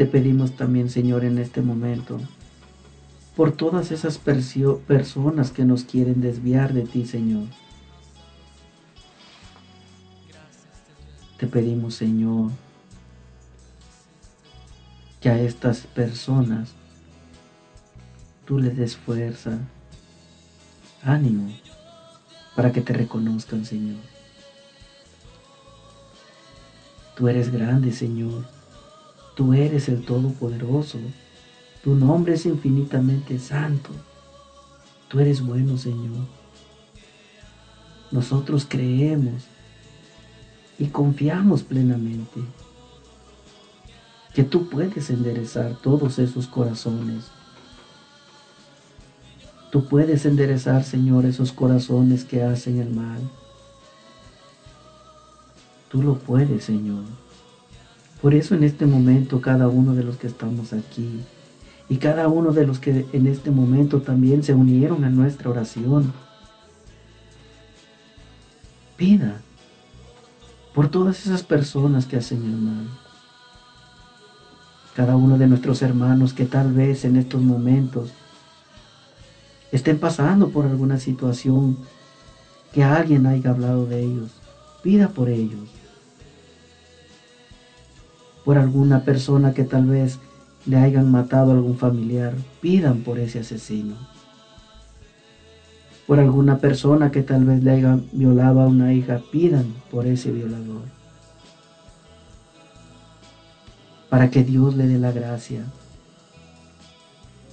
[0.00, 2.18] Te pedimos también, Señor, en este momento,
[3.36, 7.44] por todas esas personas que nos quieren desviar de ti, Señor.
[11.36, 12.50] Te pedimos, Señor,
[15.20, 16.70] que a estas personas
[18.46, 19.58] tú les des fuerza,
[21.02, 21.52] ánimo,
[22.56, 24.00] para que te reconozcan, Señor.
[27.14, 28.59] Tú eres grande, Señor.
[29.40, 30.98] Tú eres el Todopoderoso.
[31.82, 33.88] Tu nombre es infinitamente santo.
[35.08, 36.26] Tú eres bueno, Señor.
[38.10, 39.44] Nosotros creemos
[40.78, 42.42] y confiamos plenamente
[44.34, 47.30] que tú puedes enderezar todos esos corazones.
[49.72, 53.20] Tú puedes enderezar, Señor, esos corazones que hacen el mal.
[55.88, 57.04] Tú lo puedes, Señor.
[58.22, 61.20] Por eso en este momento cada uno de los que estamos aquí
[61.88, 66.12] y cada uno de los que en este momento también se unieron a nuestra oración,
[68.96, 69.40] pida
[70.74, 72.86] por todas esas personas que hacen el mal
[74.94, 78.10] cada uno de nuestros hermanos que tal vez en estos momentos
[79.72, 81.78] estén pasando por alguna situación
[82.72, 84.30] que alguien haya hablado de ellos.
[84.82, 85.79] Pida por ellos.
[88.44, 90.18] Por alguna persona que tal vez
[90.66, 93.94] le hayan matado a algún familiar, pidan por ese asesino.
[96.06, 100.32] Por alguna persona que tal vez le haya violado a una hija, pidan por ese
[100.32, 101.00] violador.
[104.10, 105.64] para que Dios le dé la gracia,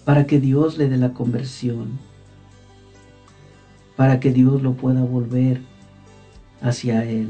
[0.04, 2.00] para que Dios le dé la conversión,
[3.96, 5.62] para que Dios lo pueda volver
[6.62, 7.30] hacia Él.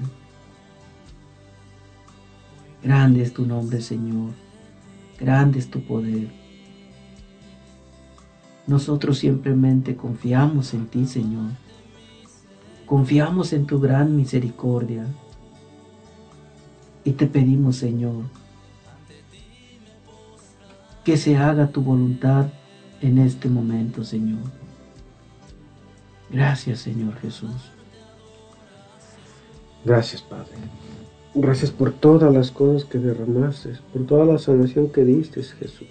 [2.87, 4.31] Grande es tu nombre, Señor,
[5.19, 6.29] grande es tu poder.
[8.65, 11.51] Nosotros simplemente confiamos en ti, Señor.
[12.85, 15.05] Confiamos en tu gran misericordia.
[17.03, 18.23] Y te pedimos, Señor,
[21.03, 22.47] que se haga tu voluntad
[23.01, 24.49] en este momento, Señor.
[26.29, 27.69] Gracias, Señor Jesús.
[29.83, 30.55] Gracias, Padre.
[31.39, 35.87] Gracias por todas las cosas que derramaste, por toda la sanación que diste, Jesús.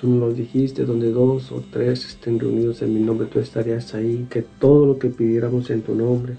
[0.00, 4.26] Tú nos dijiste, donde dos o tres estén reunidos en mi nombre, tú estarías ahí,
[4.28, 6.38] que todo lo que pidiéramos en tu nombre,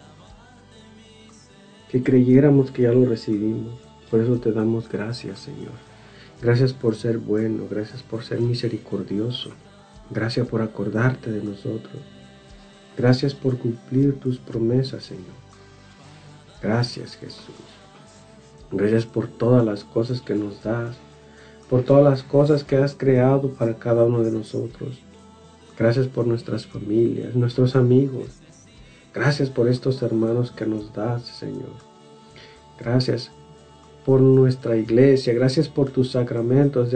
[1.90, 3.80] que creyéramos que ya lo recibimos.
[4.12, 5.72] Por eso te damos gracias, Señor.
[6.42, 9.52] Gracias por ser bueno, gracias por ser misericordioso,
[10.10, 12.04] gracias por acordarte de nosotros.
[12.98, 15.47] Gracias por cumplir tus promesas, Señor.
[16.62, 17.56] Gracias, Jesús.
[18.72, 20.96] Gracias por todas las cosas que nos das,
[21.70, 25.00] por todas las cosas que has creado para cada uno de nosotros.
[25.78, 28.28] Gracias por nuestras familias, nuestros amigos.
[29.14, 31.88] Gracias por estos hermanos que nos das, Señor.
[32.80, 33.32] Gracias
[34.06, 36.90] por nuestra iglesia, gracias por tus sacramentos,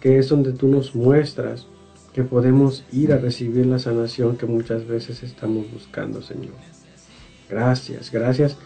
[0.00, 1.66] que es donde tú nos muestras
[2.12, 6.54] que podemos ir a recibir la sanación que muchas veces estamos buscando, Señor.
[7.52, 8.56] Gracias, gracias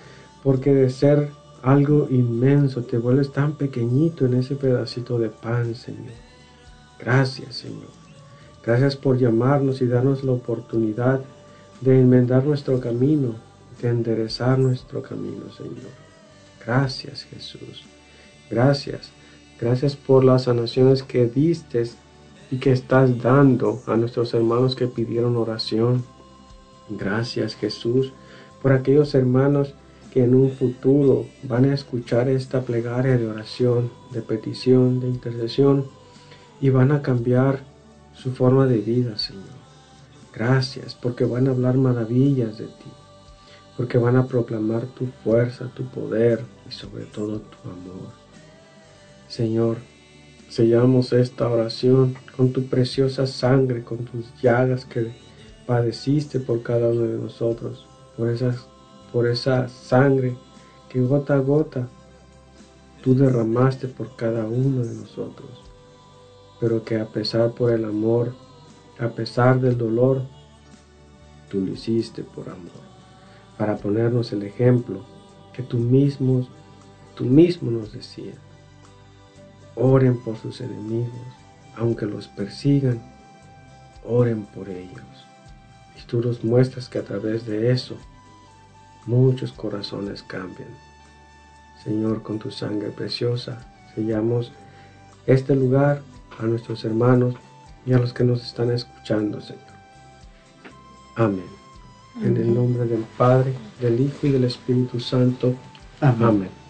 [0.45, 1.31] porque de ser
[1.61, 6.15] algo inmenso te vuelves tan pequeñito en ese pedacito de pan, Señor.
[6.97, 7.91] Gracias, Señor.
[8.65, 11.21] Gracias por llamarnos y darnos la oportunidad
[11.81, 13.35] de enmendar nuestro camino,
[13.83, 15.91] de enderezar nuestro camino, Señor.
[16.65, 17.85] Gracias Jesús.
[18.49, 19.11] Gracias.
[19.61, 21.91] Gracias por las sanaciones que diste
[22.53, 26.05] y que estás dando a nuestros hermanos que pidieron oración.
[26.89, 28.13] Gracias Jesús
[28.67, 29.75] por aquellos hermanos
[30.13, 35.87] que en un futuro van a escuchar esta plegaria de oración, de petición, de intercesión
[36.61, 37.61] y van a cambiar
[38.13, 39.45] su forma de vida, Señor.
[40.35, 42.91] Gracias porque van a hablar maravillas de ti,
[43.77, 48.11] porque van a proclamar tu fuerza, tu poder y sobre todo tu amor.
[49.29, 49.77] Señor,
[50.49, 55.13] sellamos esta oración con tu preciosa sangre, con tus llagas que
[55.69, 57.86] padeciste por cada uno de nosotros,
[58.17, 58.35] por,
[59.13, 60.37] por esa sangre
[60.89, 61.89] que gota a gota
[63.07, 65.49] tú derramaste por cada uno de nosotros,
[66.59, 68.35] pero que a pesar por el amor,
[68.99, 70.23] a pesar del dolor,
[71.49, 72.83] tú lo hiciste por amor,
[73.57, 75.05] para ponernos el ejemplo
[75.53, 76.49] que tú mismo,
[77.15, 78.39] tú mismo nos decías.
[79.77, 81.13] Oren por sus enemigos,
[81.77, 83.01] aunque los persigan,
[84.05, 85.26] oren por ellos.
[86.13, 87.97] Nos muestras que a través de eso
[89.07, 90.69] muchos corazones cambian.
[91.83, 94.53] Señor, con tu sangre preciosa, sellamos
[95.27, 96.03] este lugar
[96.39, 97.35] a nuestros hermanos
[97.85, 99.63] y a los que nos están escuchando, Señor.
[101.17, 101.47] Amén.
[102.23, 105.55] En el nombre del Padre, del Hijo y del Espíritu Santo.
[106.01, 106.66] Amén.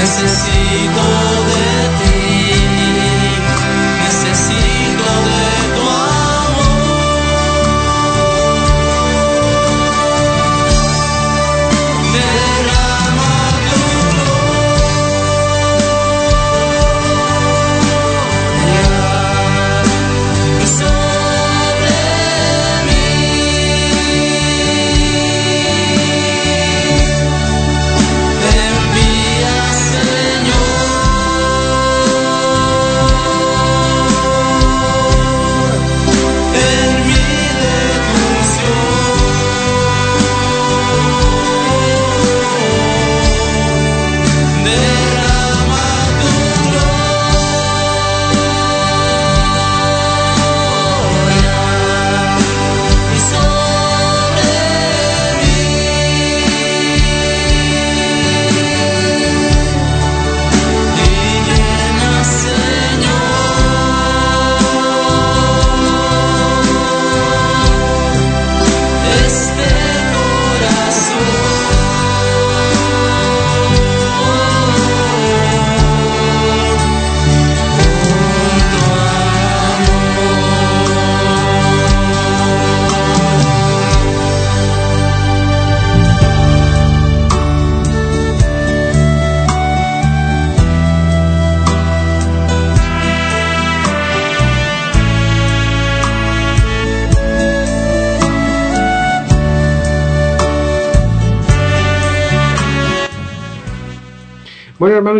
[0.00, 0.49] Necesito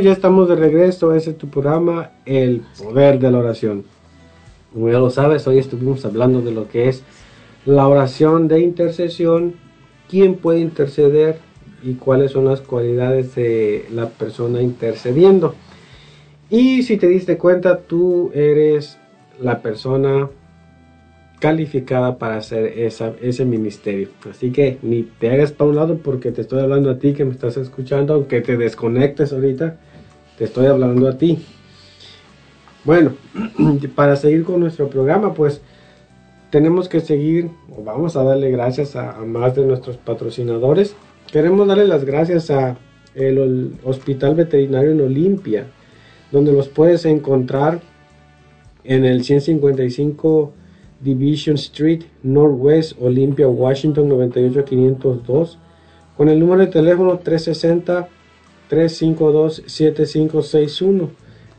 [0.03, 1.15] ya estamos de regreso.
[1.15, 3.85] Ese es tu programa, El Poder de la Oración.
[4.73, 7.03] Como ya lo sabes, hoy estuvimos hablando de lo que es
[7.67, 9.55] la oración de intercesión,
[10.09, 11.39] quién puede interceder
[11.83, 15.55] y cuáles son las cualidades de la persona intercediendo.
[16.49, 18.99] Y si te diste cuenta, tú eres
[19.41, 20.29] la persona
[21.41, 24.09] calificada para hacer esa, ese ministerio.
[24.31, 27.25] Así que ni te hagas para un lado porque te estoy hablando a ti que
[27.25, 29.79] me estás escuchando, aunque te desconectes ahorita,
[30.41, 31.39] te estoy hablando a ti.
[32.85, 33.13] Bueno,
[33.95, 35.61] para seguir con nuestro programa, pues
[36.49, 40.97] tenemos que seguir, o vamos a darle gracias a, más de nuestros patrocinadores.
[41.31, 42.79] Queremos darle las gracias a
[43.15, 45.67] el, Hospital Veterinario en Olimpia,
[46.33, 47.83] donde los puedes encontrar
[48.85, 50.55] en el 155
[51.01, 55.59] Division Street, Northwest, Olympia, Washington 98502,
[56.17, 57.19] con el número de teléfono
[58.71, 61.11] 360-352-7561.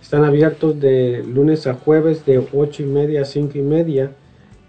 [0.02, 4.16] Están abiertos de lunes a jueves de 8 y media a 5 y media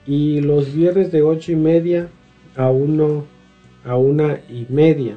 [0.06, 2.08] y los viernes de 8 y media
[2.56, 3.24] a 1
[3.84, 5.16] a una y media.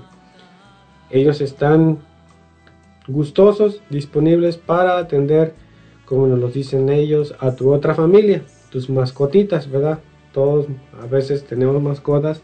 [1.09, 1.99] Ellos están
[3.07, 5.53] gustosos, disponibles para atender,
[6.05, 9.99] como nos lo dicen ellos, a tu otra familia, tus mascotitas, ¿verdad?
[10.33, 10.67] Todos
[11.01, 12.41] a veces tenemos mascotas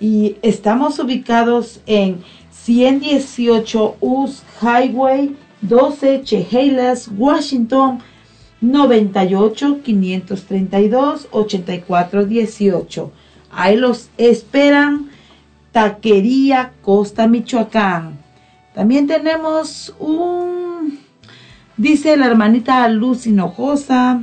[0.00, 2.22] Y estamos ubicados en
[2.52, 7.98] 118 US Highway 12 Chehalis, Washington
[8.60, 13.12] 98 532 84 18.
[13.50, 15.10] Ahí los esperan.
[15.72, 18.18] Taquería Costa Michoacán.
[18.74, 20.67] También tenemos un,
[21.78, 24.22] dice la hermanita Luz Hinojosa,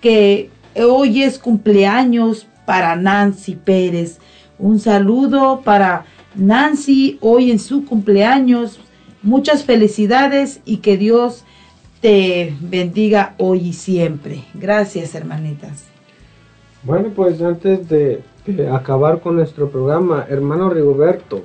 [0.00, 4.18] que hoy es cumpleaños para Nancy Pérez.
[4.58, 6.04] Un saludo para
[6.34, 8.78] Nancy hoy en su cumpleaños.
[9.22, 11.44] Muchas felicidades y que Dios
[12.00, 14.44] te bendiga hoy y siempre.
[14.52, 15.86] Gracias, hermanitas.
[16.82, 21.42] Bueno, pues antes de, de acabar con nuestro programa, hermano Rigoberto,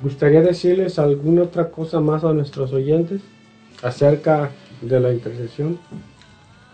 [0.00, 3.20] ¿gustaría decirles alguna otra cosa más a nuestros oyentes
[3.82, 5.78] acerca de la intercesión?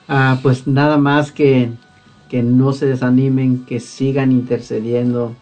[0.08, 1.70] Ah, pues nada más que,
[2.28, 5.34] que no se desanimen, que sigan intercediendo,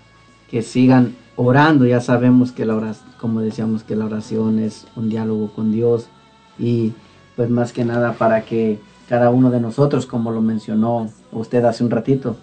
[0.51, 1.87] que sigan orando.
[1.87, 6.09] Ya sabemos que la oración, como decíamos, que la oración es un diálogo con Dios
[6.59, 6.93] y
[7.37, 11.85] pues más que nada para que cada uno de nosotros, como lo mencionó usted hace
[11.85, 12.37] un ratito,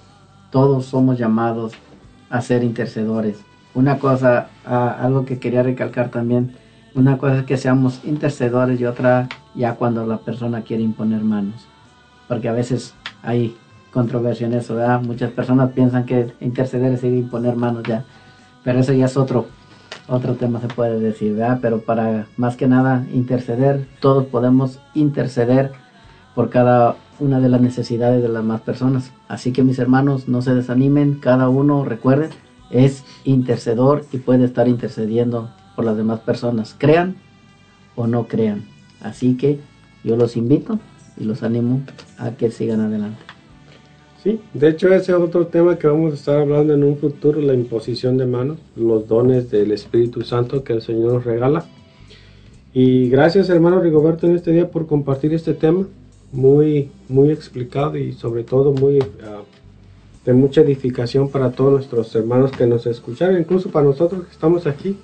[0.52, 1.74] todos somos llamados
[2.30, 3.38] a ser intercedores.
[3.74, 6.56] Una cosa, ah, algo que quería recalcar también,
[6.96, 11.68] una cosa es que seamos intercedores y otra ya cuando la persona quiere imponer manos.
[12.28, 13.56] Porque a veces hay
[13.92, 15.02] controversia en eso, ¿verdad?
[15.02, 18.06] Muchas personas piensan que interceder es ir a imponer manos ya.
[18.64, 19.48] Pero eso ya es otro,
[20.08, 21.60] otro tema se puede decir, ¿verdad?
[21.62, 25.74] Pero para más que nada interceder, todos podemos interceder
[26.34, 29.12] por cada una de las necesidades de las más personas.
[29.28, 32.30] Así que mis hermanos, no se desanimen, cada uno, recuerden,
[32.70, 37.16] es intercedor y puede estar intercediendo por las demás personas, crean
[37.96, 38.66] o no crean.
[39.02, 39.60] Así que
[40.04, 40.80] yo los invito
[41.18, 41.82] y los animo
[42.18, 43.20] a que sigan adelante.
[44.24, 47.40] Sí, de hecho ese es otro tema que vamos a estar hablando en un futuro,
[47.42, 51.66] la imposición de manos, los dones del Espíritu Santo que el Señor nos regala.
[52.74, 55.86] Y gracias hermano Rigoberto en este día por compartir este tema,
[56.32, 59.44] muy, muy explicado y sobre todo muy ah,
[60.26, 64.66] de mucha edificación para todos nuestros hermanos que nos escucharon, incluso para nosotros que estamos
[64.66, 64.98] aquí.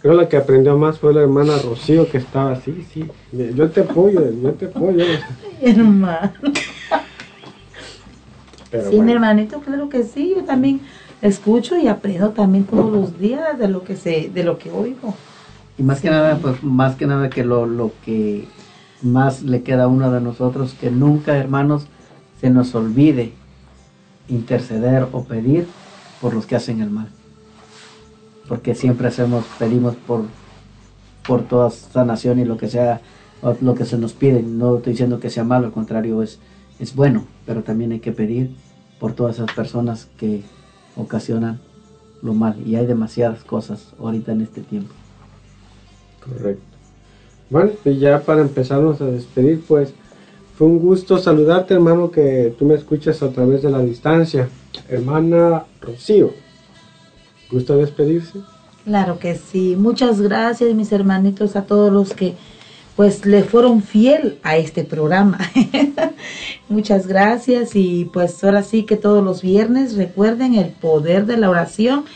[0.00, 3.80] Creo la que aprendió más fue la hermana Rocío que estaba así, sí, yo te
[3.80, 5.04] apoyo, yo te apoyo.
[5.60, 6.32] Hermano.
[8.70, 10.34] Pero sí, mi hermanito, claro que sí.
[10.36, 10.80] Yo también
[11.22, 15.14] escucho y aprendo también todos los días de lo que sé, de lo que oigo.
[15.78, 18.46] Y más que nada, pues más que nada que lo, lo que
[19.02, 21.86] más le queda a uno de nosotros, que nunca, hermanos,
[22.40, 23.32] se nos olvide
[24.28, 25.66] interceder o pedir
[26.20, 27.08] por los que hacen el mal.
[28.48, 30.22] Porque siempre hacemos, pedimos por,
[31.26, 33.00] por toda sanación y lo que sea,
[33.60, 34.42] lo que se nos pide.
[34.42, 36.38] No estoy diciendo que sea malo, al contrario, es,
[36.80, 38.50] es bueno, pero también hay que pedir
[38.98, 40.42] por todas esas personas que
[40.96, 41.60] ocasionan
[42.22, 42.56] lo mal.
[42.66, 44.92] Y hay demasiadas cosas ahorita en este tiempo.
[46.24, 46.62] Correcto.
[47.50, 49.94] Bueno, y ya para empezarnos a despedir, pues
[50.56, 54.48] fue un gusto saludarte, hermano, que tú me escuchas a través de la distancia.
[54.88, 56.32] Hermana Rocío,
[57.50, 58.40] ¿gusta despedirse?
[58.84, 59.76] Claro que sí.
[59.76, 62.34] Muchas gracias, mis hermanitos, a todos los que
[62.96, 65.38] pues le fueron fiel a este programa.
[66.68, 71.48] Muchas gracias y pues ahora sí que todos los viernes recuerden el poder de la
[71.48, 72.06] oración.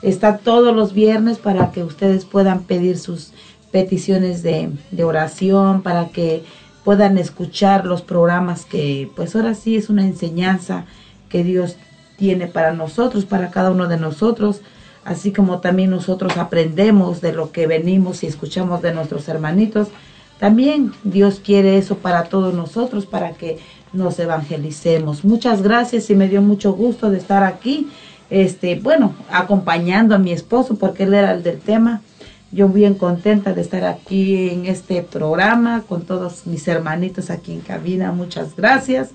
[0.00, 3.32] Está todos los viernes para que ustedes puedan pedir sus
[3.72, 6.44] peticiones de, de oración, para que
[6.84, 10.84] puedan escuchar los programas que pues ahora sí es una enseñanza
[11.28, 11.76] que Dios
[12.16, 14.60] tiene para nosotros, para cada uno de nosotros,
[15.08, 19.88] así como también nosotros aprendemos de lo que venimos y escuchamos de nuestros hermanitos.
[20.38, 23.58] También Dios quiere eso para todos nosotros, para que
[23.92, 25.24] nos evangelicemos.
[25.24, 27.88] Muchas gracias y me dio mucho gusto de estar aquí,
[28.28, 32.02] este, bueno, acompañando a mi esposo porque él era el del tema.
[32.52, 37.60] Yo bien contenta de estar aquí en este programa con todos mis hermanitos aquí en
[37.60, 38.12] cabina.
[38.12, 39.10] Muchas gracias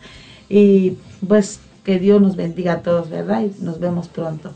[0.49, 0.98] y
[1.28, 3.44] pues que Dios nos bendiga a todos, ¿verdad?
[3.44, 4.53] Y nos vemos pronto.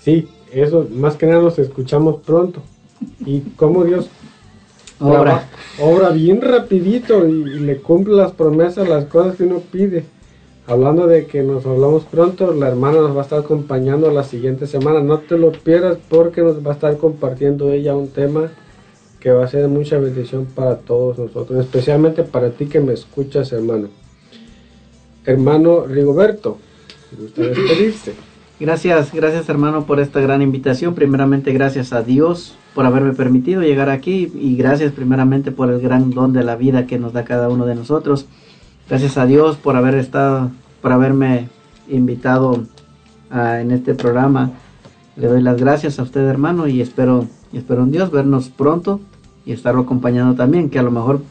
[0.00, 2.60] Sí, eso, más que nada nos escuchamos pronto.
[3.24, 4.08] Y cómo Dios
[4.98, 5.48] Obra.
[5.80, 10.04] obra bien rapidito y, y le cumple las promesas, las cosas que uno pide.
[10.66, 14.66] Hablando de que nos hablamos pronto, la hermana nos va a estar acompañando la siguiente
[14.66, 15.00] semana.
[15.00, 18.50] No te lo pierdas porque nos va a estar compartiendo ella un tema
[19.18, 22.94] que va a ser de mucha bendición para todos nosotros, especialmente para ti que me
[22.94, 23.88] escuchas, hermano.
[25.26, 26.56] Hermano Rigoberto,
[27.12, 28.29] ¿me gusta despedirse?
[28.60, 30.94] Gracias, gracias hermano por esta gran invitación.
[30.94, 36.10] Primeramente gracias a Dios por haberme permitido llegar aquí y gracias primeramente por el gran
[36.10, 38.26] don de la vida que nos da cada uno de nosotros.
[38.86, 40.50] Gracias a Dios por haber estado,
[40.82, 41.48] por haberme
[41.88, 42.64] invitado
[43.30, 44.50] ah, en este programa.
[45.16, 49.00] Le doy las gracias a usted hermano y espero, espero en Dios vernos pronto
[49.46, 51.22] y estarlo acompañando también, que a lo mejor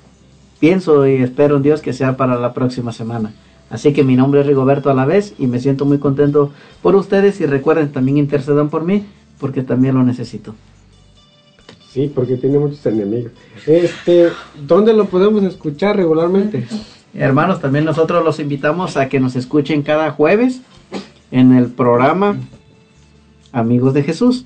[0.60, 3.34] pienso y espero en Dios que sea para la próxima semana.
[3.70, 6.52] Así que mi nombre es Rigoberto a la vez y me siento muy contento
[6.82, 9.06] por ustedes y recuerden también intercedan por mí
[9.40, 10.56] porque también lo necesito.
[11.92, 13.32] Sí, porque tiene muchos enemigos.
[13.66, 14.30] Este,
[14.68, 16.68] ¿dónde lo podemos escuchar regularmente?
[17.14, 20.62] Hermanos, también nosotros los invitamos a que nos escuchen cada jueves
[21.32, 22.38] en el programa
[23.52, 24.46] Amigos de Jesús.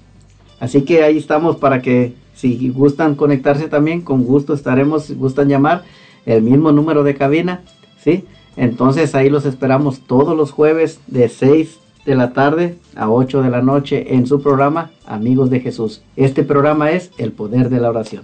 [0.59, 5.49] Así que ahí estamos para que si gustan conectarse también, con gusto estaremos, si gustan
[5.49, 5.83] llamar
[6.25, 7.61] el mismo número de cabina,
[8.01, 8.23] ¿sí?
[8.55, 13.49] Entonces ahí los esperamos todos los jueves de 6 de la tarde a 8 de
[13.49, 16.01] la noche en su programa Amigos de Jesús.
[16.15, 18.23] Este programa es El Poder de la Oración.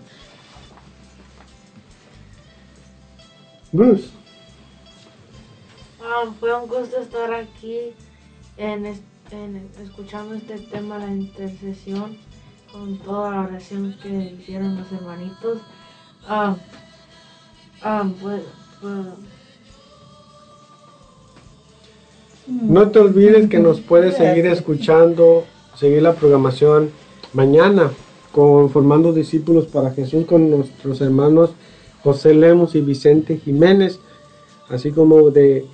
[3.71, 4.09] Bruce.
[6.01, 7.77] Ah, fue un gusto estar aquí
[8.57, 9.01] en, es-
[9.31, 12.17] en- escuchando este tema, la intercesión,
[12.71, 15.61] con toda la oración que hicieron los hermanitos.
[16.27, 16.55] Ah,
[17.83, 18.41] ah, pues,
[18.81, 18.95] pues,
[22.49, 25.43] No te olvides que nos puedes seguir escuchando,
[25.75, 26.89] seguir la programación
[27.31, 27.91] mañana
[28.31, 31.51] con Formando Discípulos para Jesús con nuestros hermanos
[32.03, 33.99] José Lemos y Vicente Jiménez,
[34.67, 35.67] así como de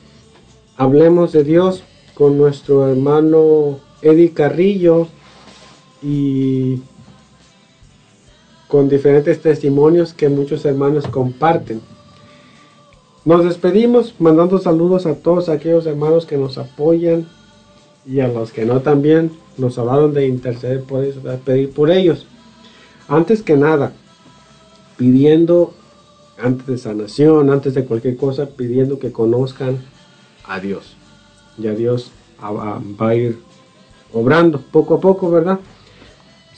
[0.75, 5.07] Hablemos de Dios con nuestro hermano Eddie Carrillo
[6.03, 6.81] y
[8.67, 11.79] con diferentes testimonios que muchos hermanos comparten.
[13.25, 17.27] Nos despedimos mandando saludos a todos aquellos hermanos que nos apoyan
[18.05, 21.89] y a los que no también nos hablaron de interceder por ellos, de pedir por
[21.89, 22.27] ellos.
[23.07, 23.93] Antes que nada,
[24.97, 25.73] pidiendo,
[26.37, 29.79] antes de sanación, antes de cualquier cosa, pidiendo que conozcan
[30.47, 30.95] a Dios.
[31.57, 33.39] Dios a- a- va a ir
[34.13, 35.59] obrando poco a poco, ¿verdad?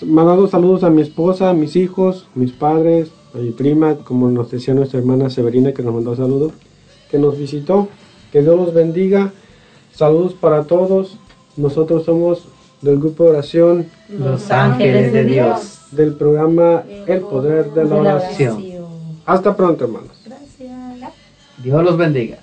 [0.05, 4.51] Mandando saludos a mi esposa, a mis hijos, mis padres, a mi prima, como nos
[4.51, 6.53] decía nuestra hermana Severina que nos mandó saludos,
[7.09, 7.87] que nos visitó.
[8.31, 9.31] Que Dios los bendiga.
[9.93, 11.17] Saludos para todos.
[11.55, 12.47] Nosotros somos
[12.81, 15.79] del grupo de oración Los ángeles de Dios.
[15.91, 18.63] del programa El Poder de la de la Oración.
[19.25, 20.11] Hasta pronto, hermanos.
[21.63, 22.39] Dios los bendiga.